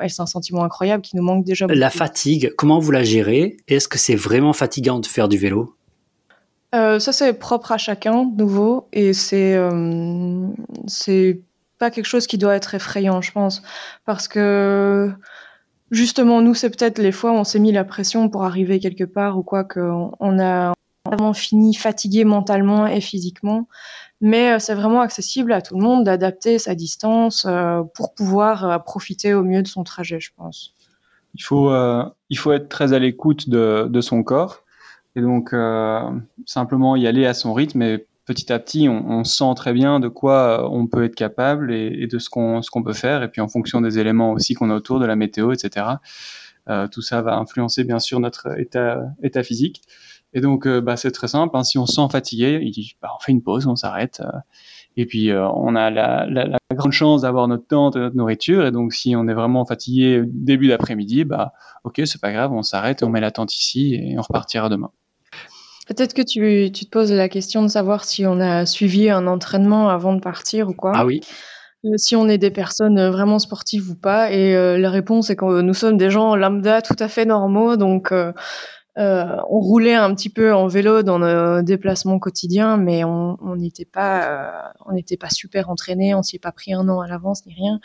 ouais, 0.00 0.08
c'est 0.08 0.22
un 0.22 0.26
sentiment 0.26 0.64
incroyable 0.64 1.02
qui 1.02 1.16
nous 1.16 1.22
manque 1.22 1.44
déjà. 1.44 1.66
La 1.68 1.90
fatigue, 1.90 2.52
comment 2.56 2.78
vous 2.78 2.90
la 2.90 3.02
gérez? 3.02 3.58
Est-ce 3.68 3.88
que 3.88 3.98
c'est 3.98 4.16
vraiment 4.16 4.52
fatigant 4.52 5.00
de 5.00 5.06
faire 5.06 5.28
du 5.28 5.36
vélo? 5.36 5.74
Ça 6.72 7.12
c'est 7.12 7.34
propre 7.34 7.72
à 7.72 7.76
chacun, 7.76 8.24
de 8.24 8.42
nouveau, 8.42 8.88
et 8.94 9.12
c'est 9.12 9.58
c'est 10.86 11.42
pas 11.82 11.90
quelque 11.90 12.06
chose 12.06 12.28
qui 12.28 12.38
doit 12.38 12.54
être 12.54 12.76
effrayant, 12.76 13.20
je 13.20 13.32
pense, 13.32 13.60
parce 14.04 14.28
que 14.28 15.10
justement, 15.90 16.40
nous, 16.40 16.54
c'est 16.54 16.70
peut-être 16.70 16.98
les 16.98 17.10
fois 17.10 17.32
où 17.32 17.34
on 17.34 17.42
s'est 17.42 17.58
mis 17.58 17.72
la 17.72 17.82
pression 17.82 18.28
pour 18.28 18.44
arriver 18.44 18.78
quelque 18.78 19.02
part 19.02 19.36
ou 19.36 19.42
quoi, 19.42 19.64
qu'on 19.64 20.38
a 20.38 20.74
vraiment 21.04 21.32
fini 21.32 21.74
fatigué 21.74 22.22
mentalement 22.22 22.86
et 22.86 23.00
physiquement. 23.00 23.66
Mais 24.20 24.52
euh, 24.52 24.58
c'est 24.60 24.74
vraiment 24.74 25.00
accessible 25.00 25.52
à 25.52 25.60
tout 25.60 25.74
le 25.74 25.82
monde 25.82 26.04
d'adapter 26.04 26.60
sa 26.60 26.76
distance 26.76 27.46
euh, 27.48 27.82
pour 27.96 28.14
pouvoir 28.14 28.64
euh, 28.64 28.78
profiter 28.78 29.34
au 29.34 29.42
mieux 29.42 29.64
de 29.64 29.66
son 29.66 29.82
trajet, 29.82 30.20
je 30.20 30.30
pense. 30.36 30.74
Il 31.34 31.42
faut, 31.42 31.72
il 32.28 32.38
faut 32.38 32.52
être 32.52 32.68
très 32.68 32.92
à 32.92 32.98
l'écoute 32.98 33.48
de, 33.48 33.88
de, 33.88 34.00
son 34.02 34.22
corps 34.22 34.64
et 35.16 35.22
donc 35.22 35.54
simplement 36.44 36.94
y 36.94 37.06
aller 37.06 37.24
à 37.24 37.32
son 37.32 37.54
rythme 37.54 37.80
et 37.80 38.06
petit 38.24 38.52
à 38.52 38.58
petit, 38.58 38.88
on, 38.88 39.24
sent 39.24 39.52
très 39.56 39.72
bien 39.72 40.00
de 40.00 40.08
quoi 40.08 40.64
euh, 40.64 40.68
on 40.70 40.86
peut 40.86 41.04
être 41.04 41.14
capable 41.14 41.72
et, 41.72 42.06
de 42.06 42.18
ce 42.18 42.30
qu'on 42.30 42.62
ce 42.62 42.70
qu'on 42.70 42.82
peut 42.82 42.92
faire. 42.92 43.22
Et 43.22 43.30
puis 43.30 43.40
en 43.40 43.48
fonction 43.48 43.80
des 43.80 43.98
éléments 43.98 44.32
aussi 44.32 44.54
qu'on 44.54 44.70
a 44.70 44.74
autour, 44.74 45.00
de 45.00 45.06
la 45.06 45.16
météo, 45.16 45.52
etc. 45.52 45.86
Euh, 46.68 46.86
tout 46.86 47.02
ça 47.02 47.22
va 47.22 47.36
influencer 47.36 47.84
bien 47.84 47.98
sûr 47.98 48.20
notre 48.20 48.58
état 48.58 49.02
état 49.22 49.42
physique. 49.42 49.82
Et 50.34 50.40
donc 50.40 50.66
euh, 50.66 50.80
bah, 50.80 50.96
c'est 50.96 51.10
très 51.10 51.28
simple. 51.28 51.56
Hein. 51.56 51.64
si 51.64 51.78
on 51.78 51.86
se 51.86 51.94
sent 51.94 52.08
fatigué, 52.10 52.72
bah, 53.02 53.10
on 53.18 53.22
fait 53.22 53.32
une 53.32 53.42
pause, 53.42 53.66
on 53.66 53.76
s'arrête. 53.76 54.22
et 54.96 55.06
puis 55.06 55.32
on 55.32 55.74
a 55.74 55.90
la, 55.90 56.26
la, 56.26 56.58
grande 56.74 56.92
chance 56.92 57.22
d'avoir 57.22 57.48
notre 57.48 57.66
tente, 57.66 57.96
notre 57.96 58.16
nourriture. 58.16 58.66
Et 58.66 58.70
donc 58.72 58.94
si 58.94 59.16
on 59.16 59.28
est 59.28 59.34
vraiment 59.34 59.66
fatigué 59.66 60.22
début 60.26 60.68
d'après-midi, 60.68 61.24
bah 61.24 61.52
ok, 61.84 62.02
c'est 62.04 62.20
pas 62.20 62.32
grave, 62.32 62.52
on 62.52 62.62
s'arrête, 62.62 63.02
on 63.02 63.10
met 63.10 63.20
la 63.20 63.30
tente 63.32 63.54
ici 63.54 63.94
et 63.94 64.18
on 64.18 64.22
repartira 64.22 64.68
demain. 64.68 64.90
Peut-être 65.94 66.14
que 66.14 66.22
tu, 66.22 66.72
tu, 66.72 66.86
te 66.86 66.90
poses 66.90 67.12
la 67.12 67.28
question 67.28 67.62
de 67.62 67.68
savoir 67.68 68.04
si 68.04 68.24
on 68.24 68.40
a 68.40 68.64
suivi 68.64 69.10
un 69.10 69.26
entraînement 69.26 69.90
avant 69.90 70.14
de 70.14 70.20
partir 70.20 70.70
ou 70.70 70.72
quoi. 70.72 70.92
Ah 70.94 71.04
oui. 71.04 71.20
Euh, 71.84 71.96
si 71.96 72.16
on 72.16 72.28
est 72.28 72.38
des 72.38 72.50
personnes 72.50 72.98
euh, 72.98 73.10
vraiment 73.10 73.38
sportives 73.38 73.90
ou 73.90 73.94
pas. 73.94 74.32
Et 74.32 74.56
euh, 74.56 74.78
la 74.78 74.90
réponse 74.90 75.28
est 75.28 75.36
que 75.36 75.60
nous 75.60 75.74
sommes 75.74 75.98
des 75.98 76.10
gens 76.10 76.34
lambda 76.34 76.80
tout 76.80 76.96
à 76.98 77.08
fait 77.08 77.26
normaux. 77.26 77.76
Donc, 77.76 78.10
on 78.96 79.58
roulait 79.58 79.94
un 79.94 80.14
petit 80.14 80.30
peu 80.30 80.52
en 80.52 80.66
vélo 80.66 81.02
dans 81.02 81.18
nos 81.18 81.62
déplacements 81.62 82.18
quotidiens, 82.18 82.76
mais 82.76 83.04
on 83.04 83.56
n'était 83.56 83.84
pas, 83.84 84.72
on 84.86 84.92
n'était 84.92 85.16
pas 85.16 85.30
super 85.30 85.70
entraînés. 85.70 86.14
On 86.14 86.22
s'y 86.22 86.36
est 86.36 86.38
pas 86.38 86.52
pris 86.52 86.74
un 86.74 86.88
an 86.88 87.00
à 87.00 87.08
l'avance 87.08 87.46
ni 87.46 87.54
rien. 87.54 87.80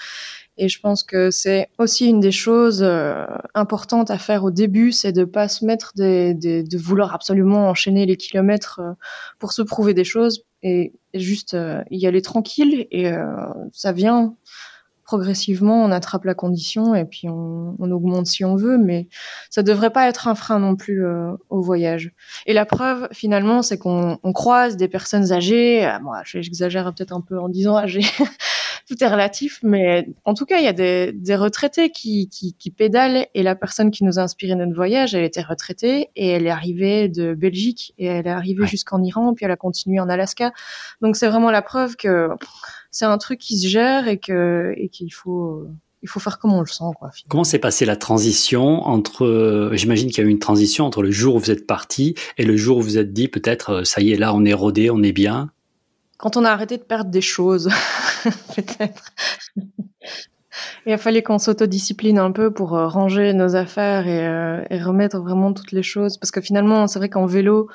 Et 0.57 0.69
je 0.69 0.79
pense 0.79 1.03
que 1.03 1.29
c'est 1.29 1.69
aussi 1.77 2.07
une 2.07 2.19
des 2.19 2.31
choses 2.31 2.81
euh, 2.81 3.25
importantes 3.53 4.09
à 4.09 4.17
faire 4.17 4.43
au 4.43 4.51
début, 4.51 4.91
c'est 4.91 5.11
de 5.11 5.23
pas 5.23 5.47
se 5.47 5.63
mettre 5.63 5.91
des, 5.95 6.33
des, 6.33 6.63
de 6.63 6.77
vouloir 6.77 7.13
absolument 7.13 7.69
enchaîner 7.69 8.05
les 8.07 8.17
kilomètres 8.17 8.79
euh, 8.81 8.93
pour 9.37 9.51
se 9.51 9.61
prouver 9.61 9.93
des 9.93 10.03
choses 10.03 10.45
et, 10.63 10.93
juste 11.13 11.53
euh, 11.53 11.83
y 11.91 12.07
aller 12.07 12.21
tranquille 12.21 12.87
et 12.91 13.11
ça 13.71 13.91
vient 13.91 14.35
progressivement, 15.07 15.85
on 15.85 15.91
attrape 15.91 16.25
la 16.25 16.33
condition 16.33 16.93
et 16.93 17.05
puis 17.05 17.29
on, 17.29 17.75
augmente 17.79 18.27
si 18.27 18.43
on 18.43 18.57
veut, 18.57 18.77
mais 18.77 19.07
ça 19.49 19.63
devrait 19.63 19.89
pas 19.89 20.09
être 20.09 20.27
un 20.27 20.35
frein 20.35 20.59
non 20.59 20.75
plus 20.75 21.01
au 21.49 21.61
voyage. 21.61 22.11
Et 22.45 22.53
la 22.53 22.65
preuve, 22.65 23.07
finalement, 23.13 23.61
c'est 23.61 23.77
qu'on 23.77 24.19
croise 24.33 24.75
des 24.75 24.89
personnes 24.89 25.31
âgées. 25.31 25.89
moi, 26.03 26.21
j'exagère 26.25 26.93
peut-être 26.93 27.13
un 27.13 27.21
peu 27.21 27.39
en 27.39 27.47
disant 27.47 27.77
âgées, 27.77 28.05
tout 28.87 29.03
est 29.03 29.07
relatif, 29.07 29.59
mais 29.63 30.07
en 30.23 30.33
tout 30.33 30.45
cas, 30.45 30.59
il 30.59 30.63
y 30.63 30.67
a 30.67 30.73
des, 30.73 31.11
des 31.11 31.35
retraités 31.35 31.89
qui, 31.89 32.29
qui, 32.29 32.53
qui, 32.53 32.71
pédalent 32.71 33.27
et 33.33 33.43
la 33.43 33.55
personne 33.55 33.91
qui 33.91 34.05
nous 34.05 34.17
a 34.17 34.21
inspiré 34.21 34.55
notre 34.55 34.73
voyage, 34.73 35.13
elle 35.13 35.25
était 35.25 35.41
retraitée 35.41 36.09
et 36.15 36.29
elle 36.29 36.47
est 36.47 36.51
arrivée 36.51 37.09
de 37.09 37.33
Belgique 37.33 37.93
et 37.97 38.05
elle 38.05 38.27
est 38.27 38.31
arrivée 38.31 38.65
jusqu'en 38.65 39.03
Iran, 39.03 39.33
puis 39.33 39.43
elle 39.45 39.51
a 39.51 39.57
continué 39.57 39.99
en 39.99 40.07
Alaska. 40.07 40.53
Donc 41.01 41.17
c'est 41.17 41.27
vraiment 41.27 41.51
la 41.51 41.61
preuve 41.61 41.97
que 41.97 42.29
c'est 42.91 43.05
un 43.05 43.17
truc 43.17 43.39
qui 43.39 43.59
se 43.59 43.67
gère 43.67 44.07
et 44.07 44.17
que 44.17 44.73
et 44.77 44.87
qu'il 44.87 45.13
faut 45.13 45.67
il 46.03 46.07
faut 46.07 46.19
faire 46.19 46.39
comme 46.39 46.53
on 46.53 46.61
le 46.61 46.67
sent. 46.67 46.85
Quoi, 46.97 47.09
Comment 47.27 47.43
s'est 47.43 47.59
passée 47.59 47.83
la 47.83 47.97
transition 47.97 48.83
entre, 48.83 49.71
j'imagine 49.73 50.09
qu'il 50.09 50.23
y 50.23 50.25
a 50.25 50.29
eu 50.29 50.31
une 50.31 50.39
transition 50.39 50.85
entre 50.85 51.01
le 51.01 51.11
jour 51.11 51.35
où 51.35 51.39
vous 51.39 51.51
êtes 51.51 51.67
parti 51.67 52.15
et 52.37 52.45
le 52.45 52.55
jour 52.55 52.77
où 52.77 52.81
vous 52.81 52.97
êtes 52.97 53.11
dit 53.13 53.27
peut-être, 53.27 53.83
ça 53.83 53.99
y 53.99 54.13
est, 54.13 54.17
là, 54.17 54.33
on 54.33 54.45
est 54.45 54.53
rodé, 54.53 54.89
on 54.89 55.01
est 55.01 55.11
bien? 55.11 55.49
Quand 56.17 56.37
on 56.37 56.45
a 56.45 56.51
arrêté 56.51 56.77
de 56.77 56.83
perdre 56.83 57.11
des 57.11 57.21
choses, 57.21 57.69
peut-être. 58.55 59.11
Il 60.85 60.93
a 60.93 60.97
fallu 60.97 61.21
qu'on 61.21 61.37
s'autodiscipline 61.37 62.17
un 62.17 62.31
peu 62.31 62.51
pour 62.51 62.75
euh, 62.75 62.87
ranger 62.87 63.33
nos 63.33 63.55
affaires 63.55 64.05
euh, 64.07 64.65
et, 64.69 64.81
remettre 64.81 65.19
vraiment 65.19 65.53
toutes 65.53 65.71
les 65.71 65.83
choses. 65.83 66.17
Parce 66.17 66.31
que 66.31 66.41
finalement, 66.41 66.87
c'est 66.87 66.99
vrai 66.99 67.09
qu'en 67.09 67.25
vélo, 67.25 67.69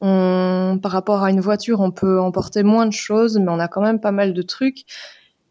par 0.00 0.92
rapport 0.92 1.22
à 1.22 1.30
une 1.30 1.40
voiture, 1.40 1.80
on 1.80 1.90
peut 1.90 2.20
emporter 2.20 2.62
moins 2.62 2.86
de 2.86 2.92
choses, 2.92 3.38
mais 3.38 3.50
on 3.50 3.58
a 3.58 3.68
quand 3.68 3.80
même 3.80 4.00
pas 4.00 4.12
mal 4.12 4.34
de 4.34 4.42
trucs. 4.42 4.84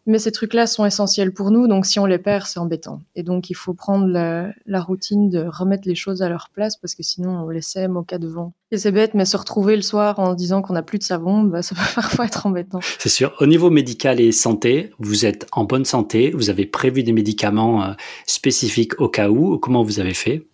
Mais 0.08 0.20
ces 0.20 0.32
trucs-là 0.32 0.68
sont 0.68 0.86
essentiels 0.86 1.34
pour 1.34 1.50
nous, 1.50 1.68
donc 1.68 1.88
si 1.88 2.00
on 2.00 2.06
les 2.06 2.20
perd, 2.20 2.46
c'est 2.46 2.60
embêtant. 2.60 3.02
Et 3.16 3.24
donc 3.24 3.50
il 3.50 3.56
faut 3.56 3.74
prendre 3.74 4.08
la, 4.08 4.82
routine 4.82 5.30
de 5.30 5.44
remettre 5.48 5.88
les 5.88 5.96
choses 5.96 6.22
à 6.22 6.30
leur 6.30 6.50
place, 6.54 6.78
parce 6.78 6.94
que 6.94 7.02
sinon 7.02 7.32
on 7.44 7.50
les 7.50 7.62
sème 7.62 7.98
au 7.98 8.04
cas 8.04 8.20
de 8.20 8.28
vent. 8.28 8.54
Et 8.70 8.78
c'est 8.78 8.92
bête, 8.92 9.16
mais 9.16 9.26
se 9.26 9.36
retrouver 9.36 9.76
le 9.76 9.82
soir 9.82 10.20
en 10.20 10.36
disant 10.36 10.62
qu'on 10.62 10.74
n'a 10.74 10.84
plus 10.84 11.00
de 11.00 11.04
savon, 11.04 11.44
bah, 11.44 11.64
ça 11.64 11.74
peut 11.74 11.82
parfois 11.96 12.26
être 12.26 12.46
embêtant. 12.46 12.80
C'est 13.00 13.10
sûr. 13.10 13.34
Au 13.40 13.48
niveau 13.48 13.72
médical 13.72 14.20
et 14.20 14.32
santé, 14.32 14.92
vous 15.00 15.26
êtes 15.26 15.48
en 15.52 15.64
bonne 15.64 15.86
santé, 15.86 16.32
vous 16.32 16.52
avez 16.52 16.68
prévu 16.68 17.02
des 17.02 17.14
médicaments 17.14 17.84
euh, 17.84 17.94
spécifiques 18.28 19.02
au 19.02 19.10
cas 19.10 19.30
où. 19.30 19.58
Comment 19.58 19.82
vous 19.82 20.00
avez 20.00 20.14
fait? 20.14 20.46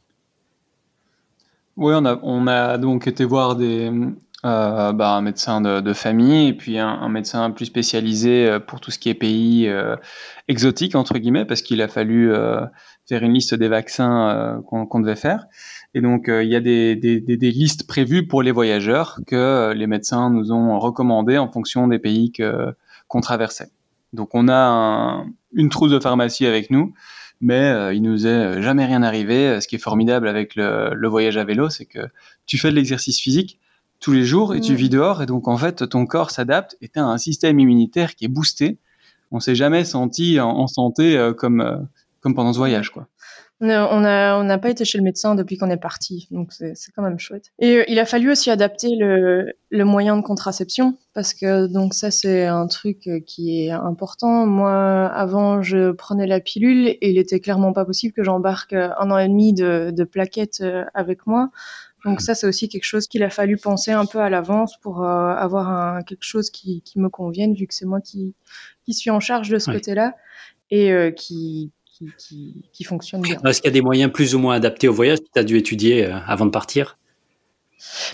Oui, 1.75 1.93
on 1.95 2.05
a, 2.05 2.19
on 2.23 2.47
a 2.47 2.77
donc 2.77 3.07
été 3.07 3.25
voir 3.25 3.55
des, 3.55 3.91
euh, 4.45 4.91
bah, 4.93 5.15
un 5.15 5.21
médecin 5.21 5.61
de, 5.61 5.81
de, 5.81 5.93
famille 5.93 6.47
et 6.47 6.53
puis 6.53 6.79
un, 6.79 6.87
un, 6.87 7.09
médecin 7.09 7.51
plus 7.51 7.65
spécialisé 7.65 8.47
euh, 8.47 8.59
pour 8.59 8.79
tout 8.81 8.91
ce 8.91 8.99
qui 8.99 9.09
est 9.09 9.13
pays 9.13 9.67
euh, 9.67 9.95
exotiques, 10.47 10.95
entre 10.95 11.17
guillemets, 11.17 11.45
parce 11.45 11.61
qu'il 11.61 11.81
a 11.81 11.87
fallu 11.87 12.33
euh, 12.33 12.65
faire 13.07 13.23
une 13.23 13.33
liste 13.33 13.53
des 13.53 13.67
vaccins 13.67 14.29
euh, 14.29 14.61
qu'on 14.61 14.99
devait 14.99 15.15
faire. 15.15 15.45
Et 15.93 16.01
donc, 16.01 16.25
il 16.29 16.47
y 16.47 16.55
a 16.55 16.61
des, 16.61 16.95
des, 16.95 17.19
des, 17.19 17.51
listes 17.51 17.85
prévues 17.85 18.25
pour 18.25 18.41
les 18.41 18.51
voyageurs 18.51 19.19
que 19.27 19.73
les 19.75 19.87
médecins 19.87 20.29
nous 20.29 20.53
ont 20.53 20.79
recommandées 20.79 21.37
en 21.37 21.51
fonction 21.51 21.87
des 21.87 21.99
pays 21.99 22.31
que, 22.31 22.73
qu'on 23.09 23.19
traversait. 23.19 23.67
Donc, 24.13 24.29
on 24.33 24.47
a 24.47 24.55
un, 24.55 25.25
une 25.53 25.69
trousse 25.69 25.91
de 25.91 25.99
pharmacie 25.99 26.45
avec 26.45 26.71
nous 26.71 26.93
mais 27.41 27.59
euh, 27.59 27.93
il 27.93 28.03
nous 28.03 28.27
est 28.27 28.29
euh, 28.29 28.61
jamais 28.61 28.85
rien 28.85 29.03
arrivé. 29.03 29.59
Ce 29.59 29.67
qui 29.67 29.75
est 29.75 29.79
formidable 29.79 30.27
avec 30.27 30.55
le, 30.55 30.93
le 30.93 31.07
voyage 31.07 31.37
à 31.37 31.43
vélo, 31.43 31.69
c'est 31.69 31.85
que 31.85 32.07
tu 32.45 32.57
fais 32.57 32.69
de 32.69 32.75
l'exercice 32.75 33.19
physique 33.19 33.59
tous 34.01 34.11
les 34.11 34.25
jours 34.25 34.55
et 34.55 34.59
tu 34.59 34.75
vis 34.75 34.89
dehors 34.89 35.21
et 35.21 35.25
donc 35.27 35.47
en 35.47 35.55
fait 35.55 35.87
ton 35.87 36.05
corps 36.05 36.31
s'adapte 36.31 36.75
et 36.81 36.89
tu 36.89 36.99
as 36.99 37.05
un 37.05 37.17
système 37.17 37.59
immunitaire 37.59 38.15
qui 38.15 38.25
est 38.25 38.29
boosté. 38.29 38.79
On 39.29 39.39
s'est 39.39 39.55
jamais 39.55 39.85
senti 39.85 40.39
en, 40.41 40.49
en 40.49 40.67
santé 40.67 41.17
euh, 41.17 41.33
comme 41.33 41.61
euh, 41.61 41.77
comme 42.19 42.35
pendant 42.35 42.51
ce 42.51 42.57
voyage 42.57 42.89
quoi. 42.89 43.07
On 43.63 43.67
n'a 43.67 44.39
on 44.39 44.59
pas 44.59 44.71
été 44.71 44.85
chez 44.85 44.97
le 44.97 45.03
médecin 45.03 45.35
depuis 45.35 45.55
qu'on 45.55 45.69
est 45.69 45.77
parti, 45.77 46.27
donc 46.31 46.51
c'est 46.51 46.91
quand 46.95 47.03
même 47.03 47.19
chouette. 47.19 47.51
Et 47.59 47.75
euh, 47.77 47.83
il 47.87 47.99
a 47.99 48.05
fallu 48.05 48.31
aussi 48.31 48.49
adapter 48.49 48.95
le, 48.95 49.53
le 49.69 49.85
moyen 49.85 50.17
de 50.17 50.23
contraception, 50.23 50.97
parce 51.13 51.35
que 51.35 51.67
donc 51.67 51.93
ça 51.93 52.09
c'est 52.09 52.47
un 52.47 52.65
truc 52.65 53.07
qui 53.27 53.67
est 53.67 53.69
important. 53.69 54.47
Moi, 54.47 55.05
avant, 55.13 55.61
je 55.61 55.91
prenais 55.91 56.25
la 56.25 56.39
pilule 56.39 56.87
et 56.87 57.11
il 57.11 57.19
était 57.19 57.39
clairement 57.39 57.71
pas 57.71 57.85
possible 57.85 58.13
que 58.15 58.23
j'embarque 58.23 58.73
un 58.73 59.11
an 59.11 59.19
et 59.19 59.27
demi 59.27 59.53
de, 59.53 59.91
de 59.91 60.03
plaquettes 60.05 60.63
avec 60.95 61.27
moi. 61.27 61.51
Donc 62.05 62.21
ça, 62.21 62.33
c'est 62.33 62.47
aussi 62.47 62.67
quelque 62.67 62.83
chose 62.83 63.07
qu'il 63.07 63.23
a 63.23 63.29
fallu 63.29 63.57
penser 63.57 63.91
un 63.91 64.05
peu 64.05 64.19
à 64.19 64.29
l'avance 64.29 64.77
pour 64.77 65.03
euh, 65.03 65.35
avoir 65.35 65.69
un, 65.69 66.01
quelque 66.01 66.23
chose 66.23 66.49
qui, 66.49 66.81
qui, 66.81 66.99
me 66.99 67.09
convienne, 67.09 67.53
vu 67.53 67.67
que 67.67 67.73
c'est 67.73 67.85
moi 67.85 68.01
qui, 68.01 68.33
qui 68.85 68.93
suis 68.93 69.09
en 69.09 69.19
charge 69.19 69.49
de 69.49 69.59
ce 69.59 69.71
côté-là 69.71 70.15
et 70.71 70.91
euh, 70.91 71.11
qui, 71.11 71.71
qui, 72.17 72.63
qui, 72.73 72.83
fonctionne 72.83 73.21
bien. 73.21 73.37
Est-ce 73.45 73.61
qu'il 73.61 73.69
y 73.69 73.73
a 73.73 73.73
des 73.73 73.81
moyens 73.81 74.11
plus 74.11 74.33
ou 74.33 74.39
moins 74.39 74.55
adaptés 74.55 74.87
au 74.87 74.93
voyage 74.93 75.19
que 75.19 75.27
tu 75.31 75.39
as 75.39 75.43
dû 75.43 75.57
étudier 75.57 76.05
euh, 76.05 76.17
avant 76.25 76.45
de 76.45 76.51
partir? 76.51 76.97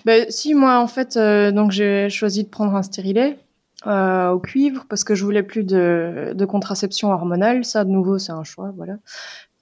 Ben, 0.05 0.25
Si, 0.29 0.53
moi, 0.53 0.79
en 0.79 0.87
fait, 0.87 1.17
donc 1.17 1.71
j'ai 1.71 2.09
choisi 2.09 2.43
de 2.43 2.49
prendre 2.49 2.75
un 2.75 2.83
stérilet 2.83 3.37
au 3.85 4.39
cuivre 4.39 4.85
parce 4.89 5.05
que 5.05 5.15
je 5.15 5.23
voulais 5.23 5.43
plus 5.43 5.63
de, 5.63 6.33
de 6.33 6.45
contraception 6.45 7.09
hormonale. 7.11 7.63
Ça, 7.63 7.85
de 7.85 7.89
nouveau, 7.89 8.17
c'est 8.17 8.33
un 8.33 8.43
choix, 8.43 8.73
voilà. 8.75 8.97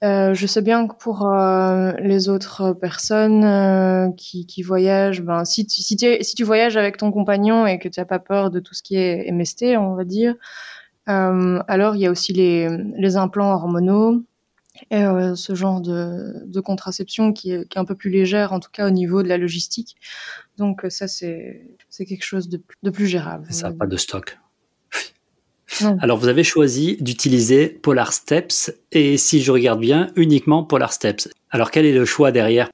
Euh, 0.04 0.34
je 0.34 0.46
sais 0.46 0.60
bien 0.60 0.86
que 0.86 0.94
pour 0.94 1.26
euh, 1.26 1.92
les 2.00 2.28
autres 2.28 2.74
personnes 2.74 3.44
euh, 3.44 4.10
qui, 4.12 4.46
qui, 4.46 4.62
voyagent, 4.62 5.22
ben, 5.22 5.46
si, 5.46 5.66
tu, 5.66 5.80
si, 5.80 5.96
si, 5.96 6.34
tu 6.34 6.44
voyages 6.44 6.76
avec 6.76 6.98
ton 6.98 7.10
compagnon 7.10 7.66
et 7.66 7.78
que 7.78 7.88
tu 7.88 7.98
n'as 7.98 8.04
pas 8.04 8.18
peur 8.18 8.50
de 8.50 8.60
tout 8.60 8.74
ce 8.74 8.82
qui 8.82 8.96
est 8.96 9.30
MST, 9.32 9.76
on 9.78 9.94
va 9.94 10.04
dire, 10.04 10.34
alors, 11.06 11.94
il 11.94 12.00
y 12.00 12.06
a 12.06 12.10
aussi 12.10 12.32
les, 12.32 12.68
les 12.96 13.16
implants 13.16 13.52
hormonaux 13.52 14.24
et 14.90 15.04
ce 15.36 15.54
genre 15.54 15.80
de, 15.80 16.44
de 16.44 16.60
contraception 16.60 17.32
qui 17.32 17.52
est, 17.52 17.68
qui 17.68 17.78
est, 17.78 17.80
un 17.80 17.84
peu 17.84 17.94
plus 17.94 18.10
légère, 18.10 18.52
en 18.52 18.58
tout 18.58 18.70
cas 18.72 18.88
au 18.88 18.90
niveau 18.90 19.22
de 19.22 19.28
la 19.28 19.38
logistique. 19.38 19.96
Donc 20.58 20.84
ça, 20.88 21.06
c'est 21.06 21.62
quelque 21.96 22.24
chose 22.24 22.48
de, 22.48 22.60
de 22.82 22.90
plus 22.90 23.06
gérable. 23.06 23.46
Ça, 23.50 23.70
pas 23.70 23.86
de 23.86 23.96
stock. 23.96 24.36
Alors, 26.00 26.18
vous 26.18 26.28
avez 26.28 26.44
choisi 26.44 26.96
d'utiliser 27.00 27.68
Polar 27.68 28.12
Steps 28.12 28.72
et 28.92 29.16
si 29.16 29.42
je 29.42 29.52
regarde 29.52 29.80
bien, 29.80 30.08
uniquement 30.16 30.64
Polar 30.64 30.92
Steps. 30.92 31.28
Alors, 31.50 31.70
quel 31.70 31.86
est 31.86 31.92
le 31.92 32.04
choix 32.04 32.32
derrière? 32.32 32.68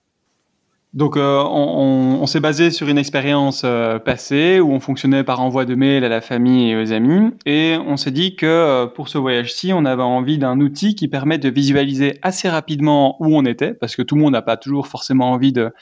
Donc, 0.95 1.17
euh, 1.17 1.43
on, 1.43 2.19
on, 2.21 2.27
s'est 2.27 2.41
basé 2.41 2.71
sur 2.71 2.87
une 2.87 2.99
expérience 2.99 3.63
euh, 3.65 3.99
passée 3.99 4.61
où 4.61 4.73
on 4.73 4.81
fonctionnait 4.81 5.25
par 5.25 5.41
envoi 5.41 5.65
de 5.65 5.75
mail 5.75 6.05
à 6.05 6.11
la 6.11 6.21
famille 6.21 6.71
et 6.71 6.77
aux 6.77 6.93
amis. 6.93 7.31
Et 7.47 7.79
on 7.87 7.97
s'est 7.97 8.11
dit 8.11 8.37
que 8.37 8.45
euh, 8.45 8.87
pour 8.87 9.09
ce 9.09 9.17
voyage-ci, 9.17 9.73
on 9.73 9.87
avait 9.87 10.03
envie 10.03 10.37
d'un 10.37 10.61
outil 10.61 10.95
qui 10.95 11.09
permet 11.09 11.39
de 11.39 11.49
visualiser 11.49 12.19
assez 12.21 12.47
rapidement 12.47 13.17
où 13.21 13.35
on 13.35 13.47
était, 13.47 13.73
parce 13.73 13.97
que 13.97 14.03
tout 14.03 14.17
le 14.17 14.21
monde 14.21 14.35
n'a 14.35 14.43
pas 14.43 14.59
toujours 14.59 14.87
forcément 14.87 15.33
envie 15.33 15.53
de, 15.53 15.73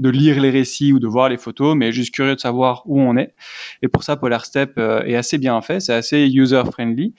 de 0.00 0.08
lire 0.08 0.40
les 0.40 0.50
récits 0.50 0.92
ou 0.92 0.98
de 0.98 1.06
voir 1.06 1.28
les 1.28 1.36
photos, 1.36 1.76
mais 1.76 1.92
juste 1.92 2.12
curieux 2.12 2.34
de 2.34 2.40
savoir 2.40 2.82
où 2.86 3.00
on 3.00 3.16
est. 3.16 3.34
Et 3.82 3.88
pour 3.88 4.02
ça, 4.02 4.16
Polar 4.16 4.44
Step 4.44 4.78
est 4.78 5.14
assez 5.14 5.38
bien 5.38 5.60
fait, 5.60 5.78
c'est 5.78 5.94
assez 5.94 6.26
user-friendly. 6.26 7.14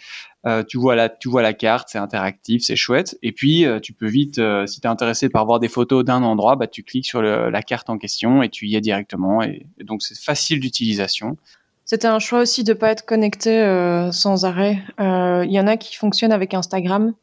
Euh, 0.47 0.63
tu 0.63 0.79
vois 0.79 0.95
la 0.95 1.07
tu 1.07 1.29
vois 1.29 1.43
la 1.43 1.53
carte, 1.53 1.89
c'est 1.91 1.99
interactif, 1.99 2.63
c'est 2.63 2.75
chouette. 2.75 3.17
Et 3.21 3.32
puis 3.32 3.65
euh, 3.65 3.79
tu 3.79 3.93
peux 3.93 4.07
vite, 4.07 4.39
euh, 4.39 4.65
si 4.65 4.82
tu 4.82 4.88
es 4.88 4.89
intéressé 4.89 5.29
par 5.29 5.45
voir 5.45 5.59
des 5.59 5.67
photos 5.67 6.03
d'un 6.03 6.23
endroit, 6.23 6.55
bah 6.55 6.67
tu 6.67 6.84
cliques 6.84 7.05
sur 7.05 7.21
le, 7.21 7.49
la 7.51 7.61
carte 7.61 7.89
en 7.89 7.97
question 7.97 8.41
et 8.41 8.49
tu 8.49 8.67
y 8.67 8.75
es 8.75 8.82
directement. 8.82 9.43
Et, 9.43 9.67
et 9.79 9.84
donc 9.84 10.01
c'est 10.01 10.19
facile 10.19 10.59
d'utilisation. 10.59 11.38
C'était 11.86 12.07
un 12.07 12.19
choix 12.19 12.39
aussi 12.39 12.63
de 12.63 12.73
pas 12.73 12.89
être 12.89 13.05
connecté 13.05 13.61
euh, 13.61 14.11
sans 14.11 14.45
arrêt. 14.45 14.82
Il 14.97 15.51
y 15.51 15.59
en 15.59 15.67
a 15.67 15.77
qui 15.77 15.95
fonctionnent 15.95 16.32
avec 16.32 16.53
Instagram 16.53 17.13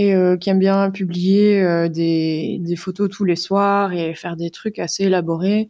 et 0.00 0.14
qui 0.40 0.48
aiment 0.48 0.60
bien 0.60 0.90
publier 0.90 1.88
des, 1.88 2.58
des 2.60 2.76
photos 2.76 3.10
tous 3.10 3.24
les 3.24 3.36
soirs 3.36 3.92
et 3.92 4.14
faire 4.14 4.36
des 4.36 4.50
trucs 4.50 4.78
assez 4.78 5.04
élaborés. 5.04 5.68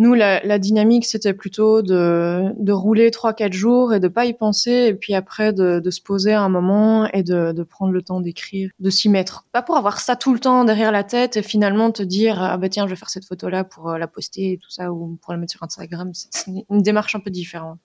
Nous, 0.00 0.14
la, 0.14 0.58
dynamique, 0.58 1.04
c'était 1.04 1.34
plutôt 1.34 1.82
de, 1.82 2.72
rouler 2.72 3.10
trois, 3.10 3.34
quatre 3.34 3.52
jours 3.52 3.92
et 3.92 4.00
de 4.00 4.08
pas 4.08 4.24
y 4.24 4.32
penser, 4.32 4.86
et 4.88 4.94
puis 4.94 5.12
après 5.12 5.52
de, 5.52 5.90
se 5.90 6.00
poser 6.00 6.32
un 6.32 6.48
moment 6.48 7.06
et 7.12 7.22
de, 7.22 7.52
de 7.52 7.62
prendre 7.62 7.92
le 7.92 8.00
temps 8.00 8.22
d'écrire, 8.22 8.70
de 8.78 8.88
s'y 8.88 9.10
mettre. 9.10 9.44
Pas 9.52 9.60
pour 9.60 9.76
avoir 9.76 10.00
ça 10.00 10.16
tout 10.16 10.32
le 10.32 10.40
temps 10.40 10.64
derrière 10.64 10.90
la 10.90 11.04
tête 11.04 11.36
et 11.36 11.42
finalement 11.42 11.90
te 11.92 12.02
dire 12.02 12.42
ah 12.42 12.56
bah 12.56 12.70
tiens, 12.70 12.86
je 12.86 12.90
vais 12.90 12.96
faire 12.96 13.10
cette 13.10 13.26
photo-là 13.26 13.64
pour 13.64 13.90
euh, 13.90 13.98
la 13.98 14.06
poster 14.06 14.52
et 14.52 14.56
tout 14.56 14.70
ça 14.70 14.90
ou 14.90 15.18
pour 15.20 15.34
la 15.34 15.38
mettre 15.38 15.52
sur 15.52 15.62
Instagram. 15.62 16.10
C'est 16.14 16.50
une 16.70 16.80
démarche 16.80 17.14
un 17.14 17.20
peu 17.20 17.30
différente. 17.30 17.78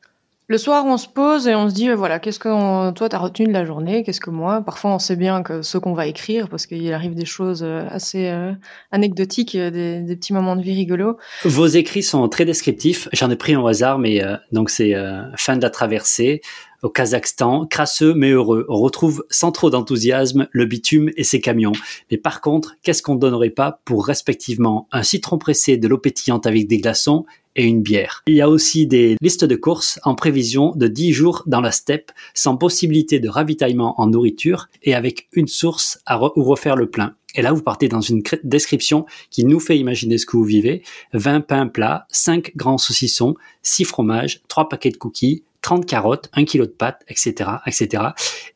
Le 0.48 0.58
soir, 0.60 0.86
on 0.86 0.98
se 0.98 1.08
pose 1.08 1.48
et 1.48 1.56
on 1.56 1.70
se 1.70 1.74
dit, 1.74 1.90
euh, 1.90 1.96
voilà, 1.96 2.20
qu'est-ce 2.20 2.38
que 2.38 2.92
toi, 2.92 3.10
t'as 3.10 3.18
retenu 3.18 3.48
de 3.48 3.52
la 3.52 3.66
journée? 3.66 4.04
Qu'est-ce 4.04 4.22
que 4.22 4.30
moi? 4.30 4.62
Parfois, 4.62 4.92
on 4.92 5.00
sait 5.00 5.16
bien 5.16 5.42
que 5.42 5.64
ce 5.64 5.80
qu'on 5.80 5.94
va 5.94 6.06
écrire, 6.06 6.50
parce 6.50 6.68
qu'il 6.68 6.94
arrive 6.94 7.16
des 7.16 7.26
choses 7.26 7.64
euh, 7.64 7.86
assez 7.90 8.28
euh, 8.28 8.52
anecdotiques, 8.92 9.58
des, 9.58 10.02
des, 10.02 10.16
petits 10.16 10.34
moments 10.34 10.56
de 10.56 10.62
vie 10.62 10.74
rigolos. 10.74 11.18
Vos 11.44 11.66
écrits 11.66 12.04
sont 12.04 12.30
très 12.30 12.46
descriptifs. 12.46 13.10
J'en 13.12 13.32
ai 13.32 13.36
pris 13.36 13.56
un 13.56 13.62
au 13.62 13.68
hasard, 13.68 13.98
mais 13.98 14.24
euh, 14.24 14.36
donc 14.52 14.70
c'est 14.70 14.94
euh, 14.94 15.24
fin 15.36 15.58
de 15.58 15.62
la 15.64 15.70
traversée 15.70 16.42
au 16.84 16.90
Kazakhstan, 16.90 17.66
crasseux 17.66 18.14
mais 18.14 18.30
heureux. 18.30 18.66
On 18.70 18.78
retrouve 18.78 19.26
sans 19.32 19.52
trop 19.52 19.72
d'enthousiasme 19.72 20.48
le 20.52 20.66
bitume 20.66 21.10
et 21.18 21.24
ses 21.24 21.42
camions. 21.42 21.72
Mais 22.12 22.18
par 22.18 22.42
contre, 22.42 22.76
qu'est-ce 22.84 23.02
qu'on 23.02 23.16
ne 23.16 23.20
donnerait 23.20 23.50
pas 23.50 23.82
pour 23.86 24.06
respectivement 24.06 24.88
un 24.92 25.02
citron 25.02 25.40
pressé, 25.40 25.78
de 25.78 25.88
l'eau 25.88 25.98
pétillante 25.98 26.46
avec 26.46 26.68
des 26.68 26.78
glaçons 26.78 27.26
et 27.56 27.66
une 27.66 27.82
bière. 27.82 28.24
Il 28.28 28.36
y 28.36 28.42
a 28.42 28.50
aussi 28.50 28.88
des 28.88 29.16
listes 29.22 29.46
de 29.46 29.56
courses 29.56 30.00
en 30.04 30.16
prévision 30.16 30.74
de 30.76 30.88
10 30.88 31.14
jours 31.14 31.44
dans 31.46 31.62
la 31.62 31.72
steppe, 31.72 32.12
sans 32.34 32.58
possibilité 32.58 33.20
de 33.20 33.30
ravitaillement 33.30 34.00
en 34.00 34.08
nourriture 34.08 34.68
et 34.84 34.94
avec 34.94 35.28
une 35.34 35.48
source 35.48 36.00
à 36.06 36.22
où 36.22 36.44
refaire 36.44 36.76
le 36.76 36.90
plein. 36.90 37.16
Et 37.36 37.42
là, 37.42 37.52
vous 37.52 37.62
partez 37.62 37.90
dans 37.90 38.02
une 38.02 38.24
description 38.44 39.06
qui 39.30 39.46
nous 39.46 39.60
fait 39.60 39.78
imaginer 39.78 40.18
ce 40.18 40.26
que 40.26 40.38
vous 40.38 40.44
vivez. 40.44 40.84
20 41.14 41.42
pains 41.42 41.68
plats, 41.68 42.08
5 42.10 42.56
grands 42.56 42.78
saucissons, 42.78 43.36
6 43.62 43.84
fromages, 43.86 44.42
3 44.48 44.70
paquets 44.70 44.92
de 44.92 44.98
cookies, 44.98 45.44
30 45.62 45.86
carottes, 45.86 46.30
1 46.34 46.46
kilo 46.46 46.66
de 46.66 46.72
pâtes, 46.72 47.04
etc., 47.10 47.50
etc. 47.66 48.04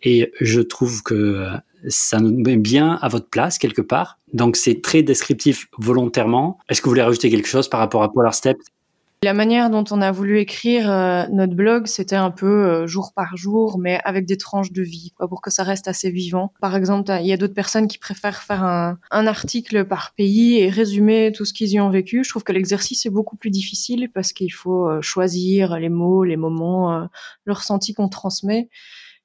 Et 0.04 0.32
je 0.40 0.62
trouve 0.62 1.04
que 1.04 1.48
ça 1.88 2.20
nous 2.20 2.32
met 2.32 2.58
bien 2.58 3.00
à 3.02 3.08
votre 3.08 3.28
place 3.28 3.58
quelque 3.58 3.82
part. 3.82 4.18
Donc 4.34 4.56
c'est 4.56 4.82
très 4.82 5.02
descriptif 5.02 5.68
volontairement. 5.78 6.58
Est-ce 6.70 6.82
que 6.82 6.86
vous 6.86 6.92
voulez 6.92 7.02
rajouter 7.02 7.30
quelque 7.30 7.48
chose 7.48 7.68
par 7.68 7.80
rapport 7.80 8.04
à 8.04 8.12
Polar 8.12 8.34
Step 8.34 8.58
la 9.22 9.34
manière 9.34 9.70
dont 9.70 9.84
on 9.92 10.02
a 10.02 10.12
voulu 10.12 10.40
écrire 10.40 10.90
euh, 10.90 11.26
notre 11.30 11.54
blog, 11.54 11.88
c'était 11.88 12.16
un 12.16 12.32
peu 12.32 12.46
euh, 12.46 12.88
jour 12.88 13.12
par 13.14 13.36
jour, 13.36 13.78
mais 13.78 14.00
avec 14.06 14.26
des 14.26 14.38
tranches 14.38 14.72
de 14.72 14.82
vie, 14.82 15.12
quoi, 15.18 15.28
pour 15.28 15.42
que 15.42 15.52
ça 15.52 15.64
reste 15.64 15.90
assez 15.90 16.10
vivant. 16.10 16.54
Par 16.62 16.74
exemple, 16.76 17.12
il 17.20 17.28
y 17.28 17.34
a 17.34 17.38
d'autres 17.38 17.54
personnes 17.54 17.90
qui 17.90 17.98
préfèrent 17.98 18.42
faire 18.42 18.64
un, 18.64 18.98
un, 19.12 19.28
article 19.28 19.84
par 19.84 20.14
pays 20.16 20.60
et 20.60 20.70
résumer 20.70 21.34
tout 21.36 21.44
ce 21.44 21.54
qu'ils 21.54 21.72
y 21.72 21.82
ont 21.82 21.90
vécu. 21.90 22.24
Je 22.24 22.30
trouve 22.30 22.46
que 22.46 22.54
l'exercice 22.54 23.06
est 23.06 23.10
beaucoup 23.10 23.36
plus 23.36 23.50
difficile 23.50 24.10
parce 24.14 24.32
qu'il 24.32 24.54
faut 24.54 24.88
euh, 24.88 25.02
choisir 25.02 25.78
les 25.78 25.90
mots, 25.90 26.24
les 26.24 26.38
moments, 26.38 27.10
le 27.44 27.54
ressenti 27.54 27.94
qu'on 27.94 28.08
transmet. 28.08 28.70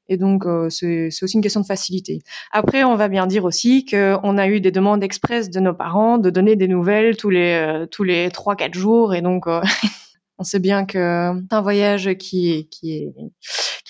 Et 0.09 0.17
donc, 0.17 0.45
euh, 0.47 0.69
c'est 0.69 1.09
aussi 1.23 1.37
une 1.37 1.43
question 1.43 1.61
de 1.61 1.67
facilité. 1.67 2.23
Après, 2.53 2.85
on 2.85 2.95
va 2.95 3.09
bien 3.09 3.27
dire 3.27 3.45
aussi 3.45 3.87
qu'on 3.87 4.39
a 4.39 4.49
eu 4.49 4.61
des 4.61 4.71
demandes 4.71 5.03
express 5.03 5.51
de 5.51 5.61
nos 5.61 5.75
parents 5.75 6.19
de 6.19 6.31
donner 6.31 6.57
des 6.57 6.69
nouvelles 6.69 7.17
tous 7.17 7.31
les 7.31 7.55
euh, 7.55 7.87
tous 7.87 8.05
les 8.05 8.31
trois 8.31 8.55
quatre 8.55 8.75
jours, 8.75 9.15
et 9.15 9.23
donc 9.23 9.47
euh, 9.47 9.63
on 10.39 10.45
sait 10.45 10.59
bien 10.59 10.85
que 10.85 11.33
c'est 11.49 11.57
un 11.57 11.63
voyage 11.63 12.15
qui 12.15 12.69
qui 12.69 13.09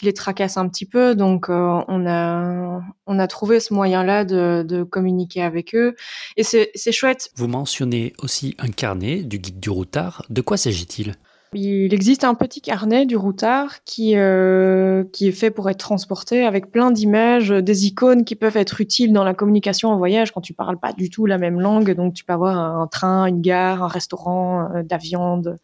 les 0.02 0.12
tracasse 0.12 0.56
un 0.56 0.68
petit 0.68 0.86
peu. 0.86 1.16
Donc, 1.16 1.48
on 1.48 2.06
a 2.06 2.80
on 3.06 3.18
a 3.18 3.26
trouvé 3.26 3.58
ce 3.58 3.74
moyen-là 3.74 4.24
de, 4.24 4.64
de 4.66 4.84
communiquer 4.84 5.42
avec 5.42 5.74
eux, 5.74 5.96
et 6.36 6.44
c'est 6.44 6.92
chouette. 6.92 7.30
Vous 7.34 7.48
mentionnez 7.48 8.12
aussi 8.18 8.54
un 8.58 8.68
carnet 8.68 9.24
du 9.24 9.38
guide 9.38 9.58
du 9.58 9.70
routard. 9.70 10.24
De 10.30 10.42
quoi 10.42 10.56
s'agit-il? 10.56 11.14
Il 11.54 11.94
existe 11.94 12.24
un 12.24 12.34
petit 12.34 12.60
carnet 12.60 13.06
du 13.06 13.16
routard 13.16 13.82
qui, 13.84 14.16
euh, 14.16 15.04
qui 15.12 15.28
est 15.28 15.32
fait 15.32 15.50
pour 15.50 15.70
être 15.70 15.78
transporté 15.78 16.44
avec 16.44 16.70
plein 16.70 16.90
d'images, 16.90 17.50
des 17.50 17.86
icônes 17.86 18.24
qui 18.24 18.34
peuvent 18.34 18.56
être 18.56 18.80
utiles 18.80 19.12
dans 19.12 19.24
la 19.24 19.34
communication 19.34 19.90
en 19.90 19.96
voyage 19.96 20.32
quand 20.32 20.40
tu 20.40 20.52
parles 20.52 20.78
pas 20.78 20.92
du 20.92 21.10
tout 21.10 21.26
la 21.26 21.38
même 21.38 21.60
langue. 21.60 21.94
Donc 21.94 22.14
tu 22.14 22.24
peux 22.24 22.32
avoir 22.32 22.56
un 22.56 22.86
train, 22.86 23.26
une 23.26 23.40
gare, 23.40 23.82
un 23.82 23.88
restaurant, 23.88 24.68
euh, 24.74 24.82
de 24.82 24.88
la 24.90 24.98
viande. 24.98 25.58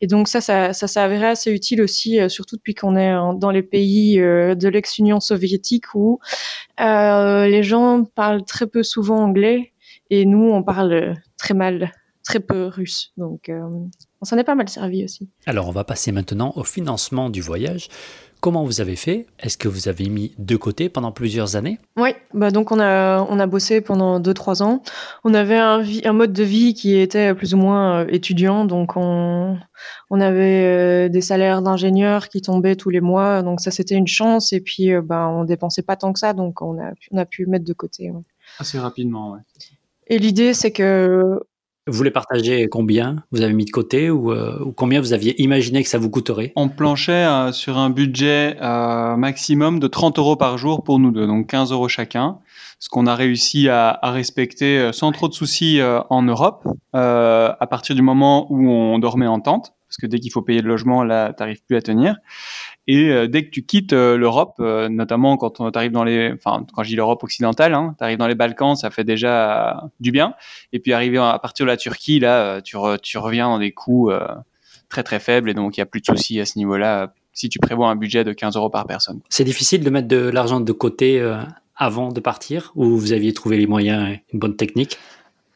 Et 0.00 0.06
donc 0.06 0.28
ça, 0.28 0.40
ça, 0.40 0.72
ça 0.72 0.88
s'avérait 0.88 1.28
assez 1.28 1.52
utile 1.52 1.80
aussi, 1.82 2.20
euh, 2.20 2.28
surtout 2.28 2.56
depuis 2.56 2.74
qu'on 2.74 2.96
est 2.96 3.12
dans 3.38 3.50
les 3.50 3.62
pays 3.62 4.20
euh, 4.20 4.54
de 4.54 4.68
l'ex-Union 4.68 5.20
soviétique 5.20 5.94
où 5.94 6.18
les 6.78 7.62
gens 7.62 8.04
parlent 8.14 8.44
très 8.44 8.66
peu 8.66 8.82
souvent 8.82 9.18
anglais 9.18 9.72
et 10.10 10.26
nous, 10.26 10.50
on 10.50 10.62
parle 10.62 11.14
très 11.38 11.54
mal 11.54 11.92
très 12.22 12.40
peu 12.40 12.66
russe. 12.66 13.12
Donc, 13.16 13.48
euh, 13.48 13.60
on 14.20 14.24
s'en 14.24 14.38
est 14.38 14.44
pas 14.44 14.54
mal 14.54 14.68
servi 14.68 15.04
aussi. 15.04 15.28
Alors, 15.46 15.68
on 15.68 15.72
va 15.72 15.84
passer 15.84 16.12
maintenant 16.12 16.52
au 16.56 16.64
financement 16.64 17.30
du 17.30 17.40
voyage. 17.40 17.88
Comment 18.40 18.64
vous 18.64 18.80
avez 18.80 18.96
fait? 18.96 19.26
Est-ce 19.38 19.56
que 19.56 19.68
vous 19.68 19.86
avez 19.86 20.08
mis 20.08 20.34
de 20.36 20.56
côté 20.56 20.88
pendant 20.88 21.12
plusieurs 21.12 21.54
années? 21.54 21.78
Oui, 21.96 22.10
bah 22.34 22.50
donc 22.50 22.72
on 22.72 22.80
a, 22.80 23.22
on 23.30 23.38
a 23.38 23.46
bossé 23.46 23.80
pendant 23.80 24.18
2-3 24.18 24.64
ans. 24.64 24.82
On 25.22 25.32
avait 25.32 25.58
un, 25.58 25.84
un, 26.04 26.12
mode 26.12 26.32
de 26.32 26.42
vie 26.42 26.74
qui 26.74 26.96
était 26.96 27.34
plus 27.34 27.54
ou 27.54 27.58
moins 27.58 28.00
euh, 28.00 28.06
étudiant, 28.08 28.64
donc 28.64 28.96
on, 28.96 29.58
on 30.10 30.20
avait 30.20 30.64
euh, 30.64 31.08
des 31.08 31.20
salaires 31.20 31.62
d'ingénieurs 31.62 32.28
qui 32.28 32.42
tombaient 32.42 32.74
tous 32.74 32.90
les 32.90 33.00
mois, 33.00 33.42
donc 33.42 33.60
ça 33.60 33.70
c'était 33.70 33.94
une 33.94 34.08
chance, 34.08 34.52
et 34.52 34.60
puis 34.60 34.90
bah, 35.04 35.28
on 35.28 35.44
dépensait 35.44 35.82
pas 35.82 35.94
tant 35.94 36.12
que 36.12 36.18
ça, 36.18 36.32
donc 36.32 36.62
on 36.62 36.80
a, 36.80 36.90
on 37.12 37.18
a 37.18 37.24
pu 37.24 37.46
mettre 37.46 37.64
de 37.64 37.72
côté. 37.74 38.10
Assez 38.58 38.80
rapidement, 38.80 39.34
ouais. 39.34 39.40
Et 40.08 40.18
l'idée, 40.18 40.52
c'est 40.52 40.72
que 40.72 41.40
vous 41.88 41.94
voulez 41.94 42.12
partager 42.12 42.68
combien 42.68 43.24
vous 43.32 43.42
avez 43.42 43.52
mis 43.52 43.64
de 43.64 43.70
côté 43.70 44.08
ou, 44.08 44.30
euh, 44.30 44.58
ou, 44.64 44.72
combien 44.72 45.00
vous 45.00 45.12
aviez 45.12 45.40
imaginé 45.42 45.82
que 45.82 45.88
ça 45.88 45.98
vous 45.98 46.10
coûterait? 46.10 46.52
On 46.54 46.68
planchait 46.68 47.12
euh, 47.12 47.50
sur 47.50 47.76
un 47.76 47.90
budget 47.90 48.56
euh, 48.62 49.16
maximum 49.16 49.80
de 49.80 49.88
30 49.88 50.18
euros 50.18 50.36
par 50.36 50.58
jour 50.58 50.84
pour 50.84 51.00
nous 51.00 51.10
deux, 51.10 51.26
donc 51.26 51.48
15 51.48 51.72
euros 51.72 51.88
chacun, 51.88 52.38
ce 52.78 52.88
qu'on 52.88 53.06
a 53.06 53.16
réussi 53.16 53.68
à, 53.68 53.90
à, 53.90 54.12
respecter 54.12 54.92
sans 54.92 55.10
trop 55.10 55.28
de 55.28 55.34
soucis 55.34 55.80
en 55.82 56.22
Europe, 56.22 56.66
à 56.92 57.66
partir 57.70 57.94
du 57.94 58.02
moment 58.02 58.46
où 58.50 58.68
on 58.70 58.98
dormait 58.98 59.26
en 59.26 59.40
tente, 59.40 59.72
parce 59.88 59.98
que 60.00 60.06
dès 60.06 60.20
qu'il 60.20 60.32
faut 60.32 60.42
payer 60.42 60.62
le 60.62 60.68
logement, 60.68 61.04
là, 61.04 61.32
t'arrives 61.32 61.62
plus 61.64 61.76
à 61.76 61.82
tenir. 61.82 62.16
Et 62.88 63.10
euh, 63.10 63.28
dès 63.28 63.44
que 63.44 63.50
tu 63.50 63.64
quittes 63.64 63.92
euh, 63.92 64.16
l'Europe, 64.16 64.56
euh, 64.58 64.88
notamment 64.88 65.36
quand 65.36 65.70
tu 65.70 65.78
arrives 65.78 65.92
dans 65.92 66.04
les, 66.04 66.32
enfin 66.32 66.66
quand 66.74 66.82
je 66.82 66.88
dis 66.88 66.96
l'Europe 66.96 67.22
occidentale, 67.22 67.74
hein, 67.74 67.94
tu 67.96 68.04
arrives 68.04 68.18
dans 68.18 68.26
les 68.26 68.34
Balkans, 68.34 68.74
ça 68.74 68.90
fait 68.90 69.04
déjà 69.04 69.84
du 70.00 70.10
bien. 70.10 70.34
Et 70.72 70.80
puis 70.80 70.92
arriver 70.92 71.18
à 71.18 71.38
partir 71.38 71.64
de 71.64 71.70
la 71.70 71.76
Turquie, 71.76 72.18
là, 72.18 72.60
tu, 72.60 72.76
reviens 72.76 73.48
dans 73.48 73.58
des 73.58 73.72
coûts 73.72 74.10
très 74.88 75.02
très 75.02 75.20
faibles 75.20 75.48
et 75.48 75.54
donc 75.54 75.76
il 75.76 75.80
y 75.80 75.82
a 75.82 75.86
plus 75.86 76.00
de 76.00 76.06
soucis 76.06 76.40
à 76.40 76.46
ce 76.46 76.58
niveau-là 76.58 77.14
si 77.32 77.48
tu 77.48 77.58
prévois 77.58 77.88
un 77.88 77.96
budget 77.96 78.24
de 78.24 78.32
15 78.32 78.56
euros 78.56 78.68
par 78.68 78.86
personne. 78.86 79.20
C'est 79.30 79.44
difficile 79.44 79.82
de 79.82 79.90
mettre 79.90 80.08
de 80.08 80.28
l'argent 80.28 80.60
de 80.60 80.72
côté 80.72 81.22
avant 81.76 82.12
de 82.12 82.20
partir? 82.20 82.72
Ou 82.74 82.96
vous 82.96 83.12
aviez 83.12 83.32
trouvé 83.32 83.56
les 83.58 83.66
moyens, 83.66 84.18
une 84.32 84.38
bonne 84.38 84.56
technique? 84.56 84.98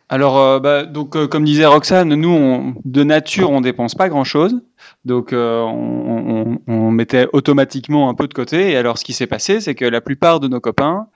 Alors, 0.08 0.38
euh, 0.38 0.60
bah, 0.60 0.84
donc, 0.84 1.16
euh, 1.16 1.26
comme 1.26 1.44
disait 1.44 1.66
Roxane, 1.66 2.14
nous, 2.14 2.28
on, 2.28 2.74
de 2.84 3.02
nature, 3.02 3.50
on 3.50 3.60
dépense 3.60 3.96
pas 3.96 4.08
grand-chose. 4.08 4.60
Donc, 5.04 5.32
euh, 5.32 5.62
on, 5.62 6.90
mettait 6.92 7.26
automatiquement 7.32 8.08
un 8.08 8.14
peu 8.14 8.28
de 8.28 8.34
côté. 8.34 8.70
Et 8.70 8.76
alors, 8.76 8.98
ce 8.98 9.04
qui 9.04 9.12
s'est 9.12 9.26
passé, 9.26 9.60
c'est 9.60 9.74
que 9.74 9.84
la 9.84 10.00
plupart 10.00 10.40
de 10.40 10.48
nos 10.48 10.60
copains, 10.60 11.08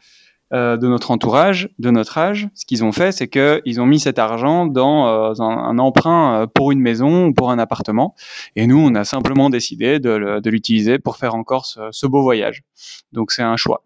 de 0.52 0.88
notre 0.88 1.12
entourage, 1.12 1.68
de 1.78 1.90
notre 1.92 2.18
âge, 2.18 2.48
ce 2.54 2.66
qu'ils 2.66 2.82
ont 2.82 2.90
fait, 2.90 3.12
c'est 3.12 3.28
qu'ils 3.28 3.80
ont 3.80 3.86
mis 3.86 4.00
cet 4.00 4.18
argent 4.18 4.66
dans 4.66 5.06
un, 5.40 5.44
un, 5.44 5.78
emprunt 5.78 6.48
pour 6.52 6.72
une 6.72 6.80
maison 6.80 7.26
ou 7.26 7.32
pour 7.32 7.52
un 7.52 7.58
appartement. 7.60 8.16
Et 8.56 8.66
nous, 8.66 8.78
on 8.78 8.96
a 8.96 9.04
simplement 9.04 9.48
décidé 9.48 10.00
de, 10.00 10.40
l'utiliser 10.44 10.98
pour 10.98 11.16
faire 11.16 11.36
encore 11.36 11.66
ce 11.66 12.06
beau 12.08 12.22
voyage. 12.22 12.64
Donc, 13.12 13.30
c'est 13.30 13.42
un 13.42 13.56
choix. 13.56 13.84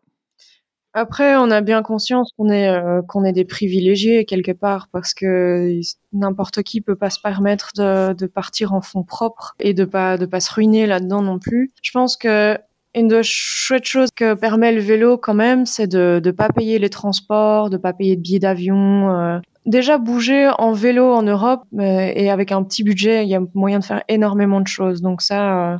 Après, 0.97 1.35
on 1.37 1.51
a 1.51 1.61
bien 1.61 1.83
conscience 1.83 2.31
qu'on 2.37 2.49
est 2.51 2.69
euh, 2.69 3.03
qu'on 3.03 3.25
est 3.25 3.33
des 3.33 3.45
privilégiés 3.45 4.25
quelque 4.25 4.53
part 4.53 4.89
parce 4.93 5.13
que 5.13 5.81
n'importe 6.13 6.63
qui 6.63 6.81
peut 6.81 6.95
pas 6.95 7.11
se 7.11 7.21
permettre 7.21 7.73
de, 7.77 8.13
de 8.13 8.27
partir 8.27 8.73
en 8.73 8.81
fonds 8.81 9.03
propres 9.03 9.57
et 9.59 9.75
de 9.75 9.85
pas 9.85 10.17
de 10.17 10.25
pas 10.25 10.39
se 10.39 10.55
ruiner 10.55 10.87
là-dedans 10.87 11.21
non 11.21 11.41
plus. 11.41 11.73
Je 11.83 11.91
pense 11.91 12.17
que 12.17 12.57
une 12.95 13.09
des 13.09 13.23
chouettes 13.25 13.87
choses 13.87 14.11
que 14.15 14.35
permet 14.35 14.73
le 14.73 14.81
vélo 14.81 15.19
quand 15.19 15.35
même, 15.35 15.67
c'est 15.67 15.89
de 15.89 16.21
ne 16.25 16.31
pas 16.31 16.49
payer 16.49 16.79
les 16.79 16.91
transports, 16.91 17.71
de 17.71 17.77
pas 17.77 17.93
payer 17.93 18.15
de 18.15 18.21
billets 18.21 18.39
d'avion. 18.39 19.11
Euh. 19.11 19.41
Déjà 19.67 19.97
bouger 19.97 20.51
en 20.59 20.73
vélo 20.73 21.13
en 21.13 21.23
Europe 21.23 21.63
euh, 21.79 22.13
et 22.15 22.31
avec 22.31 22.53
un 22.53 22.63
petit 22.63 22.85
budget, 22.85 23.25
il 23.25 23.31
y 23.31 23.35
a 23.35 23.41
moyen 23.55 23.79
de 23.79 23.85
faire 23.85 24.03
énormément 24.09 24.61
de 24.61 24.67
choses. 24.67 25.01
Donc 25.01 25.23
ça, 25.23 25.75
euh, 25.75 25.79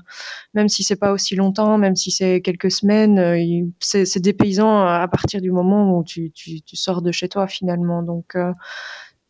même 0.55 0.69
si 0.69 0.83
c'est 0.83 0.97
pas 0.97 1.13
aussi 1.13 1.37
longtemps, 1.37 1.77
même 1.77 1.95
si 1.95 2.11
c'est 2.11 2.41
quelques 2.41 2.71
semaines, 2.71 3.75
c'est 3.81 4.21
dépaysant 4.21 4.87
à 4.87 5.07
partir 5.09 5.41
du 5.41 5.51
moment 5.51 5.99
où 5.99 6.05
tu, 6.05 6.33
sors 6.73 7.03
de 7.03 7.13
chez 7.13 7.29
toi 7.29 7.47
finalement. 7.47 8.03
Donc 8.03 8.37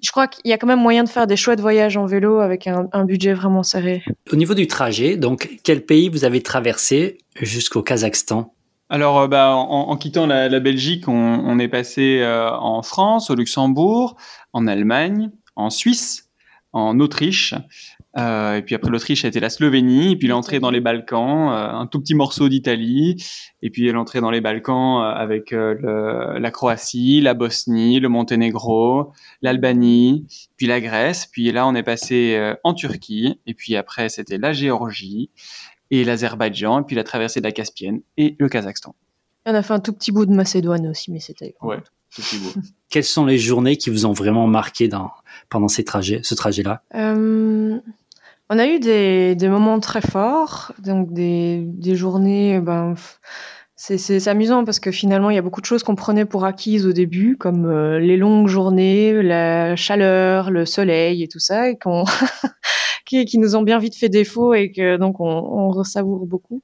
je 0.00 0.10
crois 0.10 0.28
qu'il 0.28 0.48
y 0.48 0.52
a 0.52 0.58
quand 0.58 0.66
même 0.66 0.80
moyen 0.80 1.02
de 1.02 1.08
faire 1.08 1.26
des 1.26 1.36
chouettes 1.36 1.60
voyages 1.60 1.96
en 1.96 2.06
vélo 2.06 2.38
avec 2.38 2.66
un, 2.66 2.88
un, 2.92 3.04
budget 3.04 3.32
vraiment 3.32 3.62
serré. 3.62 4.04
Au 4.30 4.36
niveau 4.36 4.54
du 4.54 4.66
trajet, 4.66 5.16
donc 5.16 5.58
quel 5.64 5.84
pays 5.84 6.08
vous 6.08 6.24
avez 6.24 6.42
traversé 6.42 7.18
jusqu'au 7.40 7.82
Kazakhstan? 7.82 8.54
Alors, 8.90 9.18
euh, 9.18 9.28
bah, 9.28 9.54
en, 9.54 9.96
quittant 9.96 10.26
la, 10.26 10.60
Belgique, 10.60 11.08
on, 11.08 11.58
est 11.58 11.68
passé 11.68 12.20
euh, 12.20 12.50
en 12.50 12.82
France, 12.82 13.30
au 13.30 13.34
Luxembourg, 13.34 14.16
en 14.52 14.66
Allemagne, 14.66 15.30
en 15.56 15.70
Suisse, 15.70 16.30
en 16.72 17.00
Autriche, 17.00 17.54
euh, 18.18 18.56
et 18.56 18.62
puis 18.62 18.74
après 18.74 18.90
l'Autriche 18.90 19.24
a 19.24 19.28
été 19.28 19.40
la 19.40 19.48
Slovénie, 19.48 20.12
et 20.12 20.16
puis 20.16 20.28
l'entrée 20.28 20.60
dans 20.60 20.70
les 20.70 20.80
Balkans, 20.80 21.48
un 21.50 21.86
tout 21.86 22.00
petit 22.00 22.14
morceau 22.14 22.48
d'Italie, 22.48 23.24
et 23.62 23.70
puis 23.70 23.90
l'entrée 23.90 24.20
dans 24.20 24.30
les 24.30 24.40
Balkans 24.40 25.02
avec 25.02 25.52
la 25.52 26.50
Croatie, 26.50 27.20
la 27.20 27.34
Bosnie, 27.34 28.00
le 28.00 28.08
Monténégro, 28.08 29.12
l'Albanie, 29.40 30.26
puis 30.56 30.66
la 30.66 30.80
Grèce, 30.80 31.26
puis 31.26 31.50
là 31.52 31.66
on 31.66 31.74
est 31.74 31.82
passé 31.84 32.54
en 32.64 32.74
Turquie, 32.74 33.40
et 33.46 33.54
puis 33.54 33.76
après 33.76 34.08
c'était 34.08 34.38
la 34.38 34.52
Géorgie 34.52 35.30
et 36.00 36.04
l'Azerbaïdjan, 36.04 36.80
et 36.80 36.82
puis 36.84 36.96
la 36.96 37.04
traversée 37.04 37.40
de 37.40 37.46
la 37.46 37.52
Caspienne 37.52 38.00
et 38.16 38.36
le 38.38 38.48
Kazakhstan. 38.48 38.94
On 39.46 39.54
a 39.54 39.62
fait 39.62 39.74
un 39.74 39.80
tout 39.80 39.92
petit 39.92 40.12
bout 40.12 40.26
de 40.26 40.32
Macédoine 40.32 40.86
aussi, 40.86 41.12
mais 41.12 41.20
c'était. 41.20 41.54
Ouais. 41.60 41.78
Tout 42.14 42.22
petit 42.22 42.38
bout. 42.38 42.54
Quelles 42.88 43.04
sont 43.04 43.26
les 43.26 43.38
journées 43.38 43.76
qui 43.76 43.90
vous 43.90 44.06
ont 44.06 44.12
vraiment 44.12 44.46
marqué 44.46 44.88
dans, 44.88 45.10
pendant 45.48 45.68
ces 45.68 45.84
trajets, 45.84 46.20
ce 46.22 46.34
trajet-là? 46.34 46.82
Euh, 46.94 47.78
on 48.50 48.58
a 48.58 48.66
eu 48.66 48.78
des, 48.78 49.34
des 49.34 49.48
moments 49.48 49.80
très 49.80 50.00
forts, 50.00 50.72
donc 50.78 51.12
des, 51.12 51.62
des 51.64 51.96
journées. 51.96 52.60
Ben, 52.60 52.94
c'est 53.76 54.28
amusant 54.28 54.64
parce 54.64 54.80
que 54.80 54.90
finalement, 54.90 55.30
il 55.30 55.34
y 55.34 55.38
a 55.38 55.42
beaucoup 55.42 55.60
de 55.60 55.66
choses 55.66 55.82
qu'on 55.82 55.96
prenait 55.96 56.24
pour 56.24 56.44
acquises 56.44 56.86
au 56.86 56.92
début, 56.92 57.36
comme 57.36 57.66
euh, 57.66 57.98
les 57.98 58.16
longues 58.16 58.48
journées, 58.48 59.22
la 59.22 59.76
chaleur, 59.76 60.50
le 60.50 60.64
soleil 60.64 61.22
et 61.22 61.28
tout 61.28 61.40
ça, 61.40 61.68
et 61.68 61.76
qu'on 61.76 62.04
qui, 63.18 63.24
qui, 63.24 63.38
nous 63.38 63.56
ont 63.56 63.62
bien 63.62 63.78
vite 63.78 63.96
fait 63.96 64.08
défaut 64.08 64.54
et 64.54 64.72
que 64.72 64.96
donc 64.96 65.20
on, 65.20 65.26
on 65.26 66.26
beaucoup. 66.26 66.62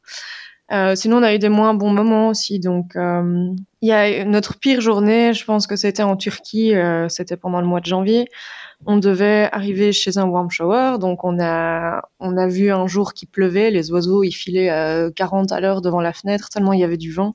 Euh, 0.72 0.94
sinon, 0.94 1.18
on 1.18 1.22
a 1.22 1.34
eu 1.34 1.38
des 1.38 1.48
moins 1.48 1.74
bons 1.74 1.92
moments 1.92 2.28
aussi. 2.28 2.60
Donc, 2.60 2.94
euh, 2.94 3.52
y 3.82 3.92
a 3.92 4.24
notre 4.24 4.58
pire 4.58 4.80
journée, 4.80 5.34
je 5.34 5.44
pense 5.44 5.66
que 5.66 5.74
c'était 5.74 6.04
en 6.04 6.16
Turquie, 6.16 6.76
euh, 6.76 7.08
c'était 7.08 7.36
pendant 7.36 7.60
le 7.60 7.66
mois 7.66 7.80
de 7.80 7.86
janvier 7.86 8.28
on 8.86 8.96
devait 8.96 9.48
arriver 9.52 9.92
chez 9.92 10.18
un 10.18 10.24
warm 10.24 10.50
shower, 10.50 10.96
donc 10.98 11.24
on 11.24 11.38
a 11.40 12.02
on 12.18 12.36
a 12.36 12.46
vu 12.48 12.70
un 12.70 12.86
jour 12.86 13.12
qui 13.12 13.26
pleuvait, 13.26 13.70
les 13.70 13.92
oiseaux 13.92 14.22
ils 14.22 14.32
filaient 14.32 14.70
à 14.70 15.10
40 15.14 15.52
à 15.52 15.60
l'heure 15.60 15.82
devant 15.82 16.00
la 16.00 16.12
fenêtre 16.12 16.48
tellement 16.48 16.72
il 16.72 16.80
y 16.80 16.84
avait 16.84 16.96
du 16.96 17.12
vent. 17.12 17.34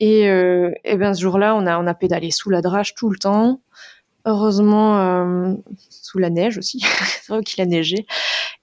Et, 0.00 0.30
euh, 0.30 0.72
et 0.84 0.96
ben 0.96 1.12
ce 1.14 1.20
jour-là, 1.20 1.54
on 1.56 1.66
a 1.66 1.78
on 1.78 1.86
a 1.86 1.94
pédalé 1.94 2.30
sous 2.30 2.50
la 2.50 2.62
drage 2.62 2.94
tout 2.94 3.10
le 3.10 3.18
temps. 3.18 3.60
Heureusement, 4.26 4.98
euh, 4.98 5.54
sous 5.88 6.18
la 6.18 6.28
neige 6.28 6.58
aussi, 6.58 6.80
c'est 7.22 7.32
vrai 7.32 7.42
qu'il 7.42 7.62
a 7.62 7.66
neigé. 7.66 8.06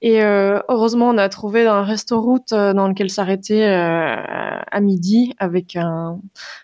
Et 0.02 0.22
euh, 0.22 0.60
heureusement, 0.70 1.10
on 1.10 1.18
a 1.18 1.28
trouvé 1.30 1.66
un 1.66 1.82
resto-route 1.82 2.52
euh, 2.54 2.74
dans 2.74 2.88
lequel 2.88 3.10
s'arrêter 3.10 3.66
à 3.66 4.80
midi 4.82 5.34
avec 5.40 5.76
un, 5.76 6.20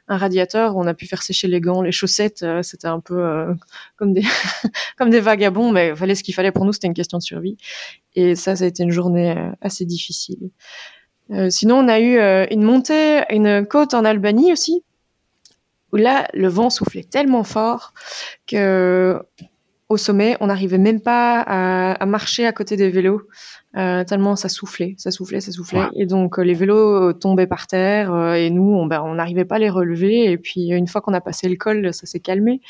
radiateur 0.07 0.75
on 0.75 0.85
a 0.85 0.93
pu 0.93 1.07
faire 1.07 1.23
sécher 1.23 1.47
les 1.47 1.59
gants, 1.59 1.81
les 1.81 1.91
chaussettes. 1.91 2.45
C'était 2.61 2.87
un 2.87 2.99
peu 2.99 3.47
comme 3.95 4.13
des 4.13 4.23
comme 4.97 5.09
des 5.09 5.19
vagabonds, 5.19 5.71
mais 5.71 5.95
fallait 5.95 6.15
ce 6.15 6.23
qu'il 6.23 6.35
fallait 6.35 6.51
pour 6.51 6.65
nous. 6.65 6.73
C'était 6.73 6.87
une 6.87 6.93
question 6.93 7.17
de 7.17 7.23
survie. 7.23 7.57
Et 8.15 8.35
ça, 8.35 8.55
ça 8.55 8.65
a 8.65 8.67
été 8.67 8.83
une 8.83 8.91
journée 8.91 9.35
assez 9.61 9.85
difficile. 9.85 10.51
sinon, 11.49 11.77
on 11.79 11.87
a 11.87 11.99
eu 11.99 12.19
une 12.51 12.63
montée, 12.63 13.23
une 13.31 13.65
côte 13.65 13.95
en 13.95 14.05
Albanie 14.05 14.53
aussi, 14.53 14.83
où 15.93 15.95
là, 15.95 16.27
le 16.33 16.47
vent 16.47 16.69
soufflait 16.69 17.03
tellement 17.03 17.43
fort 17.43 17.93
que 18.47 19.21
au 19.89 19.97
sommet, 19.97 20.35
on 20.39 20.47
n'arrivait 20.47 20.77
même 20.77 21.01
pas 21.01 21.41
à, 21.41 22.05
marcher 22.05 22.45
à 22.45 22.51
côté 22.51 22.75
des 22.75 22.89
vélos, 22.89 23.21
euh, 23.77 24.03
tellement 24.03 24.35
ça 24.35 24.49
soufflait, 24.49 24.95
ça 24.97 25.11
soufflait, 25.11 25.39
ça 25.39 25.51
soufflait. 25.51 25.87
Et 25.95 26.05
donc 26.05 26.39
euh, 26.39 26.41
les 26.41 26.53
vélos 26.53 27.09
euh, 27.09 27.13
tombaient 27.13 27.47
par 27.47 27.67
terre 27.67 28.33
et 28.33 28.49
nous, 28.49 28.73
on 28.73 28.87
ben, 28.87 29.13
n'arrivait 29.13 29.45
pas 29.45 29.55
à 29.55 29.59
les 29.59 29.69
relever. 29.69 30.31
Et 30.31 30.37
puis 30.37 30.69
une 30.69 30.87
fois 30.87 31.01
qu'on 31.01 31.13
a 31.13 31.21
passé 31.21 31.47
le 31.47 31.55
col, 31.55 31.93
ça 31.93 32.05
s'est 32.07 32.19
calmé. 32.19 32.61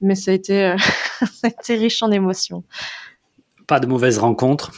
Mais 0.00 0.14
ça 0.14 0.30
a 0.32 0.34
été, 0.34 0.74
ça 1.20 1.48
a 1.48 1.48
été 1.48 1.76
riche 1.76 2.02
en 2.02 2.10
émotions. 2.10 2.62
Pas 3.66 3.80
de 3.80 3.86
mauvaises 3.86 4.18
rencontres 4.18 4.72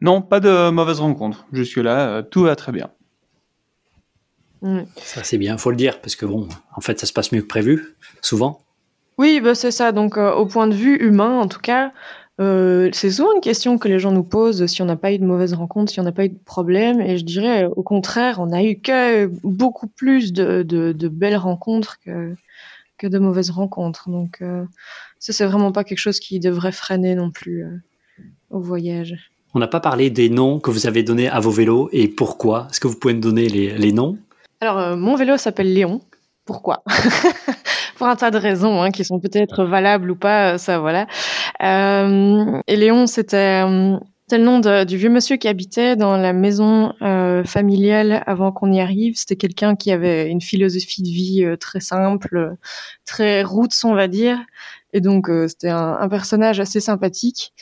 Non, 0.00 0.20
pas 0.20 0.40
de 0.40 0.70
mauvaises 0.70 1.00
rencontres. 1.00 1.46
Jusque-là, 1.52 2.22
tout 2.22 2.42
va 2.42 2.54
très 2.54 2.72
bien. 2.72 2.90
Mm. 4.62 4.80
Ça 4.96 5.24
c'est 5.24 5.38
bien, 5.38 5.56
faut 5.58 5.70
le 5.70 5.76
dire, 5.76 6.00
parce 6.00 6.16
que 6.16 6.26
bon, 6.26 6.48
en 6.74 6.80
fait, 6.80 6.98
ça 7.00 7.06
se 7.06 7.12
passe 7.12 7.32
mieux 7.32 7.42
que 7.42 7.46
prévu, 7.46 7.96
souvent. 8.20 8.60
Oui, 9.20 9.40
bah, 9.40 9.54
c'est 9.54 9.70
ça. 9.70 9.92
Donc, 9.92 10.16
euh, 10.16 10.32
au 10.32 10.46
point 10.46 10.66
de 10.66 10.74
vue 10.74 10.96
humain, 10.96 11.40
en 11.40 11.46
tout 11.46 11.60
cas, 11.60 11.92
euh, 12.40 12.88
c'est 12.94 13.10
souvent 13.10 13.34
une 13.34 13.42
question 13.42 13.76
que 13.76 13.86
les 13.86 13.98
gens 13.98 14.12
nous 14.12 14.24
posent 14.24 14.64
si 14.64 14.80
on 14.80 14.86
n'a 14.86 14.96
pas 14.96 15.12
eu 15.12 15.18
de 15.18 15.26
mauvaises 15.26 15.52
rencontres, 15.52 15.92
si 15.92 16.00
on 16.00 16.04
n'a 16.04 16.12
pas 16.12 16.24
eu 16.24 16.30
de 16.30 16.38
problèmes. 16.38 17.02
Et 17.02 17.18
je 17.18 17.24
dirais, 17.26 17.66
au 17.66 17.82
contraire, 17.82 18.38
on 18.40 18.50
a 18.50 18.62
eu 18.62 18.80
que 18.80 19.26
beaucoup 19.44 19.88
plus 19.88 20.32
de, 20.32 21.08
belles 21.08 21.36
rencontres 21.36 21.98
que, 22.02 22.34
que 22.96 23.06
de 23.06 23.18
mauvaises 23.18 23.50
rencontres. 23.50 24.08
Donc, 24.08 24.38
euh, 24.40 24.64
ça, 25.18 25.34
c'est 25.34 25.44
vraiment 25.44 25.70
pas 25.70 25.84
quelque 25.84 25.98
chose 25.98 26.18
qui 26.18 26.40
devrait 26.40 26.72
freiner 26.72 27.14
non 27.14 27.30
plus 27.30 27.66
au 28.48 28.60
voyage. 28.60 29.16
On 29.52 29.58
n'a 29.58 29.68
pas 29.68 29.80
parlé 29.80 30.08
des 30.08 30.30
noms 30.30 30.60
que 30.60 30.70
vous 30.70 30.86
avez 30.86 31.02
donnés 31.02 31.28
à 31.28 31.40
vos 31.40 31.50
vélos 31.50 31.90
et 31.92 32.08
pourquoi. 32.08 32.68
Est-ce 32.70 32.80
que 32.80 32.88
vous 32.88 32.98
pouvez 32.98 33.12
me 33.12 33.20
donner 33.20 33.50
les, 33.50 33.76
les 33.76 33.92
noms? 33.92 34.16
Alors, 34.60 34.96
mon 34.96 35.16
vélo 35.16 35.36
s'appelle 35.36 35.72
Léon. 35.72 36.00
Pourquoi? 36.44 36.82
Pour 37.96 38.06
un 38.06 38.16
tas 38.16 38.30
de 38.30 38.38
raisons 38.38 38.82
hein, 38.82 38.90
qui 38.90 39.04
sont 39.04 39.20
peut-être 39.20 39.64
valables 39.64 40.10
ou 40.10 40.16
pas, 40.16 40.58
ça 40.58 40.78
voilà. 40.78 41.06
Euh, 41.62 42.60
et 42.66 42.76
Léon, 42.76 43.06
c'était 43.06 43.62
euh, 43.64 43.98
le 44.38 44.44
nom 44.44 44.60
du 44.84 44.96
vieux 44.96 45.10
monsieur 45.10 45.36
qui 45.36 45.48
habitait 45.48 45.96
dans 45.96 46.16
la 46.16 46.32
maison 46.32 46.94
euh, 47.02 47.44
familiale 47.44 48.22
avant 48.26 48.52
qu'on 48.52 48.72
y 48.72 48.80
arrive. 48.80 49.14
C'était 49.16 49.36
quelqu'un 49.36 49.76
qui 49.76 49.90
avait 49.92 50.28
une 50.28 50.40
philosophie 50.40 51.02
de 51.02 51.08
vie 51.08 51.44
euh, 51.44 51.56
très 51.56 51.80
simple, 51.80 52.56
très 53.06 53.42
roots, 53.42 53.84
on 53.84 53.94
va 53.94 54.08
dire. 54.08 54.38
Et 54.92 55.00
donc, 55.00 55.28
euh, 55.28 55.48
c'était 55.48 55.70
un, 55.70 55.96
un, 56.00 56.08
personnage 56.08 56.60
assez 56.60 56.80
sympathique. 56.80 57.52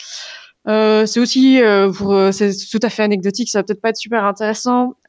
Euh, 0.67 1.07
c'est 1.07 1.21
aussi, 1.21 1.61
pour, 1.97 2.19
c'est 2.33 2.51
tout 2.71 2.81
à 2.83 2.89
fait 2.91 3.03
anecdotique, 3.03 3.49
ça 3.49 3.61
va 3.61 3.63
peut-être 3.63 3.81
pas 3.81 3.91
être 3.91 3.97
super 3.97 4.25
intéressant. 4.25 4.95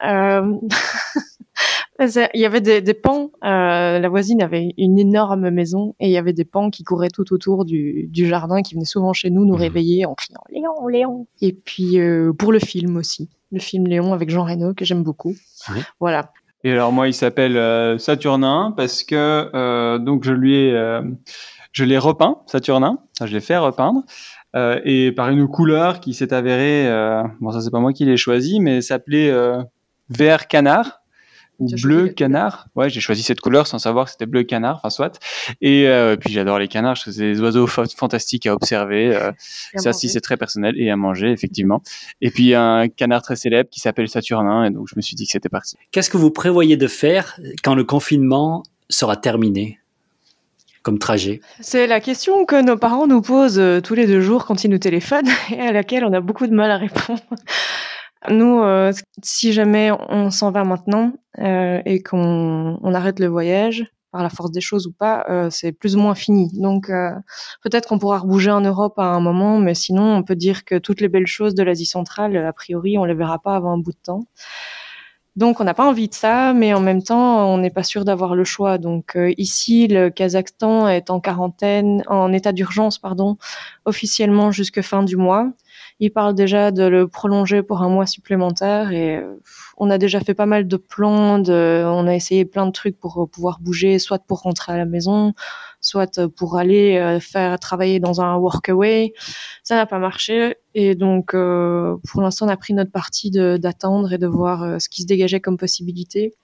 Il 2.00 2.40
y 2.40 2.46
avait 2.46 2.62
des, 2.62 2.80
des 2.80 2.94
pans. 2.94 3.30
Euh, 3.44 3.98
la 3.98 4.08
voisine 4.08 4.42
avait 4.42 4.72
une 4.78 4.98
énorme 4.98 5.50
maison 5.50 5.94
et 6.00 6.06
il 6.06 6.12
y 6.12 6.16
avait 6.16 6.32
des 6.32 6.46
pans 6.46 6.70
qui 6.70 6.82
couraient 6.82 7.10
tout 7.10 7.30
autour 7.34 7.66
du, 7.66 8.08
du 8.08 8.26
jardin, 8.26 8.62
qui 8.62 8.74
venaient 8.74 8.86
souvent 8.86 9.12
chez 9.12 9.28
nous 9.28 9.44
nous 9.44 9.54
mhm. 9.54 9.60
réveiller 9.60 10.06
en 10.06 10.14
criant 10.14 10.40
Léon, 10.50 10.86
Léon. 10.86 11.26
Et 11.42 11.52
puis 11.52 11.98
euh, 11.98 12.32
pour 12.32 12.52
le 12.52 12.58
film 12.58 12.96
aussi, 12.96 13.28
le 13.52 13.60
film 13.60 13.86
Léon 13.86 14.14
avec 14.14 14.30
Jean 14.30 14.44
Reno 14.44 14.72
que 14.72 14.86
j'aime 14.86 15.02
beaucoup. 15.02 15.34
Voilà. 15.98 16.32
Et 16.64 16.72
alors 16.72 16.92
moi, 16.92 17.08
il 17.08 17.14
s'appelle 17.14 17.56
euh, 17.56 17.98
Saturnin 17.98 18.72
parce 18.76 19.02
que 19.02 19.50
euh, 19.54 19.98
donc 19.98 20.24
je 20.24 20.32
lui 20.32 20.56
ai 20.56 20.72
euh, 20.72 21.02
je 21.72 21.84
l'ai 21.84 21.98
repeint 21.98 22.38
Saturnin, 22.46 22.98
je 23.20 23.32
l'ai 23.32 23.40
fait 23.40 23.56
repeindre. 23.56 24.02
Euh, 24.56 24.80
et 24.84 25.12
par 25.12 25.30
une 25.30 25.46
couleur 25.46 26.00
qui 26.00 26.14
s'est 26.14 26.32
avérée, 26.32 26.88
bon 27.40 27.50
ça 27.50 27.60
c'est 27.60 27.70
pas 27.70 27.80
moi 27.80 27.92
qui 27.92 28.04
l'ai 28.04 28.16
choisi, 28.16 28.60
mais 28.60 28.80
s'appelait 28.80 29.32
vert 30.08 30.48
canard 30.48 31.00
bleu 31.82 32.08
canard. 32.08 32.68
Ouais, 32.74 32.90
j'ai 32.90 33.00
choisi 33.00 33.22
cette 33.22 33.40
couleur 33.40 33.66
sans 33.66 33.78
savoir 33.78 34.06
que 34.06 34.12
c'était 34.12 34.26
bleu 34.26 34.42
canard, 34.42 34.76
enfin 34.76 34.90
soit. 34.90 35.18
Et 35.60 35.88
euh, 35.88 36.16
puis 36.16 36.32
j'adore 36.32 36.58
les 36.58 36.68
canards, 36.68 36.96
je 36.96 37.10
c'est 37.10 37.32
des 37.32 37.40
oiseaux 37.40 37.66
fantastiques 37.66 38.46
à 38.46 38.54
observer. 38.54 39.14
Euh, 39.14 39.32
ça, 39.76 39.92
si 39.92 40.08
c'est 40.08 40.20
très 40.20 40.36
personnel 40.36 40.74
et 40.76 40.90
à 40.90 40.96
manger 40.96 41.30
effectivement. 41.30 41.82
Et 42.20 42.30
puis 42.30 42.54
un 42.54 42.88
canard 42.88 43.22
très 43.22 43.36
célèbre 43.36 43.70
qui 43.70 43.80
s'appelle 43.80 44.08
Saturnin, 44.08 44.64
et 44.64 44.70
donc 44.70 44.88
je 44.88 44.94
me 44.96 45.00
suis 45.00 45.16
dit 45.16 45.26
que 45.26 45.32
c'était 45.32 45.48
parti. 45.48 45.76
Qu'est-ce 45.92 46.10
que 46.10 46.16
vous 46.16 46.30
prévoyez 46.30 46.76
de 46.76 46.86
faire 46.86 47.38
quand 47.62 47.74
le 47.74 47.84
confinement 47.84 48.62
sera 48.88 49.16
terminé? 49.16 49.79
Comme 50.82 50.98
trajet 50.98 51.40
C'est 51.60 51.86
la 51.86 52.00
question 52.00 52.44
que 52.44 52.60
nos 52.62 52.76
parents 52.76 53.06
nous 53.06 53.22
posent 53.22 53.58
euh, 53.58 53.80
tous 53.80 53.94
les 53.94 54.06
deux 54.06 54.20
jours 54.20 54.46
quand 54.46 54.64
ils 54.64 54.70
nous 54.70 54.78
téléphonent 54.78 55.28
et 55.50 55.60
à 55.60 55.72
laquelle 55.72 56.04
on 56.04 56.12
a 56.12 56.20
beaucoup 56.20 56.46
de 56.46 56.54
mal 56.54 56.70
à 56.70 56.76
répondre. 56.76 57.20
Nous, 58.28 58.60
euh, 58.60 58.92
si 59.22 59.54
jamais 59.54 59.90
on 60.10 60.30
s'en 60.30 60.50
va 60.50 60.62
maintenant 60.62 61.14
euh, 61.38 61.80
et 61.86 62.02
qu'on 62.02 62.78
on 62.82 62.94
arrête 62.94 63.18
le 63.18 63.28
voyage, 63.28 63.86
par 64.12 64.22
la 64.22 64.28
force 64.28 64.50
des 64.50 64.60
choses 64.60 64.88
ou 64.88 64.92
pas, 64.92 65.24
c'est 65.50 65.70
plus 65.70 65.94
ou 65.94 66.00
moins 66.00 66.16
fini. 66.16 66.50
Donc 66.52 66.90
peut-être 67.62 67.88
qu'on 67.88 68.00
pourra 68.00 68.18
rebouger 68.18 68.50
en 68.50 68.60
Europe 68.60 68.98
à 68.98 69.04
un 69.04 69.20
moment, 69.20 69.58
mais 69.58 69.74
sinon 69.74 70.16
on 70.16 70.24
peut 70.24 70.34
dire 70.34 70.64
que 70.64 70.78
toutes 70.78 71.00
les 71.00 71.08
belles 71.08 71.28
choses 71.28 71.54
de 71.54 71.62
l'Asie 71.62 71.86
centrale, 71.86 72.36
a 72.36 72.52
priori, 72.52 72.98
on 72.98 73.04
les 73.04 73.14
verra 73.14 73.38
pas 73.38 73.54
avant 73.54 73.72
un 73.72 73.78
bout 73.78 73.92
de 73.92 73.98
temps. 74.02 74.24
Donc 75.40 75.58
on 75.58 75.64
n'a 75.64 75.72
pas 75.72 75.88
envie 75.88 76.06
de 76.06 76.12
ça, 76.12 76.52
mais 76.52 76.74
en 76.74 76.80
même 76.80 77.02
temps, 77.02 77.50
on 77.50 77.56
n'est 77.56 77.70
pas 77.70 77.82
sûr 77.82 78.04
d'avoir 78.04 78.34
le 78.34 78.44
choix. 78.44 78.76
Donc 78.76 79.16
euh, 79.16 79.32
ici, 79.38 79.88
le 79.88 80.10
Kazakhstan 80.10 80.86
est 80.86 81.08
en 81.08 81.18
quarantaine, 81.18 82.02
en 82.08 82.30
état 82.34 82.52
d'urgence, 82.52 82.98
pardon, 82.98 83.38
officiellement 83.86 84.50
jusque 84.50 84.82
fin 84.82 85.02
du 85.02 85.16
mois. 85.16 85.50
Il 85.98 86.10
parle 86.10 86.34
déjà 86.34 86.72
de 86.72 86.82
le 86.82 87.08
prolonger 87.08 87.62
pour 87.62 87.80
un 87.80 87.88
mois 87.88 88.04
supplémentaire 88.04 88.92
et 88.92 89.16
euh, 89.16 89.40
on 89.78 89.88
a 89.88 89.96
déjà 89.96 90.20
fait 90.20 90.34
pas 90.34 90.44
mal 90.44 90.68
de 90.68 90.76
plans, 90.76 91.38
de, 91.38 91.84
on 91.86 92.06
a 92.06 92.14
essayé 92.14 92.44
plein 92.44 92.66
de 92.66 92.72
trucs 92.72 93.00
pour 93.00 93.26
pouvoir 93.30 93.60
bouger, 93.60 93.98
soit 93.98 94.18
pour 94.18 94.42
rentrer 94.42 94.74
à 94.74 94.76
la 94.76 94.84
maison, 94.84 95.32
soit 95.80 96.20
pour 96.28 96.58
aller 96.58 96.98
euh, 96.98 97.20
faire 97.20 97.58
travailler 97.58 98.00
dans 98.00 98.20
un 98.20 98.36
workaway. 98.36 99.12
Ça 99.62 99.76
n'a 99.76 99.86
pas 99.86 99.98
marché 99.98 100.56
et 100.74 100.94
donc 100.94 101.34
euh, 101.34 101.96
pour 102.08 102.22
l'instant 102.22 102.46
on 102.46 102.50
a 102.50 102.56
pris 102.56 102.74
notre 102.74 102.92
parti 102.92 103.30
d'attendre 103.30 104.12
et 104.12 104.18
de 104.18 104.26
voir 104.26 104.80
ce 104.80 104.88
qui 104.88 105.02
se 105.02 105.06
dégageait 105.06 105.40
comme 105.40 105.56
possibilité. 105.56 106.34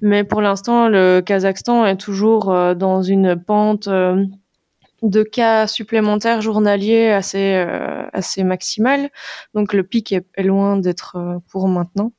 Mais 0.00 0.24
pour 0.24 0.40
l'instant, 0.40 0.88
le 0.88 1.20
Kazakhstan 1.20 1.86
est 1.86 1.96
toujours 1.96 2.46
dans 2.74 3.02
une 3.02 3.40
pente 3.40 3.88
de 5.02 5.22
cas 5.24 5.66
supplémentaires 5.66 6.40
journaliers 6.40 7.10
assez 7.10 7.54
euh, 7.54 8.06
assez 8.12 8.44
maximal. 8.44 9.10
Donc 9.54 9.72
le 9.72 9.82
pic 9.82 10.12
est, 10.12 10.24
loin 10.38 10.76
d'être 10.76 11.16
euh, 11.16 11.38
pour 11.50 11.68
maintenant. 11.68 12.12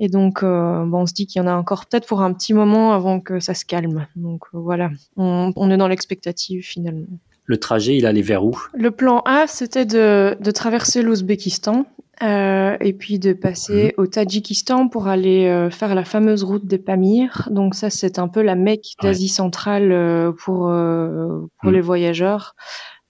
Et 0.00 0.08
donc 0.08 0.42
euh, 0.42 0.84
bon, 0.86 1.02
on 1.02 1.06
se 1.06 1.12
dit 1.12 1.26
qu'il 1.26 1.40
y 1.40 1.44
en 1.44 1.46
a 1.46 1.54
encore 1.54 1.86
peut-être 1.86 2.06
pour 2.06 2.22
un 2.22 2.32
petit 2.32 2.54
moment 2.54 2.92
avant 2.92 3.20
que 3.20 3.38
ça 3.38 3.54
se 3.54 3.64
calme. 3.64 4.06
Donc 4.16 4.44
voilà, 4.52 4.90
on, 5.16 5.52
on 5.54 5.70
est 5.70 5.76
dans 5.76 5.88
l'expectative 5.88 6.62
finalement. 6.62 7.06
Le 7.44 7.58
trajet, 7.58 7.96
il 7.96 8.06
allait 8.06 8.22
vers 8.22 8.44
où? 8.44 8.56
Le 8.74 8.90
plan 8.90 9.22
A, 9.26 9.46
c'était 9.46 9.84
de, 9.84 10.36
de 10.40 10.50
traverser 10.52 11.02
l'Ouzbékistan 11.02 11.84
euh, 12.22 12.76
et 12.80 12.92
puis 12.92 13.18
de 13.18 13.32
passer 13.32 13.94
mhm. 13.96 14.04
au 14.04 14.06
Tadjikistan 14.06 14.88
pour 14.88 15.08
aller 15.08 15.46
euh, 15.46 15.70
faire 15.70 15.94
la 15.94 16.04
fameuse 16.04 16.44
route 16.44 16.66
des 16.66 16.78
Pamirs. 16.78 17.48
Donc 17.50 17.74
ça, 17.74 17.90
c'est 17.90 18.18
un 18.18 18.28
peu 18.28 18.42
la 18.42 18.54
Mecque 18.54 18.94
d'Asie 19.02 19.28
centrale 19.28 19.90
euh, 19.90 20.32
pour 20.32 20.58
pour 20.58 21.70
mhm. 21.70 21.72
les 21.72 21.80
voyageurs. 21.80 22.54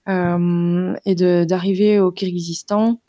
et 0.07 1.15
d'arriver 1.45 1.99
au 1.99 2.11
Kyrgyzstan 2.11 2.99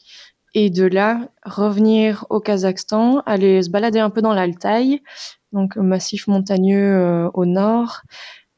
et 0.54 0.70
de 0.70 0.84
là 0.84 1.28
revenir 1.44 2.26
au 2.30 2.40
Kazakhstan, 2.40 3.20
aller 3.26 3.62
se 3.62 3.70
balader 3.70 3.98
un 3.98 4.10
peu 4.10 4.22
dans 4.22 4.34
l'Altaï, 4.34 5.02
donc 5.52 5.76
massif 5.76 6.26
montagneux 6.26 7.28
au 7.34 7.46
nord, 7.46 8.02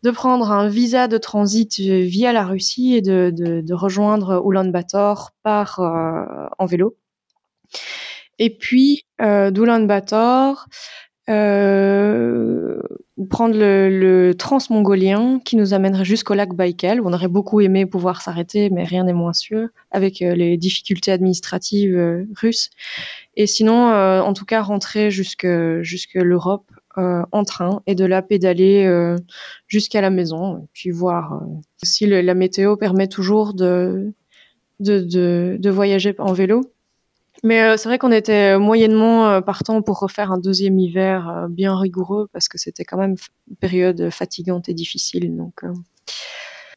de 0.02 0.10
prendre 0.10 0.50
un 0.50 0.68
visa 0.68 1.08
de 1.08 1.18
transit 1.18 1.78
via 1.78 2.32
la 2.32 2.44
Russie 2.44 2.94
et 2.94 3.02
de, 3.02 3.32
de, 3.34 3.60
de 3.60 3.74
rejoindre 3.74 4.42
Ulaanbaatar 4.44 5.32
par 5.42 5.80
en 6.58 6.66
vélo. 6.66 6.96
Et 8.38 8.56
puis, 8.56 9.04
euh, 9.20 9.50
d'Oulan-Bator, 9.50 10.66
euh, 11.28 12.80
prendre 13.30 13.56
le, 13.56 13.88
le 13.90 14.34
transmongolien 14.34 15.38
qui 15.44 15.56
nous 15.56 15.72
amènerait 15.72 16.04
jusqu'au 16.04 16.34
lac 16.34 16.52
Baïkal. 16.54 17.00
On 17.00 17.12
aurait 17.12 17.28
beaucoup 17.28 17.60
aimé 17.60 17.86
pouvoir 17.86 18.20
s'arrêter, 18.20 18.70
mais 18.70 18.84
rien 18.84 19.04
n'est 19.04 19.12
moins 19.12 19.32
sûr, 19.32 19.68
avec 19.92 20.20
euh, 20.20 20.34
les 20.34 20.56
difficultés 20.56 21.12
administratives 21.12 21.96
euh, 21.96 22.24
russes. 22.36 22.70
Et 23.36 23.46
sinon, 23.46 23.90
euh, 23.90 24.20
en 24.20 24.32
tout 24.32 24.44
cas, 24.44 24.62
rentrer 24.62 25.10
jusque, 25.10 25.46
jusque 25.82 26.14
l'Europe 26.14 26.70
en 26.96 27.42
train 27.42 27.82
et 27.88 27.96
de 27.96 28.04
là 28.04 28.22
pédaler 28.22 29.16
jusqu'à 29.66 30.00
la 30.00 30.10
maison, 30.10 30.68
puis 30.72 30.90
voir 30.90 31.42
si 31.82 32.06
la 32.06 32.34
météo 32.34 32.76
permet 32.76 33.08
toujours 33.08 33.52
de, 33.52 34.12
de, 34.78 35.00
de, 35.00 35.56
de 35.58 35.70
voyager 35.70 36.14
en 36.18 36.32
vélo. 36.32 36.60
Mais 37.44 37.62
euh, 37.62 37.76
c'est 37.76 37.88
vrai 37.88 37.98
qu'on 37.98 38.10
était 38.10 38.58
moyennement 38.58 39.28
euh, 39.28 39.40
partant 39.42 39.82
pour 39.82 40.00
refaire 40.00 40.32
un 40.32 40.38
deuxième 40.38 40.78
hiver 40.78 41.28
euh, 41.28 41.46
bien 41.48 41.78
rigoureux 41.78 42.26
parce 42.32 42.48
que 42.48 42.58
c'était 42.58 42.84
quand 42.84 42.96
même 42.96 43.16
une 43.48 43.56
période 43.56 44.10
fatigante 44.10 44.68
et 44.68 44.74
difficile. 44.74 45.36
Donc 45.36 45.62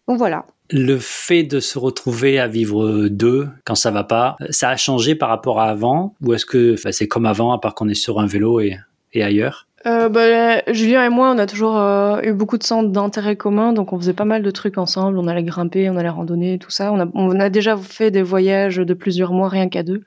Donc 0.08 0.18
voilà. 0.18 0.46
Le 0.70 0.98
fait 0.98 1.44
de 1.44 1.62
se 1.62 1.80
retrouver 1.80 2.38
à 2.38 2.48
vivre 2.48 3.08
deux 3.08 3.48
quand 3.64 3.76
ça 3.76 3.92
va 3.92 4.04
pas, 4.04 4.36
ça 4.50 4.70
a 4.70 4.76
changé 4.76 5.16
par 5.16 5.30
rapport 5.30 5.62
à 5.62 5.70
avant 5.70 6.14
Ou 6.22 6.34
est-ce 6.34 6.46
que 6.46 6.76
c'est 6.92 7.08
comme 7.08 7.26
avant, 7.26 7.54
à 7.54 7.60
part 7.60 7.74
qu'on 7.74 7.88
est 7.88 7.94
sur 7.94 8.20
un 8.20 8.28
vélo 8.28 8.60
et, 8.60 8.78
et 9.14 9.24
ailleurs? 9.24 9.68
Euh, 9.86 10.10
bah, 10.10 10.62
Julien 10.74 11.06
et 11.06 11.10
moi, 11.10 11.32
on 11.32 11.38
a 11.38 11.46
toujours 11.46 11.78
euh, 11.78 12.20
eu 12.22 12.34
beaucoup 12.34 12.58
de 12.58 12.64
centres 12.64 12.90
d'intérêt 12.90 13.38
commun, 13.38 13.72
donc 13.72 13.94
on 13.94 13.98
faisait 13.98 14.14
pas 14.14 14.26
mal 14.26 14.44
de 14.44 14.52
trucs 14.52 14.78
ensemble. 14.78 15.18
On 15.18 15.28
allait 15.28 15.44
grimper, 15.44 15.90
on 15.90 15.96
allait 15.96 16.10
randonner, 16.10 16.60
tout 16.60 16.72
ça. 16.72 16.92
On 16.92 17.00
a, 17.00 17.06
on 17.14 17.40
a 17.40 17.50
déjà 17.50 17.78
fait 17.78 18.12
des 18.12 18.24
voyages 18.24 18.78
de 18.78 18.94
plusieurs 18.94 19.32
mois 19.32 19.48
rien 19.48 19.70
qu'à 19.70 19.84
deux. 19.84 20.04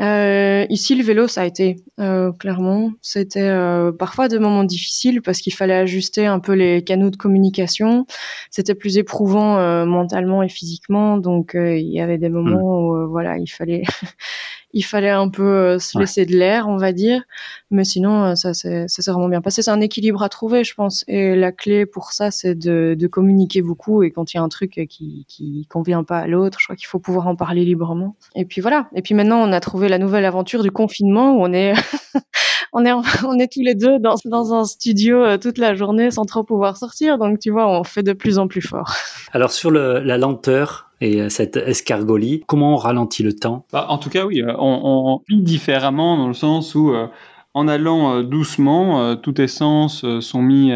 Euh, 0.00 0.66
ici, 0.70 0.94
le 0.94 1.04
vélo, 1.04 1.28
ça 1.28 1.42
a 1.42 1.44
été 1.44 1.76
euh, 1.98 2.32
clairement. 2.32 2.92
C'était 3.02 3.40
euh, 3.40 3.92
parfois 3.92 4.28
des 4.28 4.38
moments 4.38 4.64
difficiles 4.64 5.20
parce 5.20 5.40
qu'il 5.40 5.52
fallait 5.52 5.74
ajuster 5.74 6.26
un 6.26 6.40
peu 6.40 6.52
les 6.52 6.82
canaux 6.82 7.10
de 7.10 7.16
communication. 7.16 8.06
C'était 8.50 8.74
plus 8.74 8.96
éprouvant 8.96 9.58
euh, 9.58 9.84
mentalement 9.84 10.42
et 10.42 10.48
physiquement, 10.48 11.18
donc 11.18 11.54
euh, 11.54 11.76
il 11.76 11.92
y 11.92 12.00
avait 12.00 12.18
des 12.18 12.30
moments 12.30 12.80
mmh. 12.80 13.04
où 13.04 13.10
voilà, 13.10 13.38
il 13.38 13.48
fallait 13.48 13.82
il 14.72 14.82
fallait 14.82 15.10
un 15.10 15.28
peu 15.28 15.42
euh, 15.42 15.78
se 15.78 15.98
laisser 15.98 16.26
de 16.26 16.36
l'air, 16.36 16.68
on 16.68 16.76
va 16.76 16.92
dire. 16.92 17.22
Mais 17.70 17.84
sinon, 17.84 18.24
euh, 18.24 18.34
ça 18.34 18.54
s'est 18.54 18.86
vraiment 19.08 19.28
bien 19.28 19.40
passé. 19.40 19.62
C'est 19.62 19.70
un 19.70 19.80
équilibre 19.80 20.22
à 20.22 20.28
trouver, 20.28 20.64
je 20.64 20.74
pense. 20.74 21.04
Et 21.08 21.34
la 21.34 21.52
clé 21.52 21.86
pour 21.86 22.12
ça, 22.12 22.30
c'est 22.30 22.54
de, 22.54 22.94
de, 22.98 23.06
communiquer 23.06 23.62
beaucoup. 23.62 24.02
Et 24.02 24.10
quand 24.10 24.32
il 24.32 24.36
y 24.36 24.40
a 24.40 24.42
un 24.42 24.48
truc 24.48 24.80
qui, 24.88 25.24
qui 25.28 25.66
convient 25.68 26.04
pas 26.04 26.18
à 26.18 26.26
l'autre, 26.26 26.58
je 26.60 26.66
crois 26.66 26.76
qu'il 26.76 26.86
faut 26.86 26.98
pouvoir 26.98 27.26
en 27.26 27.36
parler 27.36 27.64
librement. 27.64 28.16
Et 28.34 28.44
puis 28.44 28.60
voilà. 28.60 28.88
Et 28.94 29.02
puis 29.02 29.14
maintenant, 29.14 29.38
on 29.40 29.52
a 29.52 29.60
trouvé 29.60 29.88
la 29.88 29.98
nouvelle 29.98 30.24
aventure 30.24 30.62
du 30.62 30.70
confinement 30.70 31.32
où 31.32 31.42
on 31.42 31.52
est, 31.52 31.74
on 32.72 32.84
est, 32.84 32.92
on 33.24 33.38
est 33.38 33.52
tous 33.52 33.62
les 33.62 33.74
deux 33.74 33.98
dans, 33.98 34.16
dans 34.24 34.54
un 34.54 34.64
studio 34.64 35.24
euh, 35.24 35.38
toute 35.38 35.58
la 35.58 35.74
journée 35.74 36.10
sans 36.10 36.24
trop 36.24 36.44
pouvoir 36.44 36.76
sortir. 36.76 37.18
Donc 37.18 37.38
tu 37.38 37.50
vois, 37.50 37.68
on 37.68 37.84
fait 37.84 38.02
de 38.02 38.12
plus 38.12 38.38
en 38.38 38.46
plus 38.46 38.62
fort. 38.62 38.94
Alors 39.32 39.50
sur 39.50 39.70
le, 39.70 40.00
la 40.00 40.18
lenteur, 40.18 40.89
et 41.00 41.20
euh, 41.20 41.28
cette 41.28 41.56
escargolie. 41.56 42.42
Comment 42.46 42.74
on 42.74 42.76
ralentit 42.76 43.22
le 43.22 43.34
temps? 43.34 43.66
Bah, 43.72 43.86
En 43.88 43.98
tout 43.98 44.10
cas, 44.10 44.26
oui, 44.26 44.42
euh, 44.42 44.54
on, 44.58 45.22
vit 45.28 45.42
différemment 45.42 46.16
dans 46.16 46.28
le 46.28 46.34
sens 46.34 46.74
où 46.74 46.90
euh, 46.90 47.06
en 47.52 47.66
allant 47.66 48.22
doucement, 48.22 49.16
tous 49.16 49.32
tes 49.32 49.48
sens 49.48 50.04
sont 50.20 50.40
mis 50.40 50.70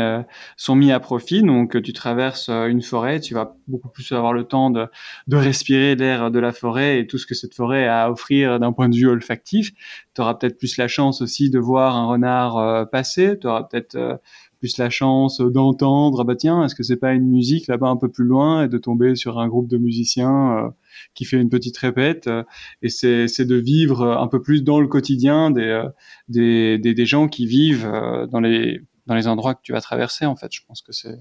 sont 0.57 0.75
mis 0.75 0.91
à 0.91 0.99
profit. 0.99 1.41
Donc, 1.41 1.81
tu 1.81 1.93
traverses 1.93 2.49
une 2.49 2.83
forêt, 2.83 3.20
tu 3.20 3.33
vas 3.33 3.55
beaucoup 3.68 3.89
plus 3.91 4.11
avoir 4.11 4.33
le 4.33 4.43
temps 4.43 4.70
de, 4.70 4.89
de 5.29 5.37
respirer 5.37 5.95
l'air 5.95 6.33
de 6.33 6.41
la 6.41 6.51
forêt 6.51 6.99
et 6.99 7.07
tout 7.07 7.16
ce 7.16 7.27
que 7.27 7.37
cette 7.37 7.55
forêt 7.55 7.87
a 7.87 8.07
à 8.07 8.11
offrir 8.11 8.59
d'un 8.59 8.72
point 8.72 8.89
de 8.89 8.97
vue 8.97 9.07
olfactif. 9.07 9.70
Tu 10.16 10.20
auras 10.20 10.35
peut-être 10.35 10.59
plus 10.59 10.77
la 10.77 10.89
chance 10.89 11.22
aussi 11.22 11.49
de 11.49 11.61
voir 11.61 11.95
un 11.95 12.09
renard 12.09 12.91
passer. 12.91 13.39
Tu 13.39 13.47
auras 13.47 13.62
peut-être 13.62 14.18
plus 14.65 14.79
la 14.79 14.89
chance 14.89 15.43
d'entendre, 15.43 16.23
ah 16.23 16.25
bah 16.25 16.37
tiens, 16.37 16.65
est-ce 16.65 16.75
que 16.75 16.83
c'est 16.83 16.97
pas 16.97 17.12
une 17.12 17.29
musique 17.29 17.67
là-bas 17.67 17.89
un 17.89 17.99
peu 17.99 18.11
plus 18.11 18.25
loin 18.25 18.65
et 18.65 18.69
de 18.69 18.79
tomber 18.79 19.15
sur 19.15 19.39
un 19.39 19.47
groupe 19.47 19.69
de 19.69 19.77
musiciens 19.77 20.57
euh, 20.57 20.71
qui 21.12 21.27
fait 21.27 21.37
une 21.37 21.51
petite 21.51 21.77
répète. 21.77 22.29
Euh, 22.29 22.45
et 22.81 22.89
c'est, 22.89 23.29
c'est 23.29 23.45
de 23.45 23.57
vivre 23.57 24.17
un 24.17 24.27
peu 24.27 24.41
plus 24.41 24.65
dans 24.65 24.81
le 24.81 24.87
quotidien 24.87 25.51
des, 25.51 25.61
euh, 25.61 25.89
des, 26.29 26.79
des, 26.79 26.95
des 26.95 27.05
gens 27.05 27.29
qui 27.29 27.45
vivent 27.45 27.87
dans 28.31 28.41
les, 28.41 28.81
dans 29.07 29.15
les 29.15 29.29
endroits 29.29 29.55
que 29.55 29.61
tu 29.62 29.73
vas 29.73 29.83
traverser, 29.83 30.25
en 30.25 30.35
fait. 30.35 30.49
Je 30.51 30.62
pense 30.67 30.81
que 30.81 30.93
c'est, 30.93 31.19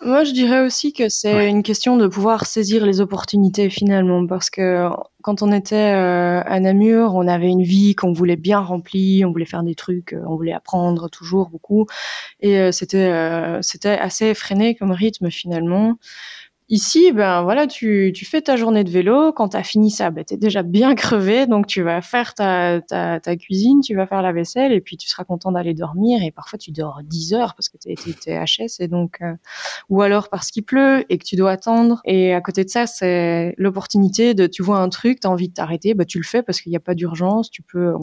moi, 0.00 0.22
je 0.22 0.30
dirais 0.30 0.60
aussi 0.60 0.92
que 0.92 1.08
c'est 1.08 1.48
une 1.48 1.64
question 1.64 1.96
de 1.96 2.06
pouvoir 2.06 2.46
saisir 2.46 2.86
les 2.86 3.00
opportunités 3.00 3.68
finalement, 3.68 4.24
parce 4.28 4.48
que 4.48 4.88
quand 5.22 5.42
on 5.42 5.52
était 5.52 5.92
euh, 5.92 6.40
à 6.46 6.60
Namur, 6.60 7.16
on 7.16 7.26
avait 7.26 7.48
une 7.48 7.64
vie 7.64 7.96
qu'on 7.96 8.12
voulait 8.12 8.36
bien 8.36 8.60
remplie, 8.60 9.24
on 9.24 9.32
voulait 9.32 9.44
faire 9.44 9.64
des 9.64 9.74
trucs, 9.74 10.12
euh, 10.12 10.22
on 10.28 10.36
voulait 10.36 10.52
apprendre 10.52 11.10
toujours 11.10 11.48
beaucoup, 11.48 11.86
et 12.40 12.58
euh, 12.58 12.70
c'était 12.70 13.12
c'était 13.62 13.98
assez 13.98 14.26
effréné 14.26 14.76
comme 14.76 14.92
rythme 14.92 15.30
finalement. 15.30 15.98
Ici, 16.70 17.12
ben 17.12 17.42
voilà, 17.44 17.66
tu, 17.66 18.12
tu 18.14 18.26
fais 18.26 18.42
ta 18.42 18.56
journée 18.56 18.84
de 18.84 18.90
vélo. 18.90 19.32
Quand 19.32 19.50
tu 19.50 19.56
as 19.56 19.62
fini 19.62 19.90
ça, 19.90 20.10
ben, 20.10 20.22
tu 20.22 20.34
es 20.34 20.36
déjà 20.36 20.62
bien 20.62 20.94
crevé. 20.94 21.46
Donc, 21.46 21.66
tu 21.66 21.82
vas 21.82 22.02
faire 22.02 22.34
ta, 22.34 22.82
cuisine, 23.40 23.80
tu 23.80 23.94
vas 23.94 24.06
faire 24.06 24.20
la 24.20 24.32
vaisselle 24.32 24.72
et 24.72 24.82
puis 24.82 24.98
tu 24.98 25.08
seras 25.08 25.24
content 25.24 25.50
d'aller 25.50 25.72
dormir. 25.72 26.22
Et 26.22 26.30
parfois, 26.30 26.58
tu 26.58 26.70
dors 26.70 27.00
10 27.02 27.32
heures 27.32 27.54
parce 27.54 27.70
que 27.70 27.78
tu 27.78 27.88
es, 27.90 28.44
HS. 28.44 28.80
Et 28.80 28.88
donc, 28.88 29.16
euh, 29.22 29.32
ou 29.88 30.02
alors 30.02 30.28
parce 30.28 30.50
qu'il 30.50 30.62
pleut 30.62 31.06
et 31.08 31.16
que 31.16 31.24
tu 31.24 31.36
dois 31.36 31.52
attendre. 31.52 32.02
Et 32.04 32.34
à 32.34 32.40
côté 32.42 32.64
de 32.64 32.68
ça, 32.68 32.86
c'est 32.86 33.54
l'opportunité 33.56 34.34
de, 34.34 34.46
tu 34.46 34.62
vois 34.62 34.78
un 34.80 34.90
truc, 34.90 35.20
tu 35.20 35.26
envie 35.26 35.48
de 35.48 35.54
t'arrêter, 35.54 35.94
ben, 35.94 36.04
tu 36.04 36.18
le 36.18 36.24
fais 36.24 36.42
parce 36.42 36.60
qu'il 36.60 36.68
n'y 36.68 36.76
a 36.76 36.80
pas 36.80 36.94
d'urgence. 36.94 37.50
Tu 37.50 37.62
peux 37.62 37.94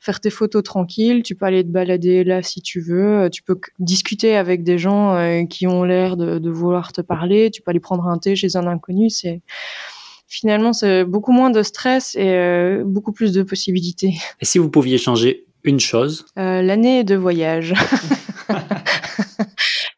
faire 0.00 0.20
tes 0.20 0.30
photos 0.30 0.62
tranquilles, 0.62 1.22
tu 1.22 1.34
peux 1.34 1.46
aller 1.46 1.62
te 1.64 1.68
balader 1.68 2.24
là 2.24 2.42
si 2.42 2.62
tu 2.62 2.80
veux, 2.80 3.24
euh, 3.24 3.28
tu 3.28 3.42
peux 3.42 3.58
discuter 3.78 4.36
avec 4.36 4.62
des 4.62 4.78
gens 4.78 5.14
euh, 5.14 5.44
qui 5.44 5.66
ont 5.66 5.84
l'air 5.84 6.16
de, 6.16 6.38
de, 6.38 6.50
vouloir 6.50 6.92
te 6.92 7.00
parler, 7.00 7.50
tu 7.50 7.62
peux 7.62 7.70
aller 7.70 7.80
prendre 7.80 8.06
un 8.06 8.18
thé 8.18 8.36
chez 8.36 8.56
un 8.56 8.66
inconnu, 8.66 9.10
c'est 9.10 9.42
finalement 10.28 10.72
c'est 10.72 11.04
beaucoup 11.04 11.32
moins 11.32 11.50
de 11.50 11.62
stress 11.62 12.14
et 12.14 12.30
euh, 12.30 12.84
beaucoup 12.84 13.12
plus 13.12 13.32
de 13.32 13.42
possibilités. 13.42 14.14
Et 14.40 14.44
si 14.44 14.58
vous 14.58 14.70
pouviez 14.70 14.98
changer 14.98 15.46
une 15.64 15.80
chose? 15.80 16.26
Euh, 16.38 16.62
L'année 16.62 17.04
de 17.04 17.16
voyage. 17.16 17.74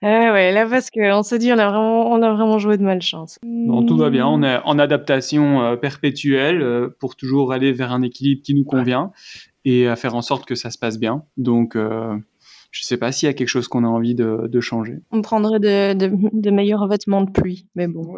Ah 0.03 0.33
ouais, 0.33 0.51
là 0.51 0.67
parce 0.67 0.91
qu'on 0.91 1.23
se 1.23 1.35
dit 1.35 1.53
on 1.53 1.59
a 1.59 1.69
vraiment 1.69 2.11
on 2.11 2.23
a 2.23 2.33
vraiment 2.33 2.59
joué 2.59 2.79
de 2.79 2.83
malchance. 2.83 3.39
Non, 3.45 3.85
tout 3.85 3.99
va 3.99 4.09
bien, 4.09 4.27
on 4.27 4.43
est 4.43 4.59
en 4.65 4.79
adaptation 4.79 5.77
perpétuelle 5.77 6.89
pour 6.99 7.17
toujours 7.17 7.53
aller 7.53 7.71
vers 7.73 7.93
un 7.93 8.01
équilibre 8.01 8.41
qui 8.43 8.55
nous 8.55 8.65
convient 8.65 9.13
et 9.65 9.87
à 9.87 9.97
faire 9.97 10.15
en 10.15 10.23
sorte 10.23 10.47
que 10.47 10.55
ça 10.55 10.71
se 10.71 10.79
passe 10.79 10.99
bien. 10.99 11.25
Donc, 11.37 11.77
euh, 11.77 12.17
je 12.71 12.83
ne 12.83 12.87
sais 12.87 12.97
pas 12.97 13.13
s'il 13.13 13.27
y 13.27 13.31
a 13.31 13.35
quelque 13.35 13.49
chose 13.49 13.69
qu'on 13.69 13.85
a 13.85 13.89
envie 13.89 14.15
de, 14.15 14.47
de, 14.47 14.61
changer. 14.61 14.99
On 15.11 15.23
prendrait 15.23 15.59
de, 15.59 15.95
de, 15.95 16.11
de, 16.33 16.51
meilleurs 16.51 16.87
vêtements 16.89 17.23
de 17.23 17.31
pluie, 17.31 17.67
mais 17.75 17.89
bon. 17.89 18.17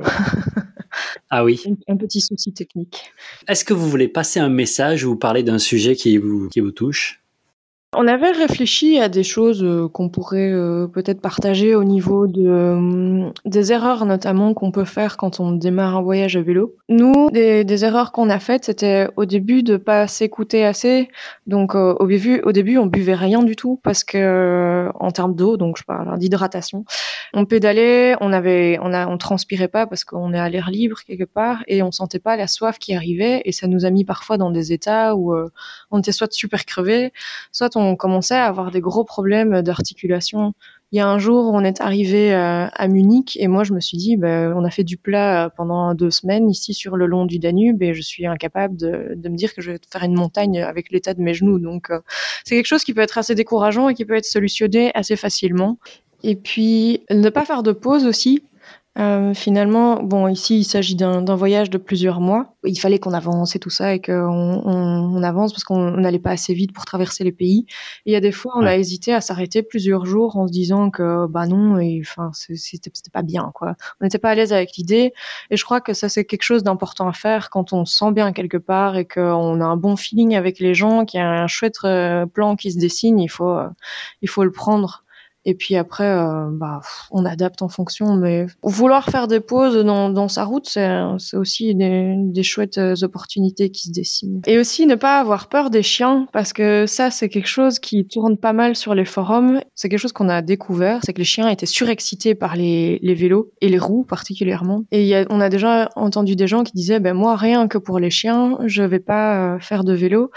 ah 1.31 1.45
oui. 1.45 1.63
Un, 1.67 1.95
un 1.95 1.97
petit 1.97 2.21
souci 2.21 2.53
technique. 2.53 3.13
Est-ce 3.49 3.65
que 3.65 3.75
vous 3.75 3.89
voulez 3.89 4.09
passer 4.09 4.41
un 4.41 4.51
message 4.51 5.05
ou 5.05 5.17
parler 5.17 5.43
d'un 5.43 5.59
sujet 5.59 5.97
qui 5.97 6.19
vous, 6.19 6.49
qui 6.51 6.61
vous 6.61 6.73
touche? 6.73 7.22
On 7.95 8.07
avait 8.07 8.31
réfléchi 8.31 8.99
à 8.99 9.11
des 9.11 9.23
choses 9.23 9.63
euh, 9.63 9.87
qu'on 9.87 10.09
pourrait 10.09 10.51
euh, 10.51 10.87
peut-être 10.87 11.21
partager 11.21 11.75
au 11.75 11.85
niveau 11.85 12.27
de, 12.27 12.43
euh, 12.43 13.31
des 13.45 13.73
erreurs 13.73 14.07
notamment 14.07 14.55
qu'on 14.55 14.71
peut 14.71 14.87
faire 14.87 15.19
quand 15.19 15.41
on 15.41 15.53
démarre 15.53 15.97
un 15.97 16.03
voyage 16.03 16.37
à 16.37 16.41
vélo. 16.41 16.75
Nous, 16.89 17.31
des, 17.31 17.85
erreurs 17.85 18.13
qu'on 18.13 18.31
a 18.31 18.39
faites, 18.39 18.65
c'était 18.65 19.09
au 19.17 19.27
début 19.27 19.63
de 19.63 19.77
pas 19.77 20.07
s'écouter 20.07 20.65
assez. 20.65 21.09
Donc 21.47 21.75
au 21.75 22.07
début, 22.07 22.41
au 22.45 22.53
début, 22.53 22.79
on 22.79 22.87
buvait 22.87 23.15
rien 23.15 23.43
du 23.43 23.57
tout 23.57 23.81
parce 23.83 24.05
que 24.05 24.89
en 24.95 25.11
termes 25.11 25.35
d'eau, 25.35 25.57
donc 25.57 25.79
je 25.79 25.85
parle 25.85 26.19
d'hydratation, 26.19 26.85
on 27.35 27.45
pédalait, 27.45 28.15
on 28.21 28.33
avait, 28.33 28.79
on 28.83 28.93
a, 28.93 29.09
on 29.09 29.19
transpirait 29.19 29.69
pas 29.69 29.87
parce 29.87 30.05
qu'on 30.05 30.33
est 30.33 30.39
à 30.39 30.49
l'air 30.49 30.71
libre 30.71 30.99
quelque 31.07 31.25
part 31.25 31.65
et 31.67 31.83
on 31.83 31.91
sentait 31.91 32.21
pas 32.21 32.37
la 32.37 32.47
soif 32.47 32.79
qui 32.79 32.95
arrivait 32.95 33.43
et 33.45 33.53
ça 33.53 33.67
nous 33.67 33.85
a 33.85 33.91
mis 33.91 34.05
parfois 34.05 34.37
dans 34.37 34.51
des 34.51 34.73
états 34.73 35.17
où 35.17 35.35
on 35.91 35.99
était 35.99 36.13
soit 36.13 36.33
super 36.33 36.65
crevé, 36.65 37.13
soit 37.51 37.75
on 37.77 37.82
on 37.83 37.97
commençait 37.97 38.35
à 38.35 38.47
avoir 38.47 38.71
des 38.71 38.81
gros 38.81 39.05
problèmes 39.05 39.63
d'articulation. 39.63 40.55
Il 40.93 40.99
y 40.99 41.01
a 41.01 41.09
un 41.09 41.19
jour, 41.19 41.51
on 41.55 41.65
est 41.65 41.81
arrivé 41.81 42.35
euh, 42.35 42.67
à 42.71 42.89
Munich 42.89 43.39
et 43.41 43.49
moi, 43.49 43.65
je 43.65 43.73
me 43.73 43.81
suis 43.81 43.97
dit, 43.97 44.17
ben, 44.17 44.53
on 44.55 44.65
a 44.65 44.71
fait 44.71 44.85
du 44.85 44.99
plat 44.99 45.51
pendant 45.57 45.95
deux 45.95 46.11
semaines 46.11 46.51
ici 46.51 46.75
sur 46.75 46.97
le 46.97 47.07
long 47.07 47.25
du 47.25 47.39
Danube 47.39 47.83
et 47.83 47.95
je 47.95 48.03
suis 48.03 48.27
incapable 48.27 48.77
de, 48.77 49.17
me 49.17 49.37
dire 49.37 49.55
que 49.55 49.63
je 49.63 49.73
vais 49.73 49.81
faire 49.91 50.03
une 50.05 50.15
montagne 50.15 50.63
avec 50.63 50.91
l'état 50.93 51.15
de 51.15 51.23
mes 51.23 51.33
genoux. 51.33 51.59
Donc, 51.59 51.91
euh, 51.91 52.01
c'est 52.45 52.57
quelque 52.57 52.67
chose 52.67 52.85
qui 52.85 52.93
peut 52.93 53.01
être 53.01 53.17
assez 53.17 53.35
décourageant 53.35 53.89
et 53.89 53.95
qui 53.95 54.05
peut 54.05 54.17
être 54.17 54.27
solutionné 54.27 54.91
assez 54.95 55.17
facilement. 55.17 55.79
Et 56.23 56.37
puis, 56.37 57.05
ne 57.11 57.31
pas 57.31 57.45
faire 57.45 57.63
de 57.63 57.73
pause 57.73 58.05
aussi. 58.05 58.43
Euh, 58.99 59.33
finalement, 59.33 60.03
bon, 60.03 60.29
ici, 60.29 60.59
il 60.59 60.65
s'agit 60.65 60.97
d'un 60.97 61.35
voyage 61.35 61.71
de 61.71 61.79
plusieurs 61.79 62.21
mois. 62.21 62.55
Il 62.63 62.79
fallait 62.79 62.99
qu'on 62.99 63.15
avance 63.15 63.57
et 63.57 63.59
tout 63.59 63.71
ça 63.71 63.95
et 63.95 64.03
qu'on 64.03 64.13
on, 64.13 65.17
on, 65.17 65.23
avance 65.23 65.53
parce 65.53 65.65
qu'on 65.65 65.93
n'allait 65.93 66.19
pas 66.19 66.33
assez 66.33 66.53
vite 66.53 66.75
pour 66.75 66.85
traverser 66.85 67.25
les 67.25 67.33
pays. 67.33 67.65
Et 68.05 68.11
il 68.11 68.13
y 68.13 68.17
a 68.17 68.21
des 68.21 68.33
fois, 68.33 68.53
on 68.57 68.67
a 68.67 68.77
hésité 68.77 69.15
à 69.15 69.23
s'arrêter 69.23 69.63
plusieurs 69.63 70.05
jours 70.05 70.37
en 70.37 70.47
se 70.47 70.53
disant 70.53 70.91
que, 70.91 71.27
bah 71.27 71.47
non, 71.47 71.79
et 71.79 72.03
enfin, 72.03 72.33
c'était 72.35 72.91
pas 73.11 73.23
bien, 73.23 73.51
quoi. 73.55 73.77
On 74.01 74.05
n'était 74.05 74.19
pas 74.19 74.31
à 74.31 74.35
l'aise 74.35 74.53
avec 74.53 74.77
l'idée. 74.77 75.15
Et 75.51 75.57
je 75.57 75.65
crois 75.65 75.81
que 75.81 75.95
ça, 75.95 76.11
c'est 76.11 76.27
quelque 76.27 76.43
chose 76.43 76.63
d'important 76.63 77.09
à 77.09 77.15
faire 77.15 77.49
quand 77.49 77.73
on 77.73 77.87
se 77.87 77.97
sent 77.97 78.13
bien 78.13 78.33
quelque 78.33 78.59
part 78.59 78.97
et 78.99 79.07
qu'on 79.07 79.61
a 79.63 79.65
un 79.65 79.77
bon 79.79 79.97
feeling 79.97 80.37
avec 80.37 80.59
les 80.59 80.75
gens, 80.75 81.07
qu'il 81.07 81.19
y 81.19 81.23
a 81.23 81.31
un 81.31 81.47
chouette 81.47 81.79
euh, 81.85 82.27
plan 82.27 82.57
qui 82.57 82.71
se 82.71 82.79
dessine. 82.79 83.19
Il 83.19 83.29
faut, 83.29 83.49
euh, 83.49 83.69
il 84.21 84.29
faut 84.29 84.45
le 84.45 84.53
prendre. 84.53 85.02
Et 85.45 85.55
puis 85.55 85.77
après, 85.77 86.09
euh, 86.09 86.49
bah, 86.53 86.81
on 87.11 87.25
adapte 87.25 87.63
en 87.63 87.69
fonction. 87.69 88.17
Mais 88.17 88.47
vouloir 88.63 89.07
faire 89.07 89.29
des 89.29 89.41
pauses 89.41 89.77
dans, 89.85 90.11
dans 90.11 90.29
sa 90.29 90.45
route, 90.45 90.69
c'est 90.69 91.37
aussi 91.37 91.75
des, 91.75 92.15
des, 92.17 92.43
chouettes 92.43 92.79
euh, 92.79 92.95
opportunités 93.03 93.71
qui 93.71 93.89
se 93.89 93.93
dessinent. 93.93 94.41
Et 94.47 94.59
aussi 94.59 94.87
ne 94.87 94.95
pas 94.95 95.19
avoir 95.19 95.49
peur 95.49 95.71
des 95.71 95.83
chiens, 95.83 96.27
parce 96.33 96.53
que 96.53 96.87
ça, 96.87 97.11
c'est 97.11 97.29
quelque 97.29 97.49
chose 97.49 97.79
qui 97.79 98.07
tourne 98.07 98.37
pas 98.37 98.53
mal 98.53 98.77
sur 98.77 98.95
les 98.95 99.05
forums. 99.05 99.61
C'est 99.75 99.89
quelque 99.89 99.99
chose 99.99 100.13
qu'on 100.13 100.29
a 100.29 100.43
découvert, 100.43 101.01
c'est 101.05 101.13
que 101.13 101.19
les 101.19 101.25
chiens 101.25 101.49
étaient 101.49 101.67
surexcités 101.67 102.35
par 102.35 102.57
les, 102.57 102.99
les 103.03 103.15
vélos 103.15 103.51
et 103.61 103.69
les 103.69 103.79
roues 103.79 104.05
particulièrement. 104.05 104.85
Et 104.93 105.05
y 105.05 105.15
a, 105.15 105.27
on 105.31 105.41
a 105.41 105.49
déjà 105.49 105.89
entendu 105.97 106.37
des 106.37 106.47
gens 106.47 106.65
qui 106.65 106.73
disaient, 106.73 107.01
ben 107.01 107.15
moi, 107.15 107.37
rien 107.37 107.69
que 107.69 107.79
pour 107.79 107.99
les 107.99 108.11
chiens, 108.11 108.59
je 108.67 108.83
vais 108.83 109.01
pas 109.01 109.55
euh, 109.55 109.59
faire 109.59 109.85
de 109.85 109.93
vélo. 109.93 110.31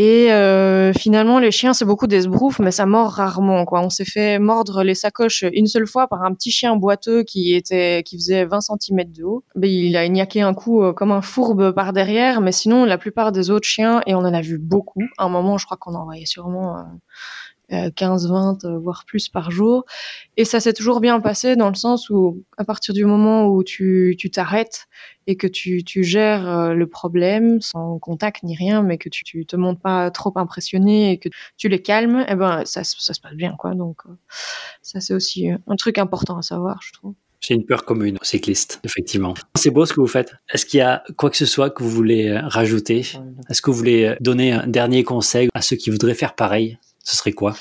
Et 0.00 0.32
euh, 0.32 0.92
finalement, 0.92 1.40
les 1.40 1.50
chiens, 1.50 1.72
c'est 1.74 1.84
beaucoup 1.84 2.06
des 2.06 2.22
sbroufs, 2.22 2.60
mais 2.60 2.70
ça 2.70 2.86
mord 2.86 3.10
rarement. 3.10 3.64
Quoi. 3.64 3.80
On 3.80 3.90
s'est 3.90 4.04
fait 4.04 4.38
mordre 4.38 4.84
les 4.84 4.94
sacoches 4.94 5.44
une 5.52 5.66
seule 5.66 5.88
fois 5.88 6.06
par 6.06 6.22
un 6.22 6.32
petit 6.34 6.52
chien 6.52 6.76
boiteux 6.76 7.24
qui 7.24 7.52
était 7.52 8.04
qui 8.04 8.16
faisait 8.16 8.44
20 8.44 8.60
cm 8.60 9.10
de 9.10 9.24
haut. 9.24 9.42
Mais 9.56 9.74
il 9.74 9.96
a 9.96 10.08
niaqué 10.08 10.40
un 10.40 10.54
coup 10.54 10.84
euh, 10.84 10.92
comme 10.92 11.10
un 11.10 11.20
fourbe 11.20 11.72
par 11.72 11.92
derrière, 11.92 12.40
mais 12.40 12.52
sinon, 12.52 12.84
la 12.84 12.96
plupart 12.96 13.32
des 13.32 13.50
autres 13.50 13.66
chiens, 13.66 14.00
et 14.06 14.14
on 14.14 14.18
en 14.18 14.32
a 14.32 14.40
vu 14.40 14.56
beaucoup. 14.56 15.02
À 15.18 15.24
un 15.24 15.28
moment, 15.28 15.58
je 15.58 15.64
crois 15.64 15.76
qu'on 15.76 15.96
en 15.96 16.04
voyait 16.04 16.26
sûrement... 16.26 16.78
Euh, 16.78 16.82
15, 17.70 18.28
20, 18.28 18.64
euh, 18.64 18.78
voire 18.78 19.04
plus 19.06 19.28
par 19.28 19.50
jour. 19.50 19.84
Et 20.36 20.44
ça 20.44 20.60
s'est 20.60 20.72
toujours 20.72 21.00
bien 21.00 21.20
passé 21.20 21.56
dans 21.56 21.68
le 21.68 21.74
sens 21.74 22.10
où, 22.10 22.44
à 22.56 22.64
partir 22.64 22.94
du 22.94 23.04
moment 23.04 23.46
où 23.48 23.62
tu 23.62 24.16
t'arrêtes 24.32 24.86
et 25.26 25.36
que 25.36 25.46
tu, 25.46 25.84
tu 25.84 26.04
gères 26.04 26.48
euh, 26.48 26.74
le 26.74 26.86
problème 26.86 27.60
sans 27.60 27.98
contact 27.98 28.42
ni 28.42 28.56
rien, 28.56 28.82
mais 28.82 28.96
que 28.96 29.08
tu, 29.08 29.24
tu 29.24 29.44
te 29.44 29.56
montres 29.56 29.80
pas 29.80 30.10
trop 30.10 30.32
impressionné 30.36 31.12
et 31.12 31.18
que 31.18 31.28
tu 31.56 31.68
les 31.68 31.82
calmes, 31.82 32.24
eh 32.28 32.34
ben 32.34 32.64
ça, 32.64 32.82
ça 32.84 33.12
se 33.12 33.20
passe 33.20 33.34
bien, 33.34 33.54
quoi. 33.58 33.74
Donc 33.74 34.00
euh, 34.06 34.12
ça 34.82 35.00
c'est 35.00 35.12
aussi 35.12 35.50
un 35.50 35.76
truc 35.76 35.98
important 35.98 36.38
à 36.38 36.42
savoir, 36.42 36.80
je 36.82 36.92
trouve. 36.92 37.14
J'ai 37.40 37.54
une 37.54 37.64
peur 37.64 37.84
commune 37.84 38.16
aux 38.20 38.24
cyclistes, 38.24 38.80
effectivement. 38.84 39.34
C'est 39.54 39.70
beau 39.70 39.86
ce 39.86 39.92
que 39.92 40.00
vous 40.00 40.08
faites. 40.08 40.34
Est-ce 40.52 40.66
qu'il 40.66 40.78
y 40.78 40.80
a 40.80 41.04
quoi 41.16 41.30
que 41.30 41.36
ce 41.36 41.46
soit 41.46 41.70
que 41.70 41.84
vous 41.84 41.90
voulez 41.90 42.36
rajouter? 42.36 43.06
Est-ce 43.48 43.62
que 43.62 43.70
vous 43.70 43.76
voulez 43.76 44.16
donner 44.20 44.52
un 44.52 44.66
dernier 44.66 45.04
conseil 45.04 45.48
à 45.54 45.62
ceux 45.62 45.76
qui 45.76 45.90
voudraient 45.90 46.14
faire 46.14 46.34
pareil? 46.34 46.78
Ce 47.08 47.16
serait 47.16 47.32
quoi? 47.32 47.54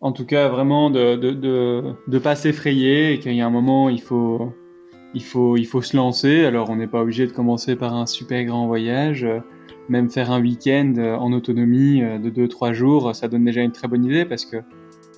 En 0.00 0.12
tout 0.12 0.26
cas, 0.26 0.48
vraiment 0.48 0.90
de 0.90 1.16
de, 1.16 1.30
de, 1.32 1.82
de 2.06 2.18
pas 2.18 2.36
s'effrayer 2.36 3.12
et 3.12 3.18
qu'il 3.18 3.34
y 3.34 3.40
a 3.40 3.46
un 3.46 3.50
moment, 3.50 3.88
il 3.88 4.00
faut, 4.00 4.52
il 5.14 5.22
faut, 5.22 5.56
il 5.56 5.66
faut 5.66 5.82
se 5.82 5.96
lancer. 5.96 6.44
Alors, 6.44 6.70
on 6.70 6.76
n'est 6.76 6.86
pas 6.86 7.00
obligé 7.00 7.26
de 7.26 7.32
commencer 7.32 7.76
par 7.76 7.94
un 7.94 8.06
super 8.06 8.44
grand 8.44 8.66
voyage. 8.66 9.26
Même 9.88 10.10
faire 10.10 10.32
un 10.32 10.40
week-end 10.40 10.94
en 11.20 11.32
autonomie 11.32 12.00
de 12.00 12.28
2-3 12.28 12.72
jours, 12.72 13.14
ça 13.14 13.28
donne 13.28 13.44
déjà 13.44 13.62
une 13.62 13.70
très 13.70 13.86
bonne 13.86 14.04
idée 14.04 14.24
parce 14.24 14.44
que 14.44 14.56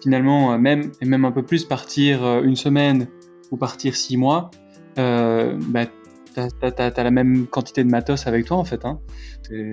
finalement, 0.02 0.58
même, 0.58 0.92
et 1.00 1.06
même 1.06 1.24
un 1.24 1.32
peu 1.32 1.42
plus, 1.42 1.64
partir 1.64 2.42
une 2.42 2.54
semaine 2.54 3.08
ou 3.50 3.56
partir 3.56 3.96
6 3.96 4.18
mois, 4.18 4.50
euh, 4.98 5.56
bah, 5.68 5.86
t'as 6.34 6.90
as, 6.96 7.02
la 7.02 7.10
même 7.10 7.46
quantité 7.46 7.84
de 7.84 7.88
matos 7.88 8.26
avec 8.26 8.46
toi 8.46 8.56
en 8.56 8.64
fait. 8.64 8.84
Hein. 8.84 9.00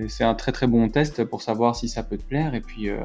C'est 0.08 0.24
un 0.24 0.34
très 0.34 0.52
très 0.52 0.66
bon 0.66 0.88
test 0.88 1.24
pour 1.24 1.42
savoir 1.42 1.76
si 1.76 1.88
ça 1.88 2.02
peut 2.02 2.16
te 2.16 2.24
plaire 2.24 2.54
et 2.54 2.60
puis 2.60 2.88
euh, 2.88 2.98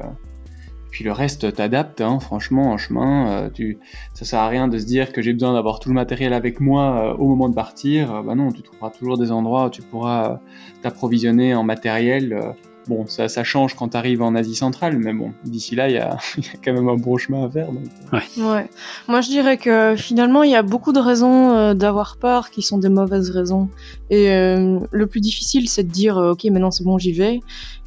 puis 0.92 1.04
le 1.04 1.10
reste, 1.10 1.54
t'adaptes, 1.54 2.02
hein, 2.02 2.20
franchement, 2.20 2.70
en 2.70 2.76
chemin. 2.76 3.30
Euh, 3.30 3.50
tu, 3.50 3.78
ça 4.12 4.26
sert 4.26 4.38
à 4.38 4.48
rien 4.48 4.68
de 4.68 4.78
se 4.78 4.84
dire 4.84 5.12
que 5.12 5.22
j'ai 5.22 5.32
besoin 5.32 5.54
d'avoir 5.54 5.80
tout 5.80 5.88
le 5.88 5.94
matériel 5.94 6.34
avec 6.34 6.60
moi 6.60 7.12
euh, 7.12 7.16
au 7.16 7.26
moment 7.28 7.48
de 7.48 7.54
partir. 7.54 8.14
Euh, 8.14 8.22
bah 8.22 8.34
non, 8.34 8.52
tu 8.52 8.60
trouveras 8.60 8.90
toujours 8.90 9.16
des 9.16 9.32
endroits 9.32 9.66
où 9.66 9.70
tu 9.70 9.80
pourras 9.80 10.38
t'approvisionner 10.82 11.54
en 11.54 11.62
matériel 11.62 12.54
Bon, 12.88 13.06
ça, 13.06 13.28
ça 13.28 13.44
change 13.44 13.74
quand 13.74 13.90
tu 13.90 13.96
arrives 13.96 14.22
en 14.22 14.34
Asie 14.34 14.56
centrale, 14.56 14.98
mais 14.98 15.12
bon, 15.12 15.32
d'ici 15.44 15.76
là, 15.76 15.88
il 15.88 15.94
y, 15.94 15.98
a, 15.98 16.18
quand 16.64 16.72
même 16.72 16.88
un 16.88 16.96
bon 16.96 17.16
chemin 17.16 17.44
à 17.44 17.50
faire. 17.50 17.70
Donc... 17.70 17.84
Euh. 18.12 18.16
Ouais. 18.16 18.44
ouais. 18.44 18.70
Moi, 19.08 19.20
je 19.20 19.28
dirais 19.28 19.56
que 19.56 19.94
finalement, 19.96 20.42
il 20.42 20.50
y 20.50 20.56
a 20.56 20.62
beaucoup 20.62 20.92
de 20.92 20.98
raisons 20.98 21.52
euh, 21.52 21.74
d'avoir 21.74 22.16
peur 22.16 22.50
qui 22.50 22.62
sont 22.62 22.78
des 22.78 22.88
mauvaises 22.88 23.30
raisons. 23.30 23.68
Et 24.10 24.30
euh, 24.30 24.80
le 24.90 25.06
plus 25.06 25.20
difficile, 25.20 25.68
c'est 25.68 25.84
de 25.84 25.90
dire, 25.90 26.16
ok, 26.16 26.44
maintenant 26.44 26.70
c'est 26.70 26.84
bon, 26.84 26.98
j'y 26.98 27.12
vais. 27.12 27.40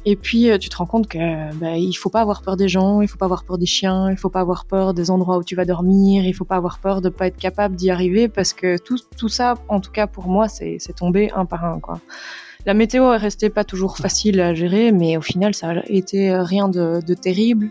Et 0.08 0.14
puis, 0.14 0.48
tu 0.60 0.68
te 0.68 0.76
rends 0.76 0.86
compte 0.86 1.08
que 1.08 1.18
bah, 1.56 1.76
il 1.76 1.92
faut 1.94 2.10
pas 2.10 2.20
avoir 2.20 2.42
peur 2.42 2.56
des 2.56 2.68
gens, 2.68 3.00
il 3.00 3.08
faut 3.08 3.18
pas 3.18 3.26
avoir 3.26 3.42
peur 3.44 3.58
des 3.58 3.66
chiens, 3.66 4.08
il 4.10 4.16
faut 4.16 4.30
pas 4.30 4.40
avoir 4.40 4.64
peur 4.64 4.94
des 4.94 5.10
endroits 5.10 5.36
où 5.38 5.42
tu 5.42 5.56
vas 5.56 5.64
dormir, 5.64 6.24
il 6.24 6.32
faut 6.32 6.44
pas 6.44 6.56
avoir 6.56 6.78
peur 6.78 7.00
de 7.00 7.08
pas 7.08 7.26
être 7.26 7.36
capable 7.36 7.74
d'y 7.74 7.90
arriver, 7.90 8.28
parce 8.28 8.52
que 8.52 8.78
tout, 8.78 8.98
tout 9.16 9.28
ça, 9.28 9.54
en 9.68 9.80
tout 9.80 9.90
cas 9.90 10.06
pour 10.06 10.28
moi, 10.28 10.46
c'est 10.48 10.78
tombé 10.96 11.32
un 11.34 11.44
par 11.44 11.64
un, 11.64 11.80
quoi. 11.80 12.00
La 12.66 12.74
météo 12.74 13.12
est 13.12 13.16
restée 13.16 13.48
pas 13.48 13.62
toujours 13.62 13.96
facile 13.96 14.40
à 14.40 14.52
gérer, 14.52 14.90
mais 14.90 15.16
au 15.16 15.20
final, 15.20 15.54
ça 15.54 15.70
a 15.70 15.82
été 15.86 16.36
rien 16.36 16.68
de, 16.68 17.14
terrible. 17.14 17.70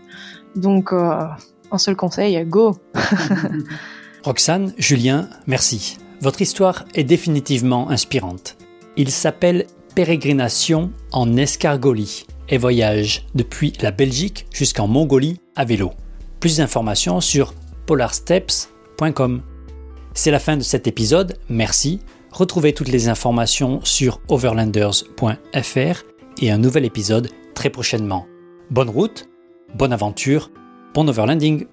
Donc, 0.56 0.90
euh, 0.94 1.20
un 1.70 1.78
seul 1.78 1.96
conseil, 1.96 2.42
go 2.46 2.78
Roxane, 4.24 4.72
Julien, 4.78 5.28
merci. 5.46 5.98
Votre 6.22 6.40
histoire 6.40 6.86
est 6.94 7.04
définitivement 7.04 7.90
inspirante. 7.90 8.56
Il 8.96 9.10
s'appelle 9.10 9.66
Pérégrination 9.94 10.90
en 11.12 11.36
escargolie 11.36 12.26
et 12.48 12.56
voyage 12.56 13.26
depuis 13.34 13.74
la 13.82 13.90
Belgique 13.90 14.46
jusqu'en 14.50 14.88
Mongolie 14.88 15.40
à 15.56 15.66
vélo. 15.66 15.90
Plus 16.40 16.56
d'informations 16.56 17.20
sur 17.20 17.52
polarsteps.com. 17.84 19.42
C'est 20.14 20.30
la 20.30 20.38
fin 20.38 20.56
de 20.56 20.62
cet 20.62 20.86
épisode, 20.86 21.36
merci. 21.50 22.00
Retrouvez 22.36 22.74
toutes 22.74 22.88
les 22.88 23.08
informations 23.08 23.80
sur 23.82 24.20
overlanders.fr 24.28 26.02
et 26.42 26.50
un 26.50 26.58
nouvel 26.58 26.84
épisode 26.84 27.30
très 27.54 27.70
prochainement. 27.70 28.26
Bonne 28.68 28.90
route, 28.90 29.26
bonne 29.74 29.94
aventure, 29.94 30.50
bon 30.92 31.08
overlanding 31.08 31.66